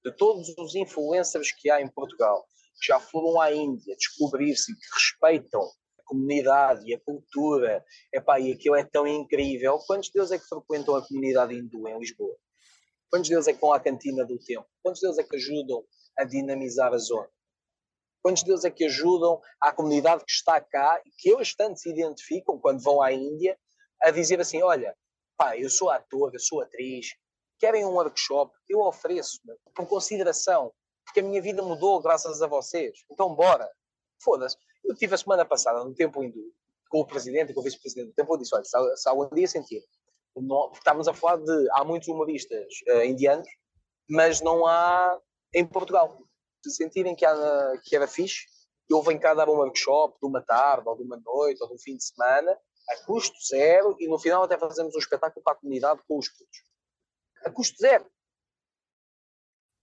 [0.04, 2.46] de todos os influencers que há em Portugal,
[2.80, 5.62] que já foram à Índia descobrir-se que respeitam
[6.06, 7.84] comunidade e a cultura,
[8.14, 12.00] epá, e aquilo é tão incrível, quantos deles é que frequentam a comunidade hindu em
[12.00, 12.36] Lisboa?
[13.10, 14.68] Quantos deles é que vão à cantina do templo?
[14.84, 15.84] Quantos deles é que ajudam
[16.18, 17.30] a dinamizar a zona?
[18.22, 21.90] Quantos deles é que ajudam à comunidade que está cá e que eles tanto se
[21.90, 23.58] identificam quando vão à Índia
[24.02, 24.96] a dizer assim: olha,
[25.38, 27.08] pá, eu sou ator, eu sou atriz,
[27.60, 29.40] querem um workshop, eu ofereço,
[29.76, 30.74] por consideração,
[31.06, 32.98] porque a minha vida mudou graças a vocês.
[33.12, 33.70] Então, bora.
[34.24, 34.58] Foda-se.
[34.88, 36.54] Eu tive a semana passada, no Tempo Hindu,
[36.90, 38.64] com o presidente com o vice-presidente do Tempo, eu disse: olha,
[38.96, 39.84] se, algum dia sentir,
[40.34, 41.70] porque estávamos a falar de.
[41.72, 43.48] Há muitos humoristas uh, indianos,
[44.10, 45.20] mas não há
[45.54, 46.18] em Portugal.
[46.64, 48.46] Se sentirem que, há, que era fixe,
[48.90, 51.76] eu venho cá dar um workshop de uma tarde, ou de uma noite, ou de
[51.76, 52.52] um fim de semana,
[52.90, 56.30] a custo zero, e no final até fazemos um espetáculo para a comunidade com os
[56.30, 56.64] putos.
[57.46, 58.06] A custo zero.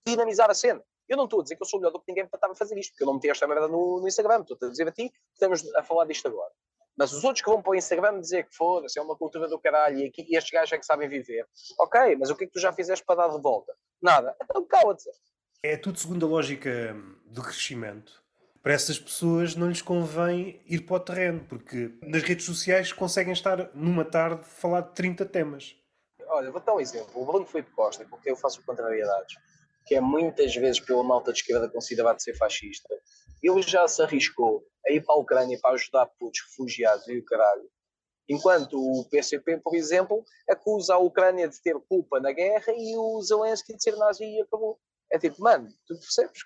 [0.06, 0.84] Dinamizar a cena.
[1.08, 2.54] Eu não estou a dizer que eu sou melhor do que ninguém para estar a
[2.54, 4.40] fazer isto, porque eu não meti esta merda no, no Instagram.
[4.40, 6.52] Estou a dizer a ti que estamos a falar disto agora.
[6.96, 9.58] Mas os outros que vão para o Instagram dizer que foda-se, é uma cultura do
[9.58, 11.46] caralho e, aqui, e estes gajos é que sabem viver.
[11.78, 13.72] Ok, mas o que é que tu já fizeste para dar de volta?
[14.00, 14.36] Nada.
[14.42, 15.08] Então cala-te.
[15.62, 18.22] É tudo segundo a lógica do crescimento.
[18.62, 23.32] Para essas pessoas não lhes convém ir para o terreno, porque nas redes sociais conseguem
[23.32, 25.74] estar numa tarde a falar de 30 temas.
[26.28, 27.10] Olha, vou dar um exemplo.
[27.14, 29.36] O Bruno Felipe Costa, porque eu faço contrariedades,
[29.84, 32.88] que é muitas vezes pela malta de esquerda considerado ser fascista,
[33.42, 37.24] ele já se arriscou a ir para a Ucrânia para ajudar putos refugiados e o
[37.24, 37.68] caralho.
[38.28, 43.20] Enquanto o PCP, por exemplo, acusa a Ucrânia de ter culpa na guerra e o
[43.22, 44.78] Zelensky de ser nazi e acabou.
[45.10, 46.38] É tipo, mano, tu percebes?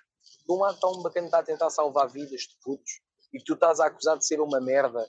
[0.45, 2.99] De um lado está um bacana a tentar salvar vidas de putos
[3.33, 5.07] e tu estás a acusar de ser uma merda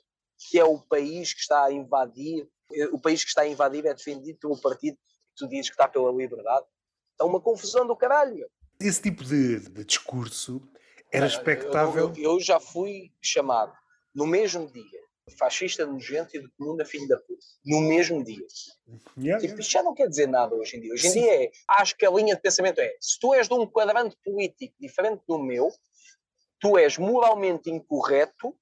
[0.50, 2.48] que é o país que está a invadir,
[2.92, 5.88] o país que está a invadir é defendido pelo partido que tu dizes que está
[5.88, 6.66] pela liberdade.
[7.20, 8.49] É uma confusão do caralho.
[8.81, 10.62] Esse tipo de, de discurso
[11.12, 12.09] era expectável.
[12.09, 13.73] Eu, eu, eu, já fui chamado
[14.15, 17.45] no mesmo dia fascista nojento e de comuna filho da puta.
[17.65, 18.47] No mesmo dia.
[19.19, 20.93] Yeah, tipo, Isto já não quer dizer nada hoje em dia.
[20.93, 21.20] Hoje em Sim.
[21.20, 24.16] dia é, acho que a linha de pensamento é: se tu és de um quadrante
[24.24, 25.69] político diferente do meu,
[26.61, 28.55] tu és moralmente incorreto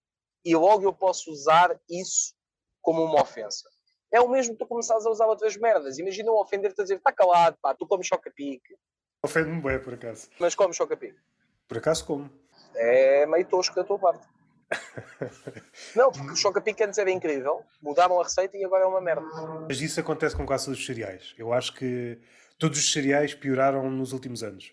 [0.45, 2.35] e logo eu posso usar isso
[2.81, 3.69] como uma ofensa.
[4.13, 5.99] É o mesmo que tu começares a usar outras merdas.
[5.99, 8.77] Imagina eu ofender-te a dizer, está calado, pá, tu comes choca-pique.
[9.23, 10.29] Ofende-me bem, por acaso.
[10.39, 11.19] Mas comes choca-pique.
[11.67, 12.31] Por acaso como?
[12.75, 14.27] É meio tosco da tua parte.
[15.95, 19.27] não, porque o choca-pique antes era incrível, mudaram a receita e agora é uma merda.
[19.69, 21.35] Mas isso acontece com quase todos os cereais.
[21.39, 22.19] Eu acho que
[22.59, 24.73] todos os cereais pioraram nos últimos anos.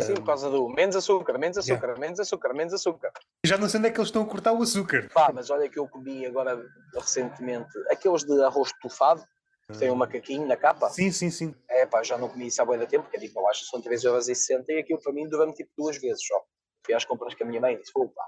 [0.00, 2.00] Sim, por causa do menos açúcar, menos açúcar, yeah.
[2.00, 3.12] menos açúcar, menos açúcar.
[3.44, 5.10] Já não sei onde é que eles estão a cortar o açúcar.
[5.12, 6.60] Pá, mas olha que eu comi agora
[6.94, 9.22] recentemente aqueles de arroz estufado,
[9.70, 10.88] que tem um macaquinho na capa.
[10.88, 11.54] Sim, sim, sim.
[11.68, 13.82] É pá, já não comi isso há bem tempo, porque tipo, eu acho que são
[13.82, 16.42] 3,60€ e aquilo para mim durou-me tipo duas vezes só.
[16.84, 18.24] Fui às compras com a minha mãe e disse, pá,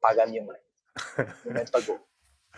[0.00, 0.58] paga a minha mãe.
[1.18, 2.00] A minha mãe pagou.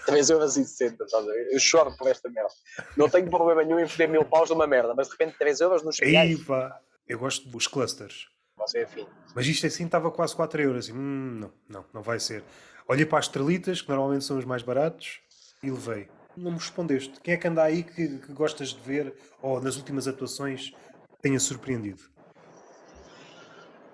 [0.05, 1.49] 3,60€, estás a ver?
[1.51, 2.51] Eu choro por esta merda.
[2.97, 5.83] Não tenho problema nenhum em perder mil paus numa merda, mas de repente 3 euros
[5.83, 6.45] nos cereais.
[6.45, 8.29] pá, eu gosto dos clusters.
[8.57, 9.07] Você é fim.
[9.35, 10.87] Mas isto assim estava quase 4 euros.
[10.87, 12.43] Assim, hum, não, não, não vai ser.
[12.89, 15.21] Olhei para as estrelitas, que normalmente são os mais baratos,
[15.63, 16.09] e levei.
[16.37, 17.21] Não me respondeste.
[17.21, 20.73] Quem é que anda aí que, que gostas de ver, ou nas últimas atuações,
[21.21, 22.03] tenha surpreendido?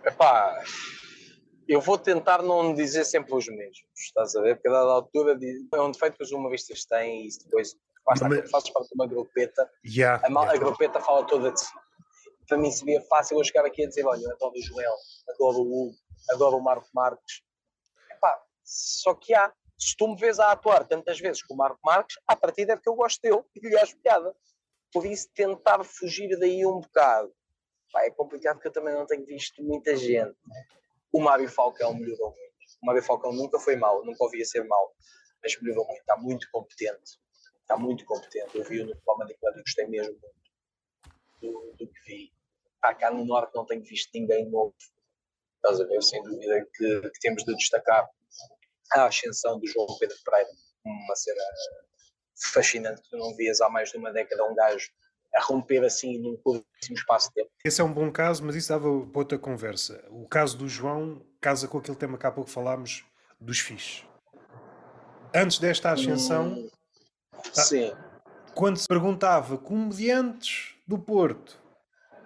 [0.04, 0.62] Epá,
[1.68, 4.56] eu vou tentar não dizer sempre os mesmos, estás a ver?
[4.56, 5.38] Porque a dada altura
[5.72, 8.50] é um defeito que os humoristas têm e depois basta Mas...
[8.50, 10.60] fazes parte de uma grupeta, yeah, a, mal, yeah.
[10.60, 11.72] a grupeta fala toda de si.
[12.46, 14.96] Para mim seria fácil eu chegar aqui a dizer, olha, adoro o Joel,
[15.28, 15.96] adoro o Hugo,
[16.30, 17.42] adoro o Marco Marques.
[18.10, 21.80] Epá, só que há, se tu me vês a atuar tantas vezes com o Marco
[21.84, 24.34] Marques, a partir é porque eu gosto dele e lhe acho piada.
[24.92, 27.32] Por isso tentar fugir daí um bocado.
[27.96, 30.36] É complicado porque eu também não tenho visto muita gente.
[31.12, 32.52] O Mário Falcão melhorou muito.
[32.82, 34.94] O Mário Falcão nunca foi mau, nunca ouvia ser mau,
[35.42, 37.18] mas melhorou muito, está muito competente.
[37.60, 38.56] Está muito competente.
[38.56, 40.41] Eu vi-o no Comedy Club e gostei mesmo muito
[41.42, 42.32] do, do que vi.
[42.80, 44.74] Pá, cá no Norte não tenho visto ninguém novo.
[45.56, 46.02] Estás a ver?
[46.02, 48.08] Sem dúvida que, que temos de destacar
[48.92, 50.50] a ascensão do João Pedro Pereira,
[50.84, 51.42] uma cena
[52.52, 54.90] fascinante que tu não vias há mais de uma década um gajo
[55.34, 57.50] a romper assim num curtíssimo espaço de tempo.
[57.64, 60.04] Esse é um bom caso, mas isso dava para outra conversa.
[60.10, 63.04] O caso do João casa com aquele tema que há pouco falámos
[63.40, 64.04] dos FIS.
[65.34, 66.70] Antes desta ascensão, hum,
[67.54, 67.92] sim.
[68.54, 71.60] quando se perguntava comediantes do Porto,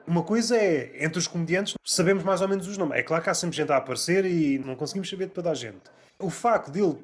[0.07, 2.99] uma coisa é, entre os comediantes, sabemos mais ou menos os nomes.
[2.99, 5.55] É claro que há sempre gente a aparecer e não conseguimos saber de toda a
[5.55, 5.83] gente.
[6.19, 6.97] O facto dele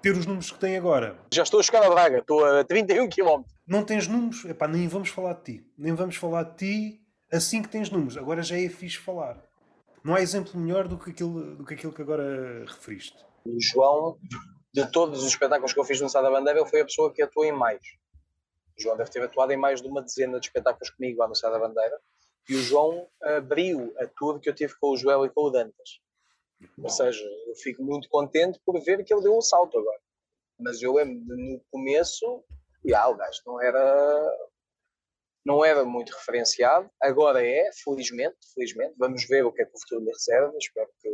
[0.00, 1.18] ter os números que tem agora.
[1.32, 3.42] Já estou a chegar a Braga, estou a 31 km.
[3.66, 4.44] Não tens números?
[4.44, 5.66] Epá, nem vamos falar de ti.
[5.76, 7.00] Nem vamos falar de ti
[7.32, 8.16] assim que tens números.
[8.16, 9.42] Agora já é fixe falar.
[10.04, 13.18] Não há exemplo melhor do que aquilo, do que, aquilo que agora referiste.
[13.44, 14.16] O João,
[14.72, 17.12] de todos os espetáculos que eu fiz no Sá da Bandeira, ele foi a pessoa
[17.12, 17.80] que atuou em mais.
[18.78, 21.50] João deve ter atuado em mais de uma dezena de espetáculos comigo lá no Sá
[21.50, 22.00] da Bandeira.
[22.48, 25.50] E o João abriu a tour que eu tive com o Joel e com o
[25.50, 26.00] Dantas.
[26.82, 30.00] Ou seja, eu fico muito contente por ver que ele deu um salto agora.
[30.58, 32.44] Mas eu lembro no começo,
[32.94, 34.38] ah, o gajo não era,
[35.44, 38.94] não era muito referenciado, agora é, felizmente, felizmente.
[38.98, 41.08] Vamos ver o que é que o futuro lhe reserva, espero que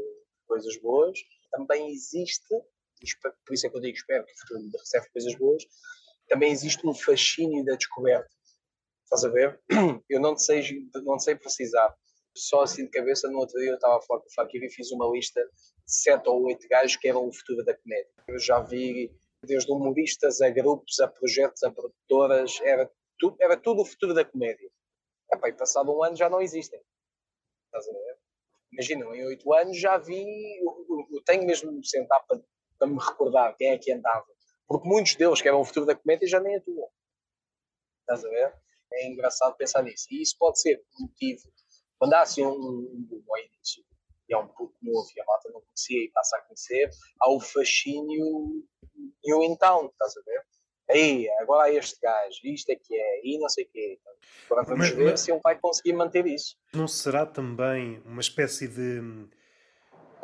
[0.46, 1.18] coisas boas.
[1.50, 2.48] Também existe,
[3.44, 5.64] por isso é que eu digo espero que o futuro lhe reserve coisas boas,
[6.28, 8.28] também existe um fascínio da descoberta.
[9.04, 9.60] Estás a ver?
[10.08, 10.62] Eu não sei,
[11.04, 11.94] não sei precisar.
[12.36, 14.68] Só assim de cabeça, no outro dia eu estava a falar com o Fakir e
[14.68, 15.50] fiz uma lista de
[15.86, 18.10] sete ou oito gajos que eram o futuro da comédia.
[18.26, 19.14] Eu já vi
[19.44, 22.90] desde humoristas a grupos, a projetos, a produtoras, era
[23.20, 24.68] tudo, era tudo o futuro da comédia.
[25.32, 26.80] Epá, e passado um ano já não existem.
[27.66, 28.18] Estás a ver?
[28.72, 30.24] Imagina, em oito anos já vi,
[30.58, 32.40] eu, eu, tenho mesmo de sentar para,
[32.78, 34.26] para me recordar quem é que andava.
[34.66, 36.88] Porque muitos deles que eram o futuro da comédia já nem atuam.
[38.00, 38.54] Estás a ver?
[38.92, 40.06] É engraçado pensar nisso.
[40.10, 41.42] E isso pode ser motivo.
[41.98, 43.84] Quando há assim um, um boom ao início,
[44.28, 47.30] e é um pouco novo e a malta não conhecia e passa a conhecer, há
[47.30, 48.64] o fascínio
[49.24, 50.42] new in town, estás a ver?
[50.90, 53.98] Aí, agora há este gajo, isto é que é, e não sei o quê.
[54.46, 56.56] Agora vamos mas, ver mas, se ele vai conseguir manter isso.
[56.74, 59.00] Não será também uma espécie de.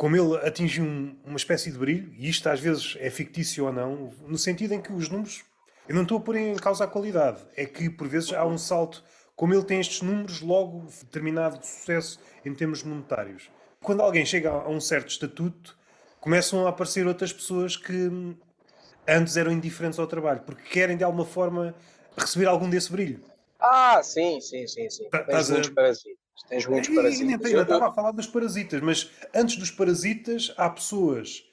[0.00, 3.70] Como ele atingiu um, uma espécie de brilho, e isto às vezes é fictício ou
[3.70, 5.44] não, no sentido em que os números.
[5.86, 8.56] Eu não estou a pôr em causa a qualidade, é que por vezes há um
[8.56, 9.04] salto.
[9.36, 13.50] Como ele tem estes números, logo determinado de sucesso em termos monetários.
[13.82, 15.76] Quando alguém chega a um certo estatuto,
[16.18, 18.34] começam a aparecer outras pessoas que
[19.06, 21.74] antes eram indiferentes ao trabalho, porque querem de alguma forma
[22.16, 23.22] receber algum desse brilho.
[23.58, 25.10] Ah, sim, sim, sim, sim.
[25.10, 26.19] Tá, Tens muitos a...
[26.48, 27.52] Tens muitos parasitas.
[27.52, 31.44] Eu estava a falar dos parasitas, mas antes dos parasitas há pessoas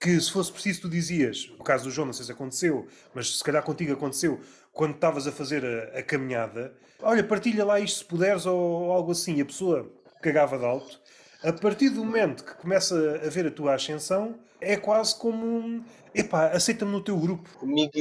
[0.00, 3.38] que, se fosse preciso, tu dizias, no caso do João, não sei se aconteceu, mas
[3.38, 4.40] se calhar contigo aconteceu,
[4.72, 8.92] quando estavas a fazer a, a, caminhada, olha, partilha lá isto se puderes ou, ou
[8.92, 9.88] algo assim, a pessoa
[10.20, 11.00] cagava de alto.
[11.44, 15.84] A partir do momento que começa a ver a tua ascensão, é quase como um,
[16.14, 17.48] epá, aceita-me no teu grupo.
[17.58, 17.92] Comigo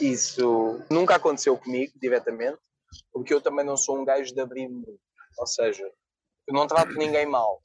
[0.00, 2.58] isso nunca aconteceu comigo diretamente,
[3.12, 4.84] porque eu também não sou um gajo de abrir-me.
[5.38, 5.84] Ou seja,
[6.46, 7.62] eu não trato ninguém mal,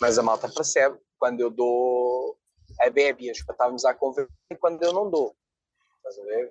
[0.00, 2.36] mas a malta percebe quando eu dou
[2.80, 5.36] a bébias para estarmos a conversar e quando eu não dou.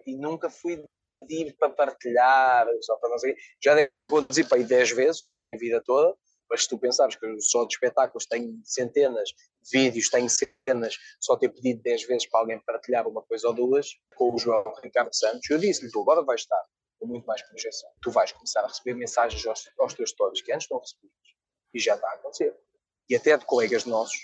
[0.06, 0.84] E nunca fui
[1.22, 3.36] pedir para partilhar, só para não sei.
[3.64, 3.76] Já
[4.10, 5.24] vou dizer para aí 10 vezes,
[5.54, 6.16] a vida toda,
[6.50, 10.98] mas se tu pensares que eu só de espetáculos tenho centenas de vídeos, tenho cenas,
[11.20, 14.64] só ter pedido 10 vezes para alguém partilhar uma coisa ou duas, com o João
[14.84, 16.64] Ricardo Santos, eu disse-lhe, tu agora vais estar
[17.04, 17.90] com muito mais projeção.
[18.02, 21.14] Tu vais começar a receber mensagens aos, aos teus stories que antes não recebias.
[21.74, 22.56] E já está a acontecer.
[23.10, 24.18] E até de colegas nossos,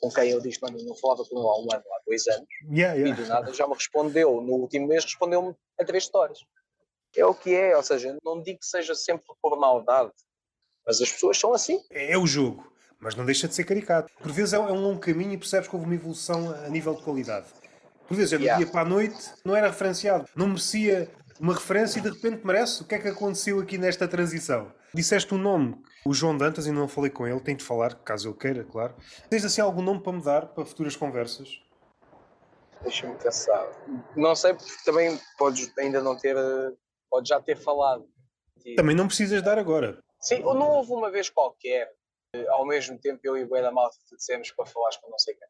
[0.00, 2.48] com quem eu disse, mano, não falava com ele há um ano, há dois anos,
[2.70, 3.10] yeah, yeah.
[3.10, 6.38] e do nada já me respondeu, no último mês respondeu-me a três histórias.
[7.14, 10.10] É o que é, ou seja, não digo que seja sempre por maldade,
[10.86, 11.78] mas as pessoas são assim.
[11.90, 14.10] É, é o jogo, mas não deixa de ser caricato.
[14.18, 16.68] Por vezes é um, é um longo caminho e percebes que houve uma evolução a
[16.70, 17.46] nível de qualidade.
[18.08, 18.62] Por vezes é do yeah.
[18.62, 21.10] dia para a noite, não era referenciado, não merecia
[21.42, 22.82] uma referência e de repente merece.
[22.82, 24.72] O que é que aconteceu aqui nesta transição?
[24.94, 28.28] Disseste um nome, o João Dantas, ainda não falei com ele, tenho de falar, caso
[28.28, 28.94] ele queira, claro.
[29.28, 31.60] Tens assim algum nome para me dar para futuras conversas?
[32.82, 33.68] Deixa-me pensar.
[34.14, 36.36] Não sei, porque também podes ainda não ter,
[37.10, 38.08] podes já ter falado.
[38.76, 39.98] Também não precisas dar agora.
[40.20, 41.90] Sim, ou não houve uma vez qualquer,
[42.50, 45.34] ao mesmo tempo eu e o da Malta te dissemos para falares com não sei
[45.34, 45.48] quem.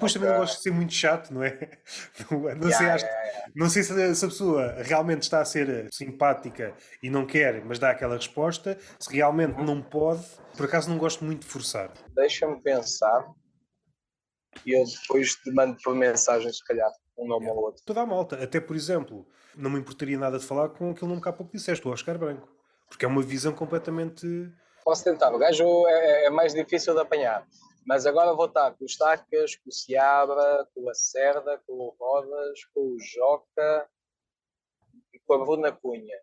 [0.00, 1.78] Depois também não gosto de ser muito chato, não é?
[2.30, 3.52] Não, yeah, sei, yeah, yeah.
[3.54, 7.78] não sei se, se, a pessoa realmente está a ser simpática e não quer, mas
[7.78, 8.78] dá aquela resposta.
[8.98, 9.64] Se realmente uhum.
[9.64, 10.24] não pode,
[10.56, 11.92] por acaso não gosto muito de forçar.
[12.14, 13.26] Deixa-me pensar
[14.64, 17.82] e eu depois te mando por mensagem, se calhar, um nome ou outro.
[17.84, 21.22] Toda a malta, até por exemplo, não me importaria nada de falar com aquele nome
[21.22, 22.48] que há pouco disseste, o Oscar Branco.
[22.88, 24.26] Porque é uma visão completamente.
[24.84, 27.46] Posso tentar, o gajo é, é mais difícil de apanhar.
[27.90, 31.96] Mas agora vou estar com os Tacas, com o Seabra, com a Cerda, com o
[31.98, 33.90] Rodas, com o Joca
[35.12, 36.16] e com a Bruna Cunha.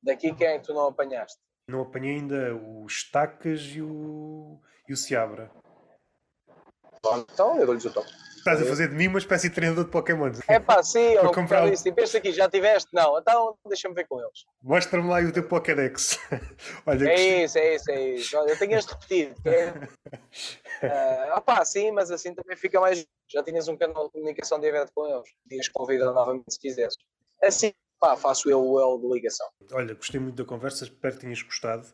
[0.00, 1.40] Daqui quem é que tu não apanhaste?
[1.66, 5.50] Não apanhei ainda os Tacas e o, e o Seabra.
[7.02, 8.25] Bom, então eu dou-lhes o toque.
[8.46, 10.30] Estás a fazer de mim uma espécie de treinador de Pokémon.
[10.46, 11.82] É pá, sim, eu comprar isso.
[11.82, 12.88] Tipo, este aqui já tiveste?
[12.92, 14.44] Não, então deixa-me ver com eles.
[14.62, 16.16] Mostra-me lá o teu Pokédex.
[16.86, 18.38] Olha, é isso, é isso, é isso.
[18.38, 19.34] Olha, eu tenho este repetido.
[19.44, 21.32] É...
[21.32, 23.04] uh, opá, sim, mas assim também fica mais.
[23.28, 25.28] Já tinhas um canal de comunicação direto com eles.
[25.42, 26.94] Podias convidar novamente se quiseres.
[27.42, 29.48] Assim, pá, faço eu o L de ligação.
[29.72, 31.84] Olha, gostei muito da conversa, espero que tenhas gostado.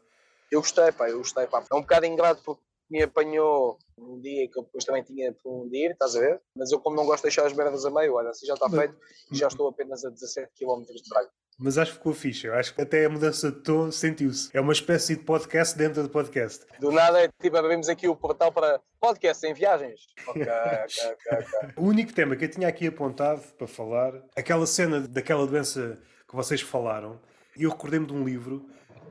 [0.51, 1.65] Eu gostei, pá, eu gostei, pá.
[1.73, 2.63] É um bocado ingrato porque
[2.93, 6.41] me apanhou um dia que eu depois também tinha por um dia, estás a ver?
[6.55, 8.69] Mas eu, como não gosto de deixar as merdas a meio, olha, assim já está
[8.69, 8.95] feito
[9.33, 11.31] e já estou apenas a 17 km de Braga.
[11.59, 12.47] Mas acho que ficou fixe.
[12.47, 14.51] Eu acho que até a mudança de tom sentiu-se.
[14.53, 16.67] É uma espécie de podcast dentro do podcast.
[16.81, 20.01] Do nada, é tipo, abrimos aqui o portal para podcast em viagens.
[20.27, 21.69] Ok, ok, ok, ok.
[21.77, 25.99] O único tema que eu tinha aqui apontado para falar, aquela cena daquela doença
[26.29, 27.21] que vocês falaram,
[27.57, 28.67] e eu recordei-me de um livro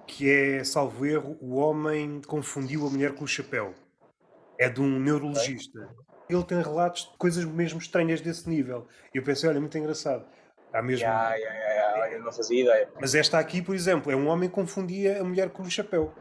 [0.07, 3.73] que é, salvo erro, O Homem Confundiu a Mulher com o Chapéu.
[4.59, 5.89] É de um neurologista.
[6.29, 8.87] Ele tem relatos de coisas mesmo estranhas desse nível.
[9.13, 10.25] E eu pensei, olha, muito engraçado.
[10.73, 11.03] Há mesmo...
[11.03, 12.89] Ya, ya, ya, Eu não fazia ideia.
[12.99, 16.13] Mas esta aqui, por exemplo, é um homem que confundia a mulher com o chapéu.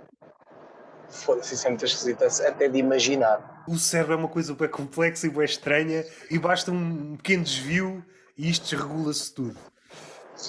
[1.08, 3.64] Foda-se, isso é muito esquisito, até de imaginar.
[3.68, 8.04] O cérebro é uma coisa bem complexa e bem estranha e basta um pequeno desvio
[8.38, 9.58] e isto desregula-se tudo.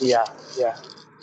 [0.02, 0.24] Ya,
[0.58, 0.76] ya.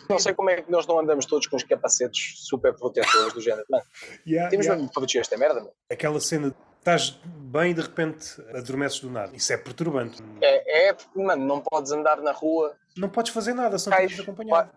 [0.08, 3.40] Não sei como é que nós não andamos todos com os capacetes super protetores do
[3.40, 3.66] género.
[3.68, 3.84] Mano,
[4.26, 4.76] Yeah, temos yeah.
[4.76, 5.72] mesmo de proteger esta merda, mano.
[5.90, 9.34] Aquela cena, estás bem e de repente adormeces do nada.
[9.36, 10.22] Isso é perturbante.
[10.40, 14.10] É, é porque, mano, não podes andar na rua Não podes fazer nada, só Cais,
[14.10, 14.70] estás acompanhado.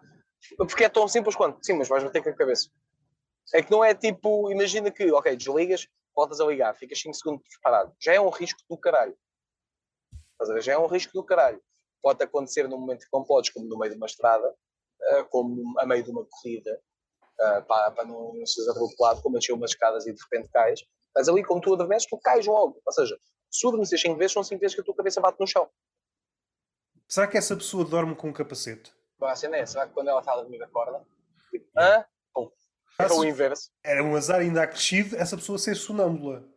[0.57, 2.69] Porque é tão simples quanto, sim, mas vais bater com a cabeça.
[3.53, 7.43] É que não é tipo, imagina que, ok, desligas, voltas a ligar, ficas 5 segundos
[7.61, 7.93] parado.
[7.99, 9.15] Já é um risco do caralho.
[10.33, 10.63] Estás a ver?
[10.63, 11.61] Já é um risco do caralho.
[12.01, 14.55] Pode acontecer num momento que não podes, como no meio de uma estrada,
[15.29, 16.81] como a meio de uma corrida,
[17.39, 20.81] ah, para, para não, não seres atropelado, como encher umas escadas e de repente cais.
[21.15, 22.81] Mas ali, como tu adormeces, tu cais logo.
[22.85, 23.17] Ou seja,
[23.49, 25.69] se tu adormeces 5 vezes, são 5 vezes que a tua cabeça bate no chão.
[27.07, 28.93] Será que essa pessoa dorme com um capacete?
[29.21, 31.05] A cena é, será que quando ela está a dormir acorda?
[31.49, 32.05] Tipo, hã?
[32.33, 32.49] Pum.
[32.97, 33.69] É o inverso.
[33.83, 36.47] Era um azar ainda acrescido essa pessoa ser sonâmbula.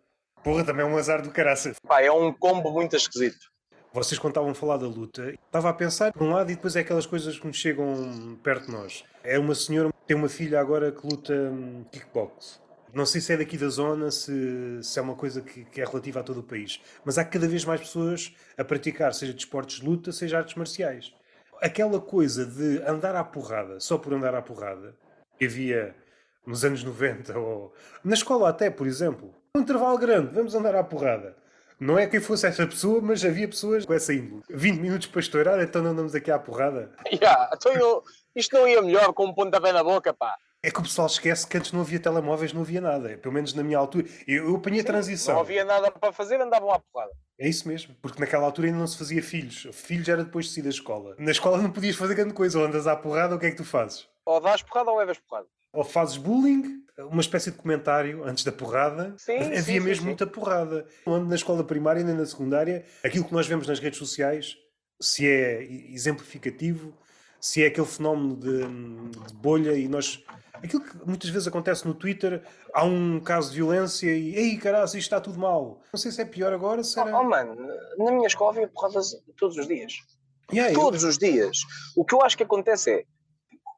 [0.42, 1.76] Porra, também é um azar do caraças.
[1.86, 3.53] Pá, é um combo muito esquisito.
[3.94, 6.74] Vocês quando estavam a falar da luta, estava a pensar por um lado e depois
[6.74, 9.04] é aquelas coisas que nos chegam perto de nós.
[9.22, 12.60] É uma senhora tem uma filha agora que luta hum, kickbox.
[12.92, 15.84] Não sei se é daqui da zona, se, se é uma coisa que, que é
[15.84, 16.80] relativa a todo o país.
[17.04, 21.14] Mas há cada vez mais pessoas a praticar, seja desportos de luta, seja artes marciais.
[21.62, 24.96] Aquela coisa de andar à porrada, só por andar à porrada,
[25.38, 25.94] que havia
[26.44, 27.72] nos anos 90, ou
[28.02, 29.32] na escola até, por exemplo.
[29.56, 31.43] Um intervalo grande, vamos andar à porrada.
[31.80, 34.42] Não é quem fosse essa pessoa, mas havia pessoas com essa índole.
[34.50, 36.92] 20 minutos para estourar, então não andamos aqui à porrada.
[37.20, 38.02] Ya, então eu-
[38.34, 40.34] isto não ia melhor com um pontapé na boca, pá.
[40.62, 43.18] É que o pessoal esquece que antes não havia telemóveis, não havia nada.
[43.18, 44.06] Pelo menos na minha altura.
[44.26, 45.34] Eu, eu apanhei a transição.
[45.34, 47.12] Não havia nada para fazer, andavam à porrada.
[47.38, 47.94] É isso mesmo.
[48.00, 49.68] Porque naquela altura ainda não se fazia filhos.
[49.74, 51.16] Filhos era depois de sair da escola.
[51.18, 52.58] Na escola não podias fazer grande coisa.
[52.58, 54.08] Ou andas à porrada, ou o que é que tu fazes?
[54.24, 55.46] Ou dás porrada ou levas porrada.
[55.74, 59.14] Ou fazes bullying, uma espécie de comentário antes da porrada.
[59.18, 60.06] Sim, havia sim, mesmo sim.
[60.06, 60.86] muita porrada.
[61.04, 64.56] Onde na escola primária e nem na secundária, aquilo que nós vemos nas redes sociais,
[65.00, 66.96] se é exemplificativo,
[67.40, 68.58] se é aquele fenómeno de,
[69.26, 70.22] de bolha e nós.
[70.62, 72.42] Aquilo que muitas vezes acontece no Twitter,
[72.72, 75.82] há um caso de violência e ei, caralho, isto está tudo mal.
[75.92, 77.14] Não sei se é pior agora, se era.
[77.14, 77.54] Oh, oh, mano,
[77.98, 79.92] na minha escola havia porradas todos os dias.
[80.52, 81.58] Yeah, eu- Todos os dias.
[81.96, 83.04] O que eu acho que acontece é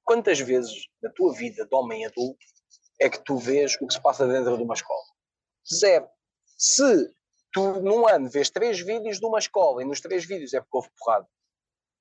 [0.07, 2.39] quantas vezes na tua vida de homem adulto
[2.99, 5.03] é que tu vês o que se passa dentro de uma escola?
[5.71, 6.09] Zero.
[6.57, 7.13] Se
[7.53, 10.77] tu num ano vês três vídeos de uma escola e nos três vídeos é porque
[10.77, 11.29] houve porrada,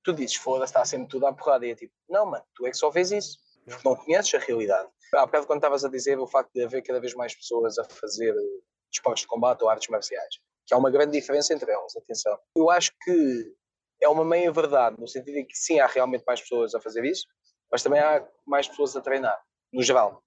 [0.03, 1.65] tu dizes, foda-se, está sempre tudo à porrada.
[1.65, 3.37] E é tipo, não, mano, tu é que só vês isso.
[3.65, 4.87] Porque não conheces a realidade.
[5.15, 7.83] Há bocado quando estavas a dizer o facto de haver cada vez mais pessoas a
[7.83, 8.61] fazer eh,
[8.91, 10.35] esportes de combate ou artes marciais,
[10.67, 12.37] que há uma grande diferença entre elas, atenção.
[12.55, 13.55] Eu acho que
[14.01, 17.03] é uma meia verdade, no sentido em que sim, há realmente mais pessoas a fazer
[17.05, 17.25] isso,
[17.71, 20.23] mas também há mais pessoas a treinar, no geral.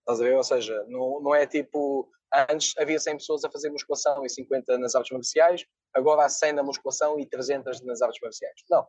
[0.00, 0.36] Estás a ver?
[0.36, 2.10] Ou seja, não, não é tipo.
[2.48, 6.52] Antes havia 100 pessoas a fazer musculação e 50 nas artes marciais, agora há 100
[6.52, 8.54] na musculação e 300 nas artes marciais.
[8.70, 8.86] Não.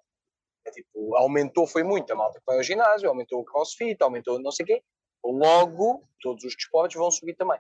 [0.64, 4.39] É tipo, aumentou, foi muito a malta que vai ao ginásio, aumentou o crossfit, aumentou
[4.39, 4.84] não sei o quê.
[5.23, 7.60] Logo, todos os desportos vão subir também.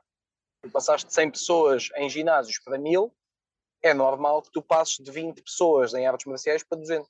[0.61, 3.11] Tu passaste de 100 pessoas em ginásios para 1000,
[3.81, 7.07] é normal que tu passes de 20 pessoas em artes marciais para 200.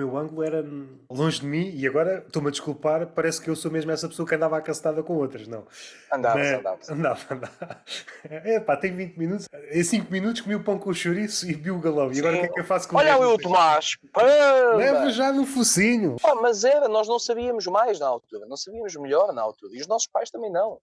[0.00, 0.64] O meu ângulo era
[1.10, 4.26] longe de mim e agora estou-me a desculpar, parece que eu sou mesmo essa pessoa
[4.26, 5.66] que andava acacetada com outras, não.
[6.10, 6.90] Andavas, Mas- andavas.
[6.90, 7.84] Andava, andava.
[8.24, 9.46] É pá, tem 20 minutos.
[9.70, 12.10] Em 5 minutos comi o pão com chouriço e vi o galão.
[12.10, 13.42] E agora o que é que eu faço com Olha o o resto?
[13.42, 13.96] Tomás!
[14.10, 14.76] Pamba!
[14.76, 16.16] Leva já no focinho.
[16.40, 19.76] Mas era, nós não sabíamos mais na altura, não sabíamos melhor na altura.
[19.76, 20.78] E os nossos pais também não.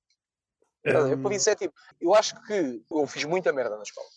[0.84, 1.18] Ver?
[1.18, 4.07] Por isso é tipo, eu acho que eu fiz muita merda na escola.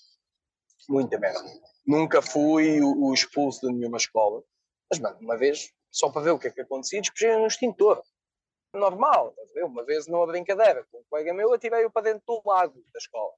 [0.88, 1.40] Muita merda.
[1.86, 4.42] Nunca fui o, o expulso de nenhuma escola.
[4.90, 8.02] Mas, mano, uma vez, só para ver o que é que acontecia, despejei no extintor.
[8.74, 9.34] Normal?
[9.56, 13.32] Uma vez numa brincadeira com um colega meu, atirei-o para dentro do lago da escola.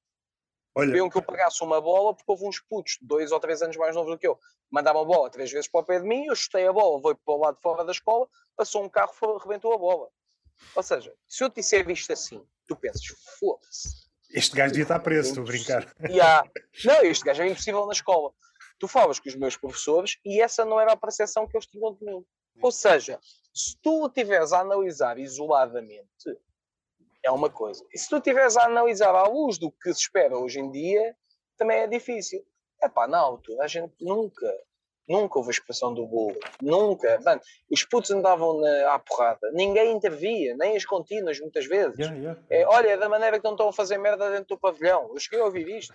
[0.74, 3.77] Olha, Queriam que eu pagasse uma bola porque houve uns putos, dois ou três anos
[3.77, 4.39] mais novos do que eu,
[4.70, 7.15] mandavam a bola três vezes para o pé de mim, eu chutei a bola, foi
[7.15, 8.27] para o lado de fora da escola,
[8.57, 10.09] passou um carro, foi, rebentou a bola.
[10.74, 13.05] Ou seja, se eu te disser isto assim, tu pensas,
[13.39, 14.09] foda-se.
[14.31, 15.95] este gajo devia estar preso, estou a brincar.
[16.23, 16.45] Há,
[16.85, 18.33] não, este gajo é impossível na escola.
[18.83, 21.95] Tu falas com os meus professores e essa não era a percepção que eles tinham
[21.95, 22.27] de mim.
[22.61, 23.21] Ou seja,
[23.55, 26.37] Se tu estiveres a analisar isoladamente,
[27.23, 27.87] é uma coisa.
[27.95, 31.17] E se tu estiveres a analisar à luz do que se espera hoje em dia,
[31.57, 32.45] também é difícil.
[32.83, 34.53] É pá, na altura a gente nunca,
[35.09, 36.41] nunca houve a expressão do bolo.
[36.61, 37.21] Nunca.
[37.25, 37.41] Mano,
[37.71, 39.49] os putos andavam na, à porrada.
[39.53, 42.01] Ninguém intervia, nem as contínuas, muitas vezes.
[42.01, 42.43] Yeah, yeah.
[42.51, 45.09] É, olha, é da maneira que não estão a fazer merda dentro do pavilhão.
[45.15, 45.95] Eu cheguei a ouvir isto.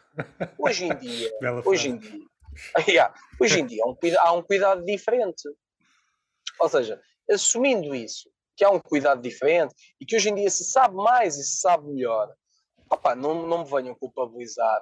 [0.57, 1.29] Hoje em dia,
[1.65, 2.25] hoje em dia,
[2.87, 5.43] Yeah, hoje em dia há um, há um cuidado diferente.
[6.59, 10.63] Ou seja, assumindo isso, que há um cuidado diferente e que hoje em dia se
[10.65, 12.33] sabe mais e se sabe melhor,
[12.89, 14.81] opá, não, não me venham culpabilizar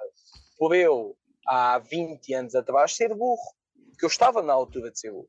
[0.58, 1.16] por eu,
[1.46, 3.54] há 20 anos atrás, ser burro.
[3.90, 5.28] Porque eu estava na altura de ser burro.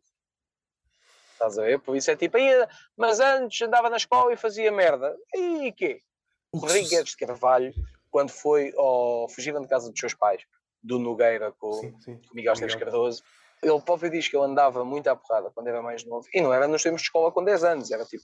[1.34, 1.80] Estás a ver?
[1.80, 2.68] Por isso é tipo, "Ia,
[2.98, 5.16] mas antes andava na escola e fazia merda.
[5.36, 6.02] E quê?
[6.90, 7.74] Guedes de Carvalho,
[8.10, 10.42] quando foi ao fugiram de casa dos seus pais,
[10.88, 12.16] do Nogueira com, Sim, sim.
[12.28, 12.76] com Miguel Esteves.
[12.76, 13.22] Cardoso,
[13.62, 16.28] ele próprio diz que ele andava muito à porrada quando era mais novo.
[16.34, 18.24] E não era nos tempos de escola com 10 anos, era tipo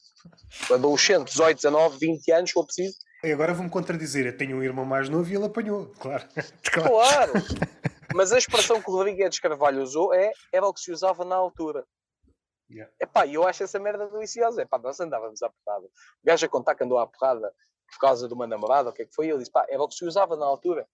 [0.72, 2.98] adolescente, 18, 19, 20 anos, se for preciso.
[3.24, 4.26] E agora vou-me contradizer.
[4.26, 6.24] Eu tenho um irmão mais novo e ele apanhou, claro.
[6.72, 6.90] claro.
[6.90, 7.34] Claro!
[8.14, 11.26] Mas a expressão que o Rodrigo Guedes Carvalho usou é era o que se usava
[11.26, 11.84] na altura.
[12.70, 12.92] Yeah.
[13.00, 14.62] Epá, eu acho essa merda deliciosa.
[14.62, 15.86] Epá, nós andávamos à porrada.
[15.86, 17.52] O gajo a contar que andou à porrada
[17.92, 19.30] por causa de uma namorada, o que é que foi?
[19.30, 20.88] Ele disse, pá, era o que se usava na altura.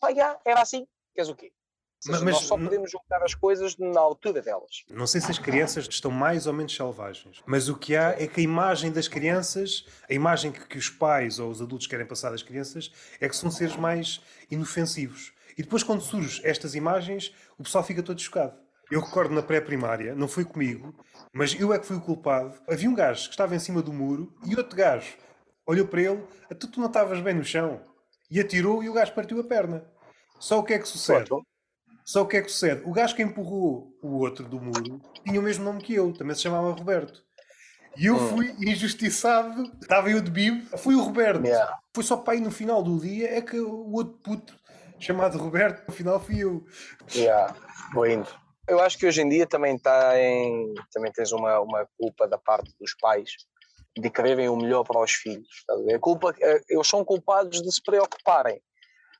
[0.00, 0.86] Pá, já, era assim.
[1.14, 1.52] Queres o quê?
[2.00, 4.84] Seja, Mas- nós só podemos julgar as coisas na altura delas.
[4.90, 8.26] Não sei se as crianças estão mais ou menos selvagens, mas o que há é
[8.26, 12.04] que a imagem das crianças, a imagem que, que os pais ou os adultos querem
[12.06, 14.20] passar das crianças, é que são seres mais
[14.50, 15.32] inofensivos.
[15.56, 18.54] E depois, quando surgem estas imagens, o pessoal fica todo chocado.
[18.90, 20.94] Eu recordo na pré-primária, não foi comigo,
[21.32, 22.54] mas eu é que fui o culpado.
[22.68, 25.16] Havia um gajo que estava em cima do muro e outro gajo
[25.66, 27.80] olhou para ele, "Ah, tu, tu não estavas bem no chão,
[28.30, 29.86] e atirou e o gajo partiu a perna.
[30.44, 31.24] Só o que é que sucede?
[31.24, 31.46] Pronto.
[32.04, 32.82] Só o que é que sucede?
[32.84, 36.36] O gajo que empurrou o outro do muro tinha o mesmo nome que eu, também
[36.36, 37.24] se chamava Roberto.
[37.96, 38.28] E eu Hum.
[38.28, 41.46] fui injustiçado, estava eu de bibo, fui o Roberto.
[41.46, 41.78] Yeah.
[41.94, 44.54] Foi só para aí no final do dia é que o outro puto
[45.00, 46.62] chamado Roberto, no final fui eu.
[47.14, 47.56] Yeah,
[47.94, 48.28] vou indo.
[48.68, 50.74] Eu acho que hoje em dia também está em.
[50.92, 53.30] Também tens uma, uma culpa da parte dos pais
[53.96, 55.64] de quererem o melhor para os filhos.
[55.94, 58.60] A culpa, eh, eles são culpados de se preocuparem.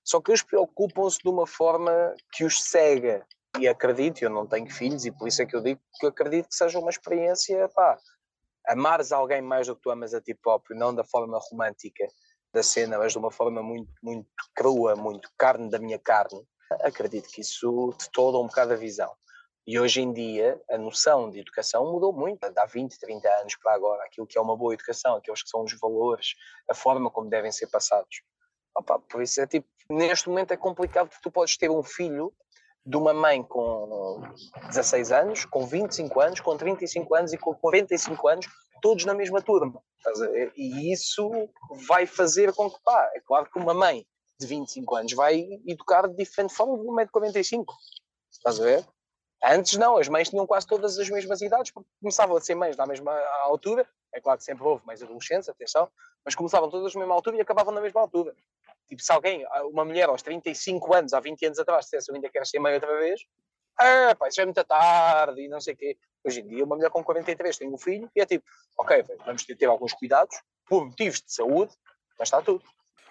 [0.05, 3.26] Só que eles preocupam-se de uma forma que os cega.
[3.59, 6.48] E acredito, eu não tenho filhos, e por isso é que eu digo que acredito
[6.48, 7.97] que seja uma experiência, pá,
[8.66, 12.06] amares alguém mais do que tu amas a ti próprio, não da forma romântica
[12.52, 16.40] da cena, mas de uma forma muito, muito crua, muito carne da minha carne,
[16.82, 19.12] acredito que isso te toda um bocado a visão.
[19.66, 23.74] E hoje em dia a noção de educação mudou muito, há 20, 30 anos para
[23.74, 26.35] agora, aquilo que é uma boa educação, aqueles que são os valores,
[26.70, 28.22] a forma como devem ser passados.
[28.76, 32.32] Opa, por isso é tipo, neste momento é complicado porque tu podes ter um filho
[32.86, 34.20] de uma mãe com
[34.68, 38.46] 16 anos, com 25 anos, com 35 anos e com 45 anos,
[38.82, 39.80] todos na mesma turma.
[40.56, 41.30] E isso
[41.88, 44.06] vai fazer com que, pá, é claro que uma mãe
[44.38, 47.74] de 25 anos vai educar de diferente forma de uma mãe de 45.
[48.30, 48.86] Estás a ver?
[49.42, 52.76] Antes não, as mães tinham quase todas as mesmas idades, porque começavam a ser mães
[52.76, 53.12] na mesma
[53.44, 53.86] altura.
[54.15, 55.91] É claro que sempre houve mais adolescentes, atenção,
[56.24, 58.35] mas começavam todas na mesma altura e acabavam na mesma altura.
[58.89, 62.31] Tipo, se alguém, uma mulher aos 35 anos, há 20 anos atrás, dissesse eu ainda
[62.31, 63.20] quero ser mãe outra vez,
[63.78, 65.97] ah, pá, isso é muito tarde e não sei o quê.
[66.24, 68.45] Hoje em dia, uma mulher com 43 tem um filho e é tipo,
[68.78, 70.36] ok, vamos ter, ter alguns cuidados,
[70.66, 71.73] por motivos de saúde,
[72.19, 72.65] mas está tudo.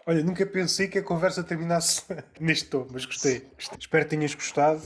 [0.06, 2.04] Olha, nunca pensei que a conversa terminasse
[2.40, 3.42] neste tom, mas gostei.
[3.56, 3.78] gostei.
[3.78, 4.82] Espero que tenhas gostado.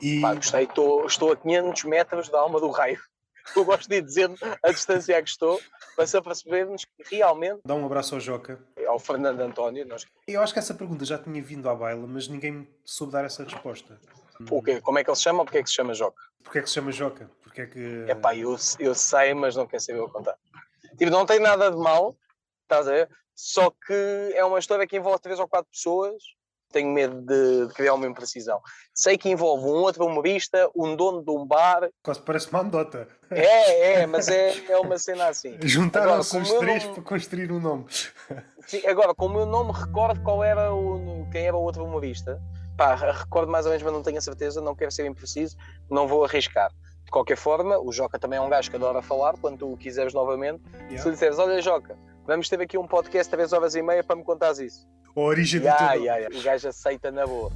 [0.00, 3.00] E Pá, gostei, estou, estou a 500 metros da alma do raio.
[3.56, 5.60] Eu gosto de ir dizendo a distância a que estou,
[5.94, 8.58] para se apercebermos que realmente, dá um abraço ao Joca.
[8.86, 12.28] ao Fernando António, nós, Eu acho que essa pergunta já tinha vindo à baila, mas
[12.28, 13.98] ninguém me soube dar essa resposta.
[14.50, 14.80] o quê?
[14.80, 16.22] como é que ele se chama ou porque é que se chama Joca?
[16.42, 17.30] Porquê é que se chama Joca?
[17.42, 18.04] Porquê é que...
[18.08, 20.36] Epá, eu, eu sei, mas não quero saber o contar.
[20.96, 22.16] Tipo, não tem nada de mal,
[22.62, 23.10] estás a ver?
[23.34, 26.22] Só que é uma história que envolve três ou quatro pessoas.
[26.72, 28.60] Tenho medo de, de criar uma imprecisão.
[28.94, 31.88] Sei que envolve um outro humorista, um dono de um bar.
[32.02, 33.08] Quase parece uma anedota.
[33.30, 35.56] É, é, mas é, é uma cena assim.
[35.62, 37.86] Juntaram-se os três não- para construir um nome.
[38.66, 42.40] Sim, agora, como eu não me recordo qual era o, quem era o outro humorista,
[42.76, 45.56] pá, recordo mais ou menos, mas não tenho a certeza, não quero ser impreciso,
[45.88, 46.70] não vou arriscar.
[47.04, 50.12] De qualquer forma, o Joca também é um gajo que adora falar, quando tu quiseres
[50.12, 51.04] novamente, se Yeah.
[51.04, 51.96] lhe disseres, olha Joca,
[52.26, 54.88] vamos ter aqui um podcast 3 horas e meia para me contares isso.
[55.14, 56.28] A origem do Ya, teu ya, ya.
[56.28, 57.50] O gajo aceita na boa.